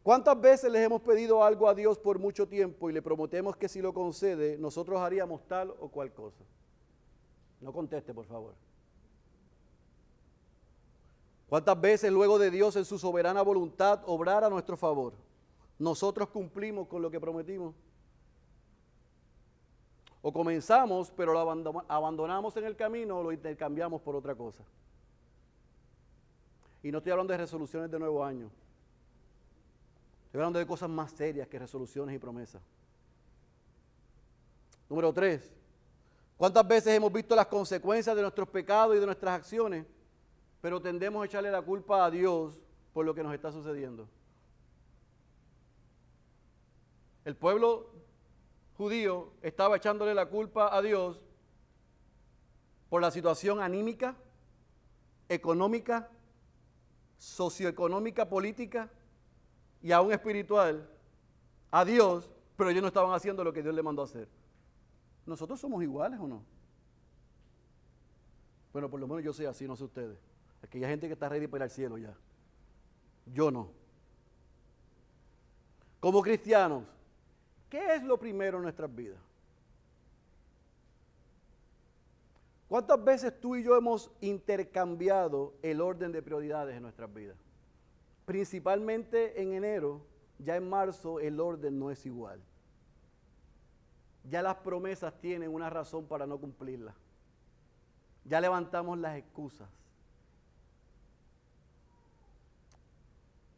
¿cuántas 0.03 0.41
veces 0.41 0.73
les 0.73 0.87
hemos 0.87 1.03
pedido 1.03 1.45
algo 1.45 1.69
a 1.69 1.75
Dios 1.75 1.99
por 1.99 2.19
mucho 2.19 2.49
tiempo 2.49 2.89
y 2.89 2.95
le 2.95 3.03
prometemos 3.03 3.55
que 3.59 3.69
si 3.69 3.83
lo 3.83 3.93
concede, 3.93 4.57
nosotros 4.57 4.99
haríamos 5.01 5.47
tal 5.47 5.75
o 5.79 5.91
cual 5.91 6.11
cosa? 6.15 6.43
No 7.61 7.75
conteste, 7.75 8.15
por 8.15 8.25
favor. 8.25 8.55
¿Cuántas 11.47 11.79
veces 11.79 12.11
luego 12.11 12.39
de 12.39 12.51
Dios 12.51 12.75
en 12.77 12.87
su 12.87 12.99
soberana 12.99 13.43
voluntad 13.43 14.01
obrar 14.07 14.45
a 14.45 14.49
nuestro 14.49 14.79
favor, 14.79 15.13
nosotros 15.79 16.31
cumplimos 16.31 16.89
con 16.89 17.03
lo 17.03 17.11
que 17.11 17.21
prometimos? 17.21 17.75
O 20.29 20.33
comenzamos, 20.33 21.11
pero 21.11 21.33
lo 21.33 21.41
abandonamos 21.89 22.55
en 22.59 22.67
el 22.67 22.77
camino 22.77 23.19
o 23.19 23.23
lo 23.23 23.33
intercambiamos 23.33 24.03
por 24.03 24.15
otra 24.15 24.35
cosa. 24.35 24.63
Y 26.83 26.93
no 26.93 26.99
estoy 26.99 27.13
hablando 27.13 27.33
de 27.33 27.39
resoluciones 27.39 27.91
de 27.91 27.99
nuevo 27.99 28.23
año. 28.23 28.51
Estoy 30.27 30.41
hablando 30.41 30.59
de 30.59 30.67
cosas 30.67 30.91
más 30.91 31.13
serias 31.13 31.49
que 31.49 31.59
resoluciones 31.59 32.15
y 32.15 32.19
promesas. 32.19 32.61
Número 34.91 35.15
tres. 35.15 35.51
¿Cuántas 36.37 36.69
veces 36.69 36.95
hemos 36.95 37.11
visto 37.11 37.35
las 37.35 37.47
consecuencias 37.47 38.15
de 38.15 38.21
nuestros 38.21 38.51
pecados 38.51 38.97
y 38.97 39.01
de 39.01 39.07
nuestras 39.07 39.35
acciones, 39.35 39.87
pero 40.61 40.79
tendemos 40.79 41.23
a 41.23 41.25
echarle 41.25 41.51
la 41.51 41.63
culpa 41.63 42.05
a 42.05 42.11
Dios 42.11 42.61
por 42.93 43.07
lo 43.07 43.15
que 43.15 43.23
nos 43.23 43.33
está 43.33 43.51
sucediendo? 43.51 44.07
El 47.25 47.35
pueblo 47.35 47.98
judío 48.79 49.33
estaba 49.43 49.77
echándole 49.77 50.15
la 50.15 50.27
culpa 50.27 50.75
a 50.75 50.81
Dios 50.81 51.21
por 52.89 53.03
la 53.03 53.11
situación 53.11 53.61
anímica, 53.61 54.17
económica, 55.29 56.09
socioeconómica, 57.19 58.29
política 58.29 58.89
y 59.83 59.91
aún 59.91 60.13
espiritual 60.13 60.89
a 61.73 61.85
Dios, 61.85 62.31
pero 62.57 62.71
ellos 62.71 62.83
no 62.83 62.89
estaban 62.89 63.13
haciendo 63.13 63.43
lo 63.43 63.53
que 63.53 63.65
Dios 63.65 63.75
le 63.75 63.83
mandó 63.83 64.03
a 64.03 64.05
hacer. 64.05 64.29
¿Nosotros 65.27 65.61
somos 65.61 65.83
iguales 65.83 66.21
o 66.21 66.29
no? 66.29 66.45
Bueno, 68.73 68.89
por 68.89 69.01
lo 69.01 69.09
menos 69.09 69.25
yo 69.25 69.33
soy 69.33 69.47
así, 69.47 69.67
no 69.67 69.75
sé 69.75 69.85
ustedes. 69.85 70.19
Aquí 70.63 70.79
hay 70.79 70.91
gente 70.91 71.09
que 71.09 71.15
está 71.15 71.29
ready 71.29 71.49
para 71.49 71.65
ir 71.65 71.71
al 71.71 71.71
cielo 71.71 71.99
ya. 71.99 72.17
Yo 73.27 73.51
no. 73.51 73.73
Como 75.99 76.23
cristianos, 76.23 76.85
¿Qué 77.69 77.95
es 77.95 78.03
lo 78.03 78.19
primero 78.19 78.59
en 78.59 78.63
nuestras 78.63 78.95
vidas? 78.95 79.21
¿Cuántas 82.69 83.03
veces 83.03 83.41
tú 83.41 83.57
y 83.57 83.63
yo 83.63 83.77
hemos 83.77 84.11
intercambiado 84.21 85.55
el 85.63 85.81
orden 85.81 86.13
de 86.13 86.23
prioridades 86.23 86.77
en 86.77 86.83
nuestras 86.83 87.13
vidas? 87.13 87.37
Principalmente 88.27 89.41
en 89.41 89.55
enero, 89.55 90.03
ya 90.39 90.57
en 90.57 90.69
marzo 90.69 91.19
el 91.19 91.41
orden 91.41 91.79
no 91.79 91.91
es 91.91 92.05
igual. 92.05 92.41
Ya 94.29 94.43
las 94.43 94.57
promesas 94.57 95.19
tienen 95.19 95.53
una 95.53 95.71
razón 95.71 96.07
para 96.07 96.27
no 96.27 96.39
cumplirlas. 96.39 96.95
Ya 98.25 98.41
levantamos 98.41 98.99
las 98.99 99.17
excusas. 99.17 99.69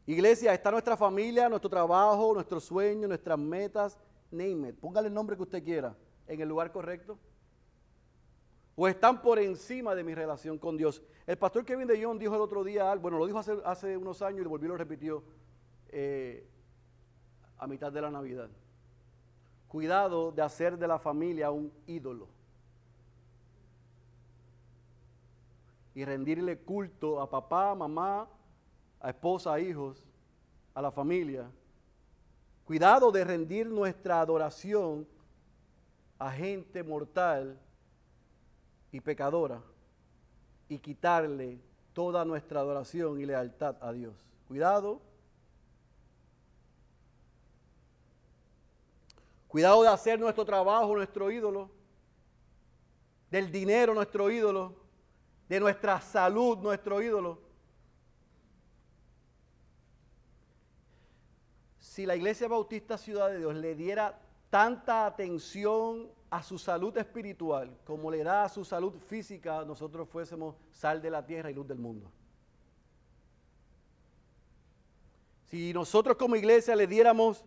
Iglesia, 0.05 0.53
está 0.53 0.71
nuestra 0.71 0.97
familia, 0.97 1.47
nuestro 1.47 1.69
trabajo, 1.69 2.33
nuestros 2.33 2.63
sueños, 2.63 3.07
nuestras 3.07 3.37
metas, 3.37 3.97
name 4.31 4.69
it. 4.69 4.75
Póngale 4.75 5.07
el 5.07 5.13
nombre 5.13 5.35
que 5.35 5.43
usted 5.43 5.63
quiera 5.63 5.95
en 6.27 6.41
el 6.41 6.49
lugar 6.49 6.71
correcto. 6.71 7.19
O 8.75 8.87
están 8.87 9.21
por 9.21 9.37
encima 9.37 9.93
de 9.93 10.03
mi 10.03 10.15
relación 10.15 10.57
con 10.57 10.77
Dios. 10.77 11.01
El 11.27 11.37
pastor 11.37 11.63
Kevin 11.65 11.87
de 11.87 12.03
Jong 12.03 12.17
dijo 12.17 12.35
el 12.35 12.41
otro 12.41 12.63
día, 12.63 12.95
bueno, 12.95 13.19
lo 13.19 13.27
dijo 13.27 13.39
hace, 13.39 13.97
unos 13.97 14.21
años 14.21 14.41
y 14.41 14.47
volvió 14.47 14.67
y 14.67 14.69
lo 14.69 14.77
repitió 14.77 15.23
eh, 15.89 16.47
a 17.57 17.67
mitad 17.67 17.91
de 17.91 18.01
la 18.01 18.09
Navidad. 18.09 18.49
Cuidado 19.67 20.31
de 20.31 20.41
hacer 20.41 20.77
de 20.77 20.87
la 20.87 20.97
familia 20.97 21.51
un 21.51 21.71
ídolo. 21.85 22.27
Y 25.93 26.05
rendirle 26.05 26.57
culto 26.57 27.21
a 27.21 27.29
papá, 27.29 27.75
mamá, 27.75 28.27
a 29.01 29.09
esposa, 29.09 29.53
a 29.53 29.59
hijos, 29.59 30.03
a 30.73 30.81
la 30.81 30.91
familia. 30.91 31.49
Cuidado 32.65 33.11
de 33.11 33.23
rendir 33.23 33.67
nuestra 33.67 34.21
adoración 34.21 35.07
a 36.19 36.31
gente 36.31 36.83
mortal 36.83 37.59
y 38.91 39.01
pecadora 39.01 39.61
y 40.69 40.77
quitarle 40.77 41.59
toda 41.93 42.23
nuestra 42.23 42.59
adoración 42.59 43.19
y 43.19 43.25
lealtad 43.25 43.75
a 43.81 43.91
Dios. 43.91 44.13
Cuidado. 44.47 45.01
Cuidado 49.47 49.81
de 49.81 49.89
hacer 49.89 50.19
nuestro 50.19 50.45
trabajo 50.45 50.95
nuestro 50.95 51.29
ídolo, 51.29 51.69
del 53.29 53.51
dinero 53.51 53.93
nuestro 53.93 54.31
ídolo, 54.31 54.75
de 55.49 55.59
nuestra 55.59 55.99
salud 55.99 56.57
nuestro 56.59 57.01
ídolo. 57.01 57.40
Si 61.91 62.05
la 62.05 62.15
Iglesia 62.15 62.47
Bautista 62.47 62.97
Ciudad 62.97 63.29
de 63.29 63.39
Dios 63.39 63.53
le 63.53 63.75
diera 63.75 64.17
tanta 64.49 65.05
atención 65.05 66.09
a 66.29 66.41
su 66.41 66.57
salud 66.57 66.97
espiritual 66.97 67.77
como 67.83 68.09
le 68.09 68.23
da 68.23 68.45
a 68.45 68.49
su 68.49 68.63
salud 68.63 68.93
física, 69.09 69.65
nosotros 69.65 70.07
fuésemos 70.07 70.55
sal 70.71 71.01
de 71.01 71.09
la 71.09 71.25
tierra 71.25 71.51
y 71.51 71.53
luz 71.53 71.67
del 71.67 71.79
mundo. 71.79 72.09
Si 75.49 75.73
nosotros 75.73 76.15
como 76.15 76.37
iglesia 76.37 76.77
le 76.77 76.87
diéramos 76.87 77.43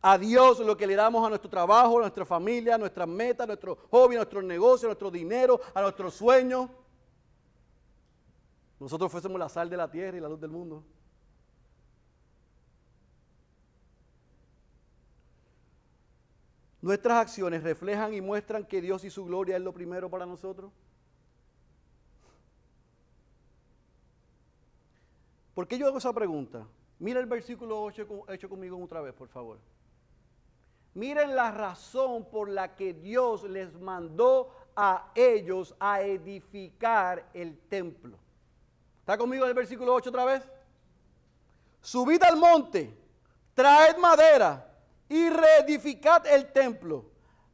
a 0.00 0.16
Dios 0.16 0.60
lo 0.60 0.76
que 0.76 0.86
le 0.86 0.94
damos 0.94 1.26
a 1.26 1.30
nuestro 1.30 1.50
trabajo, 1.50 1.98
a 1.98 2.02
nuestra 2.02 2.24
familia, 2.24 2.76
a 2.76 2.78
nuestras 2.78 3.08
metas, 3.08 3.42
a 3.42 3.46
nuestro 3.48 3.78
hobby, 3.90 4.14
a 4.14 4.18
nuestros 4.18 4.44
negocios, 4.44 4.84
a 4.84 4.88
nuestro 4.90 5.10
dinero, 5.10 5.60
a 5.74 5.82
nuestros 5.82 6.14
sueños, 6.14 6.70
nosotros 8.78 9.10
fuésemos 9.10 9.40
la 9.40 9.48
sal 9.48 9.68
de 9.68 9.76
la 9.76 9.90
tierra 9.90 10.18
y 10.18 10.20
la 10.20 10.28
luz 10.28 10.40
del 10.40 10.52
mundo. 10.52 10.84
¿Nuestras 16.88 17.18
acciones 17.18 17.62
reflejan 17.62 18.14
y 18.14 18.22
muestran 18.22 18.64
que 18.64 18.80
Dios 18.80 19.04
y 19.04 19.10
su 19.10 19.26
gloria 19.26 19.58
es 19.58 19.62
lo 19.62 19.74
primero 19.74 20.08
para 20.08 20.24
nosotros? 20.24 20.72
¿Por 25.54 25.68
qué 25.68 25.76
yo 25.76 25.86
hago 25.86 25.98
esa 25.98 26.14
pregunta? 26.14 26.66
Mira 26.98 27.20
el 27.20 27.26
versículo 27.26 27.82
8 27.82 28.24
hecho 28.30 28.48
conmigo 28.48 28.82
otra 28.82 29.02
vez, 29.02 29.12
por 29.12 29.28
favor. 29.28 29.58
Miren 30.94 31.36
la 31.36 31.50
razón 31.50 32.24
por 32.24 32.48
la 32.48 32.74
que 32.74 32.94
Dios 32.94 33.44
les 33.44 33.78
mandó 33.78 34.50
a 34.74 35.12
ellos 35.14 35.74
a 35.78 36.00
edificar 36.00 37.28
el 37.34 37.58
templo. 37.68 38.16
¿Está 39.00 39.18
conmigo 39.18 39.44
el 39.44 39.52
versículo 39.52 39.92
8 39.92 40.08
otra 40.08 40.24
vez? 40.24 40.48
subid 41.82 42.22
al 42.22 42.38
monte, 42.38 42.96
traed 43.54 43.98
madera 43.98 44.67
y 45.08 45.30
reedificad 45.30 46.26
el 46.26 46.52
templo, 46.52 47.04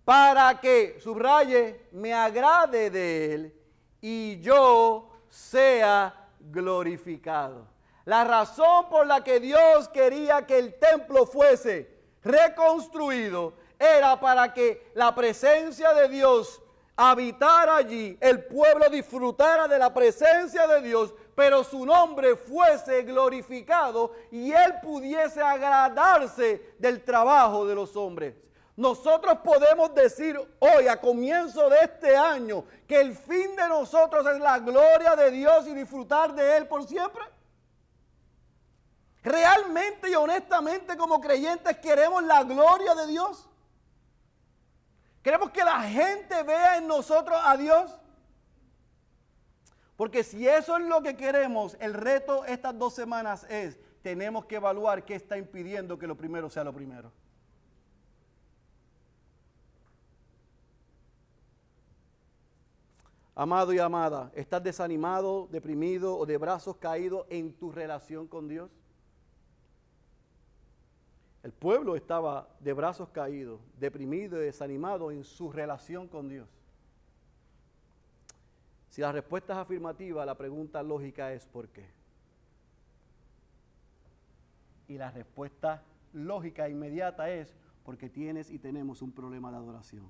para 0.04 0.60
que, 0.60 0.98
subraye, 1.00 1.88
me 1.92 2.12
agrade 2.12 2.90
de 2.90 3.34
él 3.34 3.54
y 4.00 4.40
yo 4.40 5.10
sea 5.28 6.28
glorificado. 6.38 7.66
La 8.04 8.24
razón 8.24 8.88
por 8.90 9.06
la 9.06 9.24
que 9.24 9.40
Dios 9.40 9.88
quería 9.88 10.46
que 10.46 10.58
el 10.58 10.78
templo 10.78 11.24
fuese 11.24 11.90
reconstruido 12.22 13.54
era 13.78 14.20
para 14.20 14.52
que 14.52 14.90
la 14.94 15.14
presencia 15.14 15.94
de 15.94 16.08
Dios 16.08 16.60
habitara 16.96 17.76
allí, 17.76 18.16
el 18.20 18.44
pueblo 18.44 18.88
disfrutara 18.88 19.66
de 19.66 19.78
la 19.78 19.92
presencia 19.92 20.66
de 20.66 20.82
Dios, 20.82 21.14
pero 21.34 21.64
su 21.64 21.84
nombre 21.84 22.36
fuese 22.36 23.02
glorificado 23.02 24.12
y 24.30 24.52
él 24.52 24.74
pudiese 24.82 25.40
agradarse 25.40 26.74
del 26.78 27.02
trabajo 27.02 27.66
de 27.66 27.74
los 27.74 27.96
hombres. 27.96 28.34
Nosotros 28.76 29.38
podemos 29.44 29.94
decir 29.94 30.36
hoy, 30.58 30.88
a 30.88 31.00
comienzo 31.00 31.68
de 31.70 31.78
este 31.82 32.16
año, 32.16 32.64
que 32.88 33.00
el 33.00 33.16
fin 33.16 33.54
de 33.54 33.68
nosotros 33.68 34.26
es 34.26 34.40
la 34.40 34.58
gloria 34.58 35.14
de 35.14 35.30
Dios 35.30 35.66
y 35.68 35.74
disfrutar 35.74 36.34
de 36.34 36.56
Él 36.56 36.66
por 36.66 36.86
siempre. 36.86 37.22
Realmente 39.22 40.10
y 40.10 40.14
honestamente 40.14 40.96
como 40.96 41.20
creyentes 41.20 41.78
queremos 41.78 42.22
la 42.24 42.42
gloria 42.42 42.94
de 42.94 43.06
Dios. 43.06 43.48
Queremos 45.22 45.50
que 45.50 45.64
la 45.64 45.80
gente 45.82 46.42
vea 46.42 46.76
en 46.76 46.86
nosotros 46.86 47.40
a 47.42 47.56
Dios. 47.56 47.90
Porque 49.96 50.24
si 50.24 50.48
eso 50.48 50.76
es 50.76 50.86
lo 50.86 51.02
que 51.02 51.16
queremos, 51.16 51.76
el 51.80 51.94
reto 51.94 52.44
estas 52.44 52.76
dos 52.78 52.94
semanas 52.94 53.46
es, 53.48 53.78
tenemos 54.02 54.44
que 54.46 54.56
evaluar 54.56 55.04
qué 55.04 55.14
está 55.14 55.38
impidiendo 55.38 55.98
que 55.98 56.06
lo 56.06 56.16
primero 56.16 56.50
sea 56.50 56.64
lo 56.64 56.72
primero. 56.72 57.12
Amado 63.36 63.72
y 63.72 63.78
amada, 63.78 64.30
¿estás 64.34 64.62
desanimado, 64.62 65.48
deprimido 65.50 66.16
o 66.16 66.24
de 66.24 66.36
brazos 66.36 66.76
caídos 66.76 67.26
en 67.30 67.52
tu 67.52 67.72
relación 67.72 68.28
con 68.28 68.48
Dios? 68.48 68.70
El 71.42 71.52
pueblo 71.52 71.96
estaba 71.96 72.48
de 72.60 72.72
brazos 72.72 73.08
caídos, 73.10 73.60
deprimido 73.78 74.40
y 74.40 74.46
desanimado 74.46 75.10
en 75.10 75.24
su 75.24 75.50
relación 75.50 76.08
con 76.08 76.28
Dios. 76.28 76.48
Si 78.94 79.00
la 79.00 79.10
respuesta 79.10 79.54
es 79.54 79.58
afirmativa, 79.58 80.24
la 80.24 80.36
pregunta 80.36 80.80
lógica 80.80 81.32
es 81.32 81.48
¿por 81.48 81.66
qué? 81.66 81.84
Y 84.86 84.96
la 84.96 85.10
respuesta 85.10 85.82
lógica 86.12 86.68
e 86.68 86.70
inmediata 86.70 87.28
es 87.28 87.56
porque 87.84 88.08
tienes 88.08 88.52
y 88.52 88.60
tenemos 88.60 89.02
un 89.02 89.10
problema 89.10 89.50
de 89.50 89.56
adoración. 89.56 90.06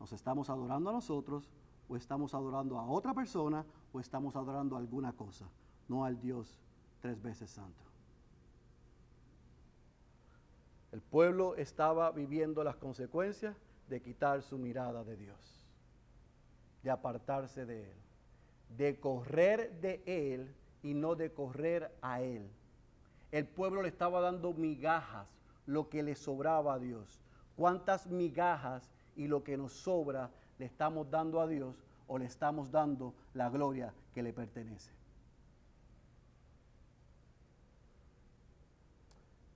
Nos 0.00 0.12
estamos 0.12 0.50
adorando 0.50 0.90
a 0.90 0.94
nosotros 0.94 1.48
o 1.88 1.94
estamos 1.94 2.34
adorando 2.34 2.76
a 2.76 2.88
otra 2.88 3.14
persona 3.14 3.64
o 3.92 4.00
estamos 4.00 4.34
adorando 4.34 4.74
a 4.74 4.80
alguna 4.80 5.12
cosa, 5.12 5.48
no 5.86 6.04
al 6.04 6.20
Dios 6.20 6.58
tres 6.98 7.22
veces 7.22 7.50
santo. 7.50 7.84
El 10.90 11.02
pueblo 11.02 11.54
estaba 11.54 12.10
viviendo 12.10 12.64
las 12.64 12.74
consecuencias 12.74 13.54
de 13.88 14.02
quitar 14.02 14.42
su 14.42 14.58
mirada 14.58 15.04
de 15.04 15.16
Dios, 15.16 15.63
de 16.84 16.90
apartarse 16.90 17.66
de 17.66 17.82
Él, 17.82 17.96
de 18.76 19.00
correr 19.00 19.72
de 19.80 20.02
Él 20.06 20.54
y 20.82 20.94
no 20.94 21.16
de 21.16 21.32
correr 21.32 21.90
a 22.00 22.20
Él. 22.20 22.48
El 23.32 23.46
pueblo 23.46 23.82
le 23.82 23.88
estaba 23.88 24.20
dando 24.20 24.52
migajas, 24.52 25.28
lo 25.66 25.88
que 25.88 26.04
le 26.04 26.14
sobraba 26.14 26.74
a 26.74 26.78
Dios. 26.78 27.20
¿Cuántas 27.56 28.06
migajas 28.06 28.88
y 29.16 29.26
lo 29.26 29.42
que 29.42 29.56
nos 29.56 29.72
sobra 29.72 30.30
le 30.58 30.66
estamos 30.66 31.10
dando 31.10 31.40
a 31.40 31.46
Dios 31.46 31.74
o 32.06 32.18
le 32.18 32.26
estamos 32.26 32.70
dando 32.70 33.14
la 33.32 33.48
gloria 33.48 33.92
que 34.12 34.22
le 34.22 34.32
pertenece. 34.32 34.90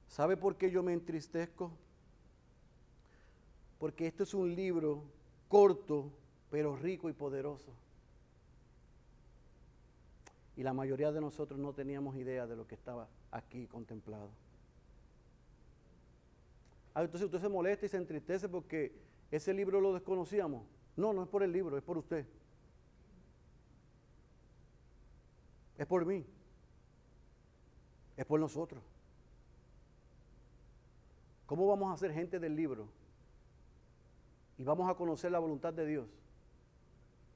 ¿Sabe 0.09 0.37
por 0.37 0.57
qué 0.57 0.71
yo 0.71 0.83
me 0.83 0.93
entristezco? 0.93 1.71
Porque 3.79 4.07
este 4.07 4.25
es 4.25 4.35
un 4.35 4.55
libro 4.55 5.05
corto, 5.49 6.11
pero 6.51 6.77
rico 6.77 7.09
y 7.09 7.13
poderoso. 7.13 7.73
Y 10.57 10.63
la 10.63 10.73
mayoría 10.73 11.13
de 11.13 11.21
nosotros 11.21 11.59
no 11.59 11.73
teníamos 11.73 12.17
idea 12.17 12.47
de 12.47 12.57
lo 12.57 12.67
que 12.67 12.75
estaba 12.75 13.07
aquí 13.31 13.67
contemplado. 13.67 14.31
Ah, 16.95 17.03
entonces 17.03 17.27
usted 17.27 17.41
se 17.41 17.49
molesta 17.49 17.87
y 17.87 17.89
se 17.89 17.97
entristece 17.97 18.49
porque 18.49 18.93
ese 19.31 19.55
libro 19.55 19.81
lo 19.81 19.93
desconocíamos. 19.93 20.65
No, 20.97 21.13
no 21.13 21.23
es 21.23 21.29
por 21.29 21.45
el 21.45 21.53
libro, 21.53 21.79
es 21.79 21.85
por 21.85 21.97
usted. 21.97 22.27
Es 25.77 25.87
por 25.87 26.05
mí. 26.05 26.27
Es 28.17 28.27
por 28.27 28.41
nosotros. 28.41 28.83
¿Cómo 31.47 31.69
vamos 31.69 31.95
a 31.95 31.97
ser 31.97 32.13
gente 32.13 32.41
del 32.41 32.57
libro? 32.57 32.89
Y 34.59 34.65
vamos 34.65 34.91
a 34.91 34.95
conocer 34.95 35.31
la 35.31 35.39
voluntad 35.39 35.73
de 35.73 35.87
Dios. 35.87 36.09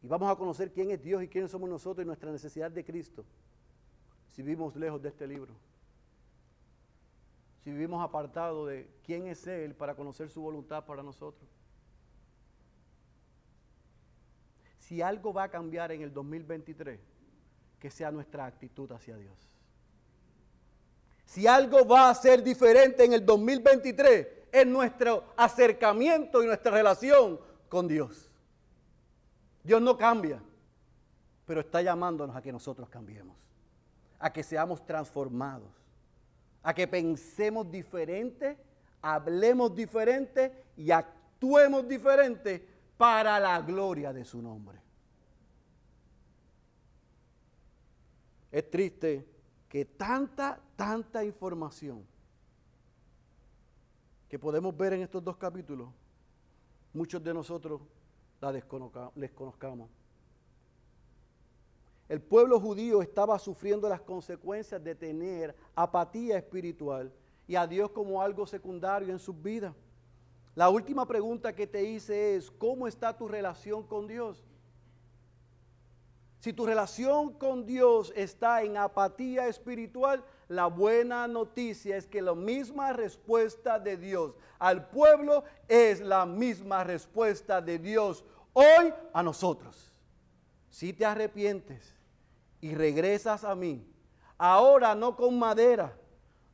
Y 0.02 0.08
vamos 0.08 0.30
a 0.30 0.36
conocer 0.36 0.72
quién 0.72 0.90
es 0.90 1.02
Dios 1.02 1.22
y 1.22 1.28
quiénes 1.28 1.50
somos 1.50 1.70
nosotros 1.70 2.04
y 2.04 2.06
nuestra 2.06 2.30
necesidad 2.30 2.70
de 2.70 2.84
Cristo. 2.84 3.24
Si 4.28 4.42
vivimos 4.42 4.74
lejos 4.76 5.00
de 5.00 5.08
este 5.08 5.26
libro. 5.26 5.54
Si 7.62 7.70
vivimos 7.70 8.02
apartados 8.02 8.68
de 8.68 8.88
quién 9.04 9.26
es 9.28 9.46
Él 9.46 9.74
para 9.74 9.94
conocer 9.94 10.28
su 10.28 10.40
voluntad 10.40 10.84
para 10.84 11.02
nosotros. 11.02 11.48
si 14.92 15.00
algo 15.00 15.32
va 15.32 15.44
a 15.44 15.50
cambiar 15.50 15.90
en 15.92 16.02
el 16.02 16.12
2023, 16.12 17.00
que 17.78 17.90
sea 17.90 18.10
nuestra 18.10 18.44
actitud 18.44 18.92
hacia 18.92 19.16
Dios. 19.16 19.38
Si 21.24 21.46
algo 21.46 21.86
va 21.86 22.10
a 22.10 22.14
ser 22.14 22.42
diferente 22.42 23.02
en 23.02 23.14
el 23.14 23.24
2023, 23.24 24.26
es 24.52 24.66
nuestro 24.66 25.24
acercamiento 25.34 26.42
y 26.42 26.46
nuestra 26.46 26.72
relación 26.72 27.40
con 27.70 27.88
Dios. 27.88 28.30
Dios 29.62 29.80
no 29.80 29.96
cambia, 29.96 30.42
pero 31.46 31.60
está 31.60 31.82
llamándonos 31.82 32.34
a 32.34 32.42
que 32.42 32.52
nosotros 32.52 32.88
cambiemos, 32.88 33.36
a 34.18 34.32
que 34.32 34.42
seamos 34.42 34.84
transformados, 34.84 35.70
a 36.62 36.74
que 36.74 36.86
pensemos 36.86 37.70
diferente, 37.70 38.56
hablemos 39.00 39.74
diferente 39.74 40.64
y 40.76 40.90
actuemos 40.90 41.86
diferente 41.86 42.66
para 42.96 43.38
la 43.38 43.60
gloria 43.60 44.12
de 44.12 44.24
su 44.24 44.40
nombre. 44.40 44.80
Es 48.50 48.70
triste 48.70 49.26
que 49.68 49.84
tanta, 49.84 50.60
tanta 50.76 51.24
información 51.24 52.04
que 54.28 54.38
podemos 54.38 54.76
ver 54.76 54.94
en 54.94 55.02
estos 55.02 55.22
dos 55.22 55.36
capítulos, 55.36 55.88
muchos 56.92 57.22
de 57.22 57.34
nosotros 57.34 57.80
la 58.42 58.52
desconozcamos. 58.52 59.88
El 62.08 62.20
pueblo 62.20 62.58
judío 62.58 63.00
estaba 63.00 63.38
sufriendo 63.38 63.88
las 63.88 64.00
consecuencias 64.00 64.82
de 64.82 64.94
tener 64.94 65.54
apatía 65.74 66.36
espiritual 66.36 67.12
y 67.46 67.54
a 67.54 67.66
Dios 67.66 67.90
como 67.90 68.20
algo 68.20 68.46
secundario 68.46 69.12
en 69.12 69.20
sus 69.20 69.40
vidas. 69.40 69.74
La 70.56 70.68
última 70.68 71.06
pregunta 71.06 71.54
que 71.54 71.66
te 71.66 71.84
hice 71.84 72.34
es, 72.34 72.50
¿cómo 72.50 72.86
está 72.86 73.16
tu 73.16 73.28
relación 73.28 73.84
con 73.84 74.08
Dios? 74.08 74.42
Si 76.42 76.52
tu 76.52 76.66
relación 76.66 77.34
con 77.34 77.64
Dios 77.66 78.12
está 78.16 78.64
en 78.64 78.76
apatía 78.76 79.46
espiritual, 79.46 80.24
la 80.48 80.66
buena 80.66 81.28
noticia 81.28 81.96
es 81.96 82.08
que 82.08 82.20
la 82.20 82.34
misma 82.34 82.92
respuesta 82.92 83.78
de 83.78 83.96
Dios 83.96 84.34
al 84.58 84.88
pueblo 84.88 85.44
es 85.68 86.00
la 86.00 86.26
misma 86.26 86.82
respuesta 86.82 87.60
de 87.60 87.78
Dios 87.78 88.24
hoy 88.54 88.92
a 89.12 89.22
nosotros. 89.22 89.92
Si 90.68 90.92
te 90.92 91.04
arrepientes 91.04 91.94
y 92.60 92.74
regresas 92.74 93.44
a 93.44 93.54
mí, 93.54 93.86
ahora 94.36 94.96
no 94.96 95.14
con 95.14 95.38
madera, 95.38 95.96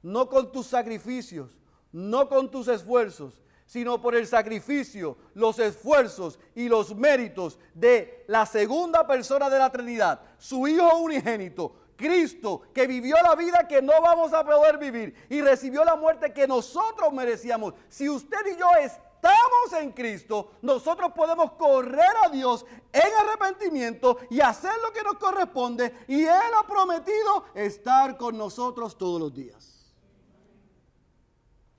no 0.03 0.29
con 0.29 0.53
tus 0.53 0.67
sacrificios, 0.67 1.57
no 1.93 2.29
con 2.29 2.51
tus 2.51 2.69
esfuerzos, 2.69 3.41
sino 3.69 4.01
por 4.01 4.17
el 4.17 4.27
sacrificio, 4.27 5.19
los 5.35 5.59
esfuerzos 5.59 6.39
y 6.55 6.71
los 6.71 6.97
méritos 6.97 7.59
de 7.75 8.25
la 8.27 8.47
segunda 8.47 9.07
persona 9.07 9.51
de 9.51 9.59
la 9.59 9.71
Trinidad, 9.71 10.21
su 10.39 10.67
Hijo 10.67 10.97
unigénito, 10.97 11.75
Cristo, 11.95 12.63
que 12.73 12.87
vivió 12.87 13.17
la 13.23 13.35
vida 13.35 13.69
que 13.69 13.83
no 13.83 13.93
vamos 14.01 14.33
a 14.33 14.43
poder 14.43 14.79
vivir 14.79 15.15
y 15.29 15.43
recibió 15.43 15.85
la 15.85 15.97
muerte 15.97 16.33
que 16.33 16.49
nosotros 16.49 17.13
merecíamos. 17.13 17.75
Si 17.91 18.09
usted 18.09 18.39
y 18.47 18.59
yo 18.59 18.69
estamos 18.81 19.73
en 19.79 19.93
Cristo, 19.93 20.53
nosotros 20.63 21.13
podemos 21.15 21.53
correr 21.53 22.17
a 22.25 22.31
Dios 22.31 22.65
en 22.91 23.13
arrepentimiento 23.27 24.17
y 24.31 24.41
hacer 24.41 24.73
lo 24.81 24.95
que 24.95 25.03
nos 25.03 25.19
corresponde. 25.19 26.07
Y 26.09 26.23
Él 26.23 26.53
ha 26.59 26.67
prometido 26.67 27.45
estar 27.55 28.17
con 28.17 28.39
nosotros 28.39 28.97
todos 28.97 29.21
los 29.21 29.35
días. 29.35 29.78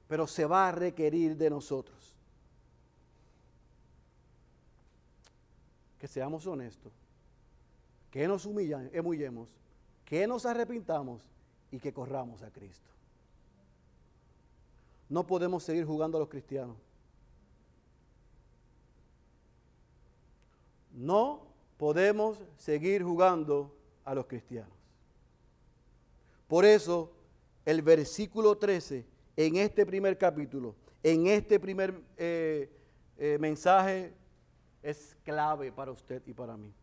Pero 0.10 0.26
se 0.26 0.44
va 0.44 0.68
a 0.68 0.72
requerir 0.72 1.38
de 1.38 1.52
nosotros 1.52 2.16
que 6.00 6.08
seamos 6.08 6.48
honestos, 6.48 6.92
que 8.10 8.28
nos 8.28 8.46
humillemos, 8.46 9.50
que 10.06 10.26
nos 10.26 10.46
arrepintamos 10.48 11.22
y 11.72 11.80
que 11.80 11.94
corramos 11.94 12.42
a 12.42 12.50
Cristo. 12.50 12.90
No 15.10 15.28
podemos 15.28 15.64
seguir 15.64 15.86
jugando 15.86 16.18
a 16.18 16.22
los 16.22 16.30
cristianos. 16.30 16.78
No 20.94 21.44
podemos 21.78 22.40
seguir 22.58 23.04
jugando 23.04 23.76
a 24.06 24.16
los 24.16 24.26
cristianos. 24.26 24.74
Por 26.48 26.66
eso, 26.66 27.12
el 27.66 27.84
versículo 27.84 28.58
13, 28.58 29.06
en 29.46 29.56
este 29.56 29.86
primer 29.86 30.18
capítulo, 30.18 30.76
en 31.02 31.28
este 31.28 31.62
primer 31.62 31.98
eh, 32.18 32.70
eh, 33.18 33.38
mensaje, 33.40 34.14
es 34.84 35.16
clave 35.24 35.72
para 35.72 35.94
usted 35.94 36.22
y 36.26 36.34
para 36.34 36.58
mí. 36.58 36.74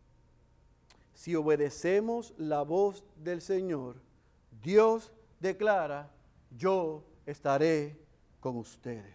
Si 1.13 1.35
obedecemos 1.35 2.33
la 2.35 2.63
voz 2.63 3.03
del 3.15 3.41
Señor, 3.41 3.97
Dios 4.63 5.11
declara, 5.39 6.09
yo 6.49 7.03
estaré 7.27 7.95
con 8.39 8.57
ustedes. 8.57 9.13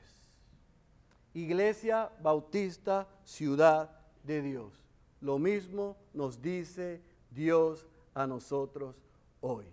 Iglesia 1.35 2.13
Bautista, 2.23 3.09
ciudad 3.25 3.91
de 4.23 4.41
Dios. 4.41 4.73
Lo 5.21 5.41
mismo 5.41 5.97
nos 6.15 6.41
dice 6.41 7.01
Dios 7.33 7.89
a 8.15 8.25
nosotros 8.25 8.95
hoy. 9.41 9.67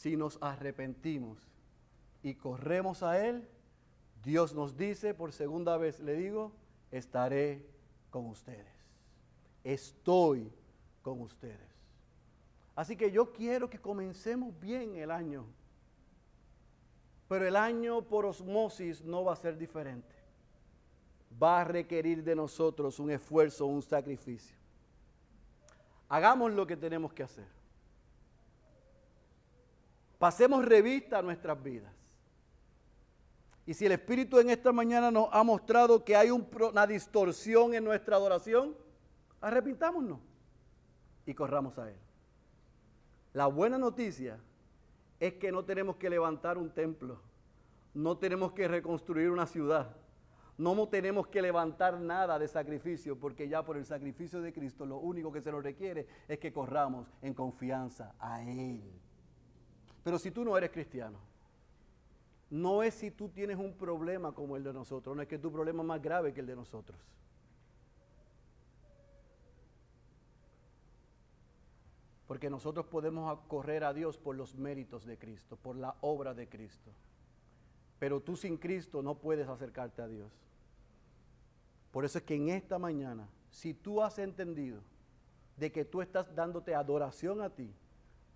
Si 0.00 0.16
nos 0.16 0.38
arrepentimos 0.40 1.38
y 2.22 2.32
corremos 2.32 3.02
a 3.02 3.22
Él, 3.22 3.46
Dios 4.24 4.54
nos 4.54 4.74
dice 4.74 5.12
por 5.12 5.30
segunda 5.30 5.76
vez, 5.76 6.00
le 6.00 6.14
digo, 6.14 6.52
estaré 6.90 7.66
con 8.08 8.24
ustedes. 8.24 8.64
Estoy 9.62 10.50
con 11.02 11.20
ustedes. 11.20 11.68
Así 12.74 12.96
que 12.96 13.10
yo 13.10 13.30
quiero 13.30 13.68
que 13.68 13.78
comencemos 13.78 14.58
bien 14.58 14.96
el 14.96 15.10
año. 15.10 15.44
Pero 17.28 17.46
el 17.46 17.54
año 17.54 18.00
por 18.00 18.24
osmosis 18.24 19.04
no 19.04 19.24
va 19.24 19.34
a 19.34 19.36
ser 19.36 19.58
diferente. 19.58 20.14
Va 21.40 21.60
a 21.60 21.64
requerir 21.64 22.24
de 22.24 22.34
nosotros 22.34 22.98
un 23.00 23.10
esfuerzo, 23.10 23.66
un 23.66 23.82
sacrificio. 23.82 24.56
Hagamos 26.08 26.54
lo 26.54 26.66
que 26.66 26.78
tenemos 26.78 27.12
que 27.12 27.22
hacer. 27.22 27.59
Pasemos 30.20 30.62
revista 30.66 31.18
a 31.18 31.22
nuestras 31.22 31.62
vidas. 31.62 31.90
Y 33.64 33.72
si 33.72 33.86
el 33.86 33.92
Espíritu 33.92 34.38
en 34.38 34.50
esta 34.50 34.70
mañana 34.70 35.10
nos 35.10 35.30
ha 35.32 35.42
mostrado 35.42 36.04
que 36.04 36.14
hay 36.14 36.30
una 36.30 36.86
distorsión 36.86 37.72
en 37.72 37.84
nuestra 37.84 38.16
adoración, 38.16 38.76
arrepintámonos 39.40 40.20
y 41.24 41.32
corramos 41.32 41.78
a 41.78 41.88
Él. 41.88 41.96
La 43.32 43.46
buena 43.46 43.78
noticia 43.78 44.38
es 45.20 45.32
que 45.36 45.50
no 45.50 45.64
tenemos 45.64 45.96
que 45.96 46.10
levantar 46.10 46.58
un 46.58 46.68
templo, 46.68 47.22
no 47.94 48.18
tenemos 48.18 48.52
que 48.52 48.68
reconstruir 48.68 49.30
una 49.30 49.46
ciudad, 49.46 49.96
no 50.58 50.86
tenemos 50.86 51.28
que 51.28 51.40
levantar 51.40 51.98
nada 51.98 52.38
de 52.38 52.46
sacrificio, 52.46 53.18
porque 53.18 53.48
ya 53.48 53.64
por 53.64 53.78
el 53.78 53.86
sacrificio 53.86 54.42
de 54.42 54.52
Cristo 54.52 54.84
lo 54.84 54.98
único 54.98 55.32
que 55.32 55.40
se 55.40 55.50
nos 55.50 55.62
requiere 55.62 56.06
es 56.28 56.38
que 56.38 56.52
corramos 56.52 57.10
en 57.22 57.32
confianza 57.32 58.14
a 58.18 58.42
Él. 58.42 58.82
Pero 60.02 60.18
si 60.18 60.30
tú 60.30 60.44
no 60.44 60.56
eres 60.56 60.70
cristiano, 60.70 61.18
no 62.50 62.82
es 62.82 62.94
si 62.94 63.10
tú 63.10 63.28
tienes 63.28 63.56
un 63.58 63.74
problema 63.74 64.32
como 64.32 64.56
el 64.56 64.64
de 64.64 64.72
nosotros, 64.72 65.14
no 65.14 65.22
es 65.22 65.28
que 65.28 65.38
tu 65.38 65.52
problema 65.52 65.82
es 65.82 65.86
más 65.86 66.02
grave 66.02 66.32
que 66.32 66.40
el 66.40 66.46
de 66.46 66.56
nosotros. 66.56 66.98
Porque 72.26 72.50
nosotros 72.50 72.86
podemos 72.86 73.38
correr 73.48 73.84
a 73.84 73.92
Dios 73.92 74.16
por 74.16 74.36
los 74.36 74.54
méritos 74.56 75.04
de 75.04 75.18
Cristo, 75.18 75.56
por 75.56 75.76
la 75.76 75.96
obra 76.00 76.32
de 76.32 76.48
Cristo. 76.48 76.90
Pero 77.98 78.20
tú 78.20 78.36
sin 78.36 78.56
Cristo 78.56 79.02
no 79.02 79.16
puedes 79.16 79.48
acercarte 79.48 80.00
a 80.00 80.08
Dios. 80.08 80.32
Por 81.90 82.04
eso 82.04 82.18
es 82.18 82.24
que 82.24 82.36
en 82.36 82.48
esta 82.50 82.78
mañana, 82.78 83.28
si 83.50 83.74
tú 83.74 84.02
has 84.02 84.18
entendido 84.18 84.80
de 85.56 85.72
que 85.72 85.84
tú 85.84 86.00
estás 86.02 86.34
dándote 86.34 86.74
adoración 86.74 87.42
a 87.42 87.50
ti, 87.50 87.74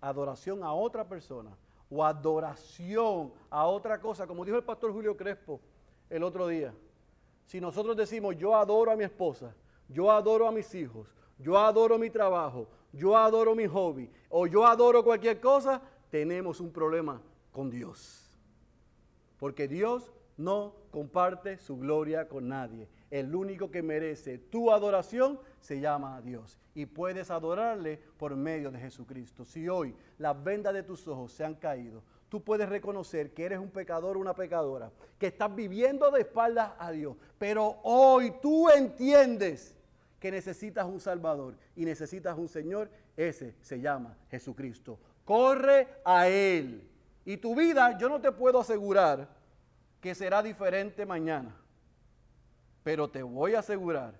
adoración 0.07 0.63
a 0.63 0.73
otra 0.73 1.07
persona 1.07 1.55
o 1.89 2.03
adoración 2.03 3.33
a 3.49 3.65
otra 3.65 3.99
cosa, 3.99 4.27
como 4.27 4.45
dijo 4.45 4.57
el 4.57 4.63
pastor 4.63 4.91
Julio 4.91 5.17
Crespo 5.17 5.59
el 6.09 6.23
otro 6.23 6.47
día, 6.47 6.73
si 7.45 7.59
nosotros 7.59 7.95
decimos 7.95 8.35
yo 8.37 8.55
adoro 8.55 8.91
a 8.91 8.95
mi 8.95 9.03
esposa, 9.03 9.55
yo 9.87 10.11
adoro 10.11 10.47
a 10.47 10.51
mis 10.51 10.73
hijos, 10.75 11.07
yo 11.39 11.57
adoro 11.57 11.97
mi 11.97 12.09
trabajo, 12.09 12.67
yo 12.93 13.17
adoro 13.17 13.55
mi 13.55 13.65
hobby 13.67 14.09
o 14.29 14.47
yo 14.47 14.65
adoro 14.65 15.03
cualquier 15.03 15.39
cosa, 15.39 15.81
tenemos 16.09 16.59
un 16.59 16.71
problema 16.71 17.21
con 17.51 17.69
Dios. 17.69 18.21
Porque 19.39 19.67
Dios 19.67 20.11
no 20.37 20.73
comparte 20.91 21.57
su 21.57 21.77
gloria 21.77 22.27
con 22.27 22.47
nadie. 22.47 22.87
El 23.11 23.33
único 23.35 23.71
que 23.71 23.83
merece 23.83 24.37
tu 24.37 24.71
adoración 24.71 25.39
se 25.59 25.79
llama 25.79 26.21
Dios. 26.21 26.57
Y 26.73 26.85
puedes 26.85 27.31
adorarle 27.31 27.99
por 28.17 28.35
medio 28.35 28.71
de 28.71 28.79
Jesucristo. 28.79 29.45
Si 29.45 29.69
hoy 29.69 29.95
las 30.17 30.41
vendas 30.43 30.73
de 30.73 30.83
tus 30.83 31.07
ojos 31.07 31.31
se 31.31 31.45
han 31.45 31.55
caído, 31.55 32.03
tú 32.29 32.43
puedes 32.43 32.67
reconocer 32.67 33.33
que 33.33 33.45
eres 33.45 33.59
un 33.59 33.69
pecador 33.69 34.17
o 34.17 34.19
una 34.19 34.33
pecadora, 34.33 34.91
que 35.17 35.27
estás 35.27 35.53
viviendo 35.55 36.11
de 36.11 36.21
espaldas 36.21 36.73
a 36.79 36.91
Dios. 36.91 37.15
Pero 37.37 37.79
hoy 37.83 38.33
tú 38.41 38.69
entiendes 38.69 39.77
que 40.19 40.31
necesitas 40.31 40.85
un 40.85 40.99
Salvador 40.99 41.55
y 41.75 41.85
necesitas 41.85 42.37
un 42.37 42.47
Señor, 42.47 42.89
ese 43.15 43.55
se 43.61 43.79
llama 43.79 44.17
Jesucristo. 44.29 44.99
Corre 45.23 45.87
a 46.03 46.27
Él. 46.27 46.89
Y 47.25 47.37
tu 47.37 47.55
vida, 47.55 47.97
yo 47.97 48.09
no 48.09 48.19
te 48.19 48.31
puedo 48.31 48.59
asegurar 48.59 49.27
que 50.01 50.13
será 50.13 50.43
diferente 50.43 51.05
mañana, 51.05 51.55
pero 52.85 53.09
te 53.09 53.23
voy 53.23 53.55
a 53.55 53.59
asegurar 53.59 54.13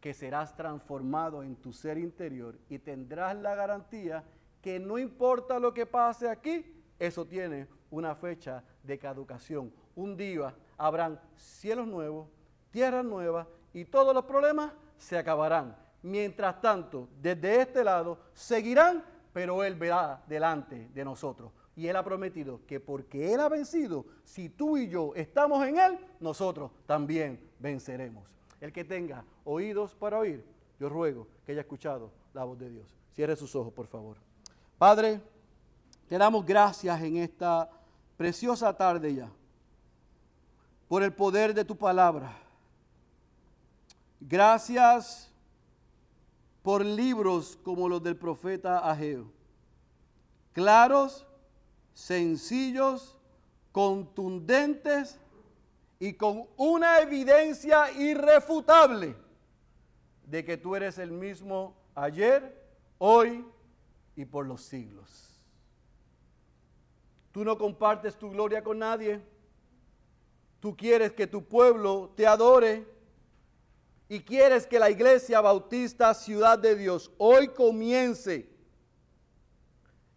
que 0.00 0.14
serás 0.14 0.56
transformado 0.56 1.42
en 1.42 1.56
tu 1.56 1.74
ser 1.74 1.98
interior 1.98 2.58
y 2.70 2.78
tendrás 2.78 3.36
la 3.36 3.54
garantía 3.54 4.24
que 4.62 4.80
no 4.80 4.96
importa 4.96 5.58
lo 5.58 5.74
que 5.74 5.84
pase 5.84 6.26
aquí, 6.26 6.64
eso 6.98 7.26
tiene 7.26 7.68
una 7.90 8.14
fecha 8.14 8.64
de 8.82 8.98
caducación. 8.98 9.70
Un 9.94 10.16
día 10.16 10.54
habrán 10.78 11.20
cielos 11.36 11.86
nuevos, 11.86 12.28
tierras 12.70 13.04
nuevas 13.04 13.46
y 13.74 13.84
todos 13.84 14.14
los 14.14 14.24
problemas 14.24 14.72
se 14.96 15.18
acabarán. 15.18 15.76
Mientras 16.00 16.62
tanto, 16.62 17.10
desde 17.20 17.60
este 17.60 17.84
lado 17.84 18.18
seguirán, 18.32 19.04
pero 19.34 19.62
Él 19.64 19.74
verá 19.74 20.22
delante 20.26 20.88
de 20.94 21.04
nosotros. 21.04 21.52
Y 21.74 21.86
Él 21.86 21.96
ha 21.96 22.04
prometido 22.04 22.60
que 22.66 22.80
porque 22.80 23.32
Él 23.32 23.40
ha 23.40 23.48
vencido, 23.48 24.04
si 24.24 24.48
tú 24.48 24.76
y 24.76 24.88
yo 24.88 25.12
estamos 25.14 25.66
en 25.66 25.78
Él, 25.78 25.98
nosotros 26.20 26.70
también 26.86 27.40
venceremos. 27.58 28.24
El 28.60 28.72
que 28.72 28.84
tenga 28.84 29.24
oídos 29.44 29.94
para 29.94 30.18
oír, 30.18 30.44
yo 30.78 30.88
ruego 30.88 31.26
que 31.44 31.52
haya 31.52 31.62
escuchado 31.62 32.10
la 32.34 32.44
voz 32.44 32.58
de 32.58 32.70
Dios. 32.70 32.86
Cierre 33.14 33.36
sus 33.36 33.54
ojos, 33.54 33.72
por 33.72 33.86
favor. 33.86 34.16
Padre, 34.78 35.20
te 36.08 36.18
damos 36.18 36.44
gracias 36.44 37.00
en 37.02 37.16
esta 37.16 37.70
preciosa 38.16 38.76
tarde 38.76 39.14
ya, 39.14 39.30
por 40.88 41.02
el 41.02 41.12
poder 41.12 41.54
de 41.54 41.64
tu 41.64 41.76
palabra. 41.76 42.36
Gracias 44.20 45.30
por 46.62 46.84
libros 46.84 47.58
como 47.64 47.88
los 47.88 48.02
del 48.02 48.16
profeta 48.16 48.78
Ageo. 48.78 49.24
Claros, 50.52 51.26
sencillos, 51.94 53.16
contundentes 53.72 55.18
y 55.98 56.14
con 56.14 56.46
una 56.56 56.98
evidencia 56.98 57.90
irrefutable 57.92 59.16
de 60.26 60.44
que 60.44 60.56
tú 60.56 60.74
eres 60.76 60.98
el 60.98 61.10
mismo 61.10 61.74
ayer, 61.94 62.60
hoy 62.98 63.44
y 64.16 64.24
por 64.24 64.46
los 64.46 64.62
siglos. 64.62 65.40
Tú 67.32 67.44
no 67.44 67.56
compartes 67.56 68.16
tu 68.16 68.30
gloria 68.30 68.62
con 68.62 68.78
nadie. 68.78 69.20
Tú 70.60 70.76
quieres 70.76 71.12
que 71.12 71.26
tu 71.26 71.44
pueblo 71.44 72.12
te 72.14 72.26
adore 72.26 72.86
y 74.08 74.20
quieres 74.20 74.66
que 74.66 74.78
la 74.78 74.90
iglesia 74.90 75.40
bautista 75.40 76.12
Ciudad 76.14 76.58
de 76.58 76.76
Dios 76.76 77.10
hoy 77.16 77.48
comience 77.48 78.48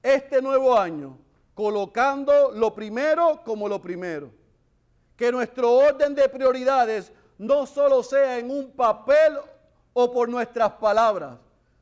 este 0.04 0.42
nuevo 0.42 0.78
año 0.78 1.18
colocando 1.56 2.52
lo 2.52 2.76
primero 2.76 3.42
como 3.44 3.68
lo 3.68 3.82
primero. 3.82 4.30
Que 5.16 5.32
nuestro 5.32 5.72
orden 5.72 6.14
de 6.14 6.30
prioridades 6.30 7.12
no 7.38 7.66
solo 7.66 8.04
sea 8.04 8.38
en 8.38 8.52
un 8.52 8.72
papel 8.72 9.38
o 9.94 10.12
por 10.12 10.30
nuestras 10.30 10.74
palabras, 10.74 11.40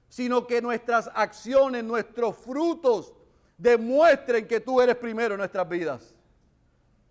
sino 0.08 0.46
que 0.46 0.62
nuestras 0.62 1.10
acciones, 1.14 1.84
nuestros 1.84 2.38
frutos 2.38 3.12
demuestren 3.58 4.48
que 4.48 4.60
tú 4.60 4.80
eres 4.80 4.96
primero 4.96 5.34
en 5.34 5.40
nuestras 5.40 5.68
vidas. 5.68 6.16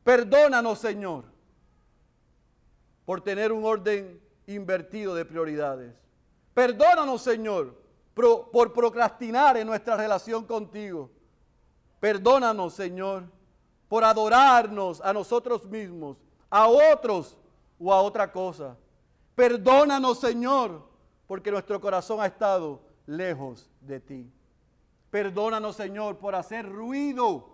Perdónanos, 0.04 0.78
Señor, 0.78 1.24
por 3.04 3.20
tener 3.20 3.50
un 3.50 3.64
orden 3.64 4.20
invertido 4.46 5.14
de 5.14 5.24
prioridades. 5.24 5.92
Perdónanos, 6.54 7.22
Señor, 7.22 7.74
por 8.14 8.72
procrastinar 8.72 9.56
en 9.56 9.66
nuestra 9.66 9.96
relación 9.96 10.44
contigo. 10.44 11.10
Perdónanos, 12.02 12.74
Señor, 12.74 13.22
por 13.88 14.02
adorarnos 14.02 15.00
a 15.02 15.12
nosotros 15.12 15.64
mismos, 15.66 16.18
a 16.50 16.66
otros 16.66 17.38
o 17.78 17.92
a 17.92 18.02
otra 18.02 18.32
cosa. 18.32 18.76
Perdónanos, 19.36 20.18
Señor, 20.18 20.82
porque 21.28 21.52
nuestro 21.52 21.80
corazón 21.80 22.20
ha 22.20 22.26
estado 22.26 22.82
lejos 23.06 23.70
de 23.80 24.00
ti. 24.00 24.32
Perdónanos, 25.12 25.76
Señor, 25.76 26.18
por 26.18 26.34
hacer 26.34 26.68
ruido, 26.68 27.50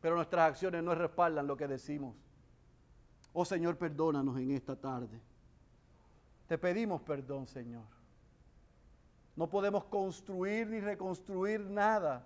pero 0.00 0.14
nuestras 0.14 0.50
acciones 0.50 0.80
no 0.84 0.94
respaldan 0.94 1.48
lo 1.48 1.56
que 1.56 1.66
decimos. 1.66 2.14
Oh 3.32 3.44
Señor, 3.44 3.76
perdónanos 3.76 4.38
en 4.38 4.52
esta 4.52 4.76
tarde. 4.76 5.20
Te 6.46 6.58
pedimos 6.58 7.02
perdón, 7.02 7.48
Señor. 7.48 7.82
No 9.34 9.50
podemos 9.50 9.84
construir 9.86 10.68
ni 10.68 10.78
reconstruir 10.78 11.58
nada 11.58 12.24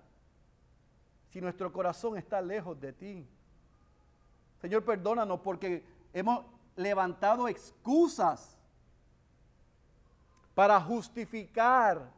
si 1.33 1.41
nuestro 1.41 1.73
corazón 1.73 2.17
está 2.17 2.41
lejos 2.41 2.81
de 2.81 2.93
ti. 2.93 3.27
Señor, 4.61 4.85
perdónanos 4.85 5.41
porque 5.41 5.85
hemos 6.13 6.45
levantado 6.77 7.49
excusas 7.49 8.57
para 10.55 10.81
justificar 10.81 12.11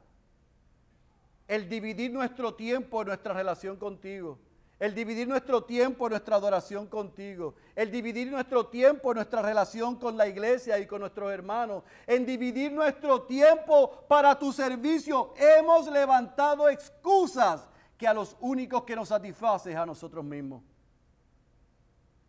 el 1.46 1.68
dividir 1.68 2.12
nuestro 2.12 2.54
tiempo 2.54 3.02
en 3.02 3.08
nuestra 3.08 3.34
relación 3.34 3.76
contigo, 3.76 4.38
el 4.78 4.94
dividir 4.94 5.28
nuestro 5.28 5.64
tiempo 5.64 6.06
en 6.06 6.10
nuestra 6.12 6.36
adoración 6.36 6.86
contigo, 6.86 7.54
el 7.74 7.90
dividir 7.90 8.30
nuestro 8.30 8.66
tiempo 8.66 9.10
en 9.10 9.16
nuestra 9.16 9.42
relación 9.42 9.96
con 9.96 10.16
la 10.16 10.26
iglesia 10.26 10.78
y 10.78 10.86
con 10.86 11.00
nuestros 11.00 11.32
hermanos, 11.32 11.82
en 12.06 12.24
dividir 12.24 12.72
nuestro 12.72 13.22
tiempo 13.22 14.04
para 14.08 14.38
tu 14.38 14.52
servicio. 14.52 15.34
Hemos 15.36 15.86
levantado 15.88 16.68
excusas 16.68 17.68
que 18.00 18.08
a 18.08 18.14
los 18.14 18.34
únicos 18.40 18.84
que 18.84 18.96
nos 18.96 19.08
satisfacen 19.08 19.76
a 19.76 19.84
nosotros 19.84 20.24
mismos. 20.24 20.62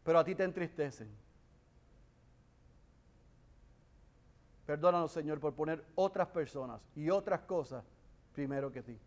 Pero 0.04 0.20
a 0.20 0.24
ti 0.26 0.36
te 0.36 0.44
entristecen. 0.44 1.10
Perdónanos, 4.66 5.14
Señor, 5.14 5.40
por 5.40 5.54
poner 5.54 5.82
otras 5.96 6.28
personas 6.28 6.82
y 6.94 7.10
otras 7.10 7.40
cosas 7.44 7.86
primero 8.34 8.70
que 8.70 8.84
ti. 8.84 9.00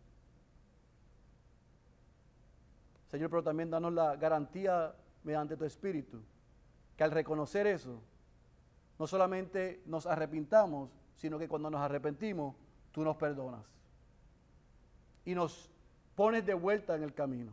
Señor, 3.08 3.28
pero 3.28 3.42
también 3.42 3.68
danos 3.68 3.92
la 3.92 4.16
garantía 4.16 4.94
mediante 5.22 5.58
tu 5.58 5.66
Espíritu, 5.66 6.22
que 6.96 7.04
al 7.04 7.10
reconocer 7.10 7.66
eso, 7.66 8.00
no 8.98 9.06
solamente 9.06 9.82
nos 9.84 10.06
arrepintamos, 10.06 10.88
sino 11.16 11.38
que 11.38 11.46
cuando 11.46 11.68
nos 11.68 11.82
arrepentimos, 11.82 12.56
tú 12.90 13.04
nos 13.04 13.16
perdonas. 13.16 13.66
Y 15.26 15.34
nos 15.34 15.73
pones 16.14 16.44
de 16.46 16.54
vuelta 16.54 16.94
en 16.94 17.02
el 17.02 17.14
camino. 17.14 17.52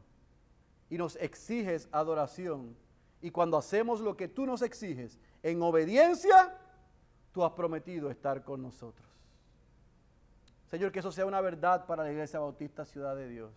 Y 0.89 0.97
nos 0.97 1.16
exiges 1.18 1.88
adoración. 1.91 2.76
Y 3.22 3.32
cuando 3.32 3.57
hacemos 3.57 4.01
lo 4.01 4.18
que 4.18 4.28
tú 4.28 4.45
nos 4.45 4.62
exiges 4.62 5.18
en 5.43 5.62
obediencia, 5.62 6.57
tú 7.32 7.43
has 7.43 7.53
prometido 7.53 8.09
estar 8.09 8.43
con 8.43 8.62
nosotros. 8.62 9.07
Señor, 10.70 10.91
que 10.91 10.99
eso 10.99 11.12
sea 11.12 11.26
una 11.26 11.41
verdad 11.41 11.86
para 11.86 12.03
la 12.03 12.12
Iglesia 12.12 12.39
Bautista 12.39 12.86
Ciudad 12.86 13.16
de 13.16 13.28
Dios. 13.28 13.51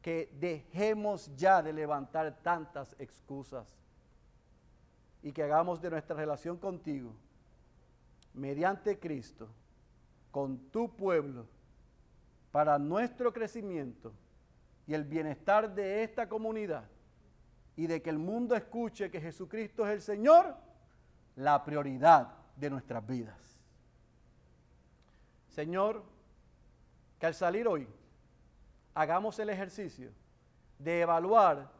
Que 0.00 0.30
dejemos 0.38 1.30
ya 1.36 1.62
de 1.62 1.72
levantar 1.72 2.38
tantas 2.42 2.94
excusas 2.98 3.66
y 5.22 5.32
que 5.32 5.42
hagamos 5.42 5.80
de 5.80 5.90
nuestra 5.90 6.14
relación 6.14 6.56
contigo, 6.56 7.12
mediante 8.32 8.98
Cristo, 8.98 9.48
con 10.30 10.58
tu 10.70 10.94
pueblo, 10.94 11.46
para 12.52 12.78
nuestro 12.78 13.32
crecimiento 13.32 14.12
y 14.86 14.94
el 14.94 15.04
bienestar 15.04 15.74
de 15.74 16.02
esta 16.02 16.28
comunidad 16.28 16.84
y 17.76 17.86
de 17.86 18.00
que 18.00 18.10
el 18.10 18.18
mundo 18.18 18.54
escuche 18.54 19.10
que 19.10 19.20
Jesucristo 19.20 19.86
es 19.86 19.92
el 19.92 20.02
Señor 20.02 20.56
la 21.36 21.62
prioridad 21.62 22.32
de 22.56 22.70
nuestras 22.70 23.06
vidas. 23.06 23.60
Señor, 25.48 26.02
que 27.18 27.26
al 27.26 27.34
salir 27.34 27.68
hoy 27.68 27.86
hagamos 28.94 29.38
el 29.38 29.50
ejercicio 29.50 30.10
de 30.78 31.02
evaluar 31.02 31.70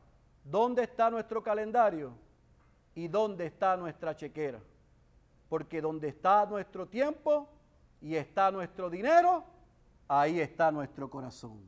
dónde 0.45 0.83
está 0.83 1.11
nuestro 1.11 1.43
calendario 1.43 2.13
y 2.95 3.09
dónde 3.09 3.47
está 3.47 3.77
nuestra 3.77 4.15
chequera. 4.15 4.61
Porque 5.49 5.81
donde 5.81 6.09
está 6.09 6.45
nuestro 6.47 6.87
tiempo 6.87 7.49
y 8.01 8.17
está 8.17 8.51
nuestro 8.51 8.91
dinero, 8.91 9.45
ahí 10.09 10.41
está 10.41 10.71
nuestro 10.71 11.11
corazón. 11.11 11.59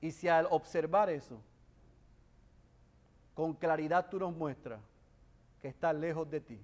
Y 0.00 0.12
si 0.12 0.28
al 0.28 0.46
observar 0.50 1.10
eso, 1.10 1.40
con 3.34 3.54
claridad 3.54 4.08
tú 4.10 4.18
nos 4.18 4.34
muestras 4.34 4.80
que 5.60 5.68
está 5.68 5.92
lejos 5.92 6.30
de 6.30 6.40
ti, 6.40 6.60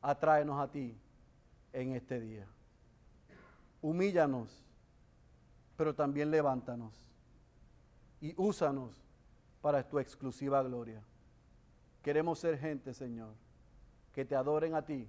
atráenos 0.00 0.60
a 0.60 0.70
ti 0.70 0.96
en 1.72 1.94
este 1.94 2.20
día. 2.20 2.46
Humíllanos, 3.80 4.64
pero 5.76 5.94
también 5.94 6.30
levántanos 6.30 6.92
y 8.20 8.34
úsanos 8.36 8.92
para 9.60 9.88
tu 9.88 9.98
exclusiva 9.98 10.62
gloria. 10.62 11.02
Queremos 12.02 12.38
ser 12.38 12.58
gente, 12.58 12.92
Señor, 12.94 13.34
que 14.12 14.24
te 14.24 14.34
adoren 14.34 14.74
a 14.74 14.84
ti 14.84 15.08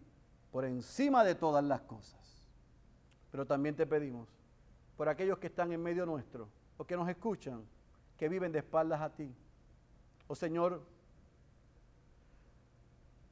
por 0.52 0.66
encima 0.66 1.24
de 1.24 1.36
todas 1.36 1.64
las 1.64 1.82
cosas. 1.82 2.23
Pero 3.34 3.48
también 3.48 3.76
te 3.76 3.88
pedimos 3.88 4.30
por 4.96 5.10
aquellos 5.10 5.40
que 5.40 5.48
están 5.48 5.72
en 5.72 5.82
medio 5.82 6.06
nuestro 6.06 6.50
o 6.78 6.86
que 6.86 6.96
nos 6.96 7.10
escuchan, 7.10 7.66
que 8.16 8.30
viven 8.30 8.52
de 8.52 8.60
espaldas 8.60 9.02
a 9.02 9.10
ti. 9.10 9.34
Oh 10.28 10.36
Señor, 10.36 10.84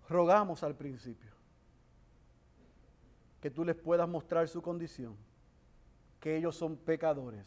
rogamos 0.10 0.64
al 0.64 0.74
principio 0.74 1.30
que 3.40 3.52
tú 3.52 3.64
les 3.64 3.76
puedas 3.76 4.10
mostrar 4.10 4.48
su 4.48 4.64
condición, 4.64 5.16
que 6.20 6.36
ellos 6.36 6.56
son 6.56 6.78
pecadores 6.78 7.46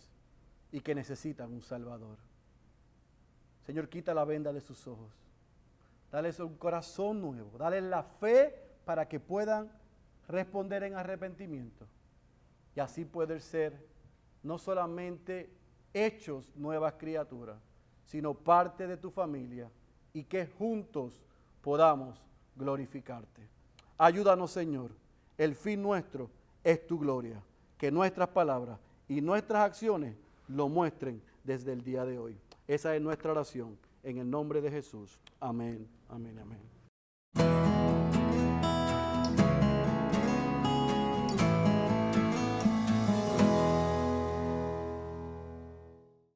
y 0.70 0.80
que 0.80 0.94
necesitan 0.94 1.52
un 1.52 1.60
Salvador. 1.60 2.18
Señor, 3.62 3.88
quita 3.88 4.14
la 4.14 4.24
venda 4.24 4.52
de 4.52 4.60
sus 4.60 4.86
ojos. 4.86 5.12
Dale 6.12 6.30
un 6.38 6.56
corazón 6.56 7.20
nuevo. 7.20 7.58
Dale 7.58 7.80
la 7.80 8.04
fe 8.04 8.54
para 8.84 9.08
que 9.08 9.18
puedan 9.18 9.72
responder 10.28 10.84
en 10.84 10.94
arrepentimiento. 10.94 11.88
Y 12.76 12.80
así 12.80 13.04
poder 13.04 13.40
ser 13.40 13.78
no 14.42 14.58
solamente 14.58 15.50
hechos 15.92 16.54
nuevas 16.56 16.94
criaturas, 16.94 17.58
sino 18.04 18.34
parte 18.34 18.86
de 18.86 18.96
tu 18.96 19.10
familia 19.10 19.70
y 20.12 20.24
que 20.24 20.46
juntos 20.46 21.22
podamos 21.62 22.20
glorificarte. 22.56 23.48
Ayúdanos, 23.96 24.50
Señor. 24.50 24.90
El 25.38 25.54
fin 25.54 25.82
nuestro 25.82 26.30
es 26.62 26.86
tu 26.86 26.98
gloria. 26.98 27.42
Que 27.78 27.90
nuestras 27.90 28.28
palabras 28.28 28.78
y 29.08 29.20
nuestras 29.20 29.62
acciones 29.62 30.16
lo 30.48 30.68
muestren 30.68 31.22
desde 31.42 31.72
el 31.72 31.82
día 31.82 32.04
de 32.04 32.18
hoy. 32.18 32.38
Esa 32.66 32.94
es 32.94 33.02
nuestra 33.02 33.32
oración. 33.32 33.78
En 34.02 34.18
el 34.18 34.30
nombre 34.30 34.60
de 34.60 34.70
Jesús. 34.70 35.18
Amén, 35.40 35.88
amén, 36.08 36.38
amén. 36.38 36.73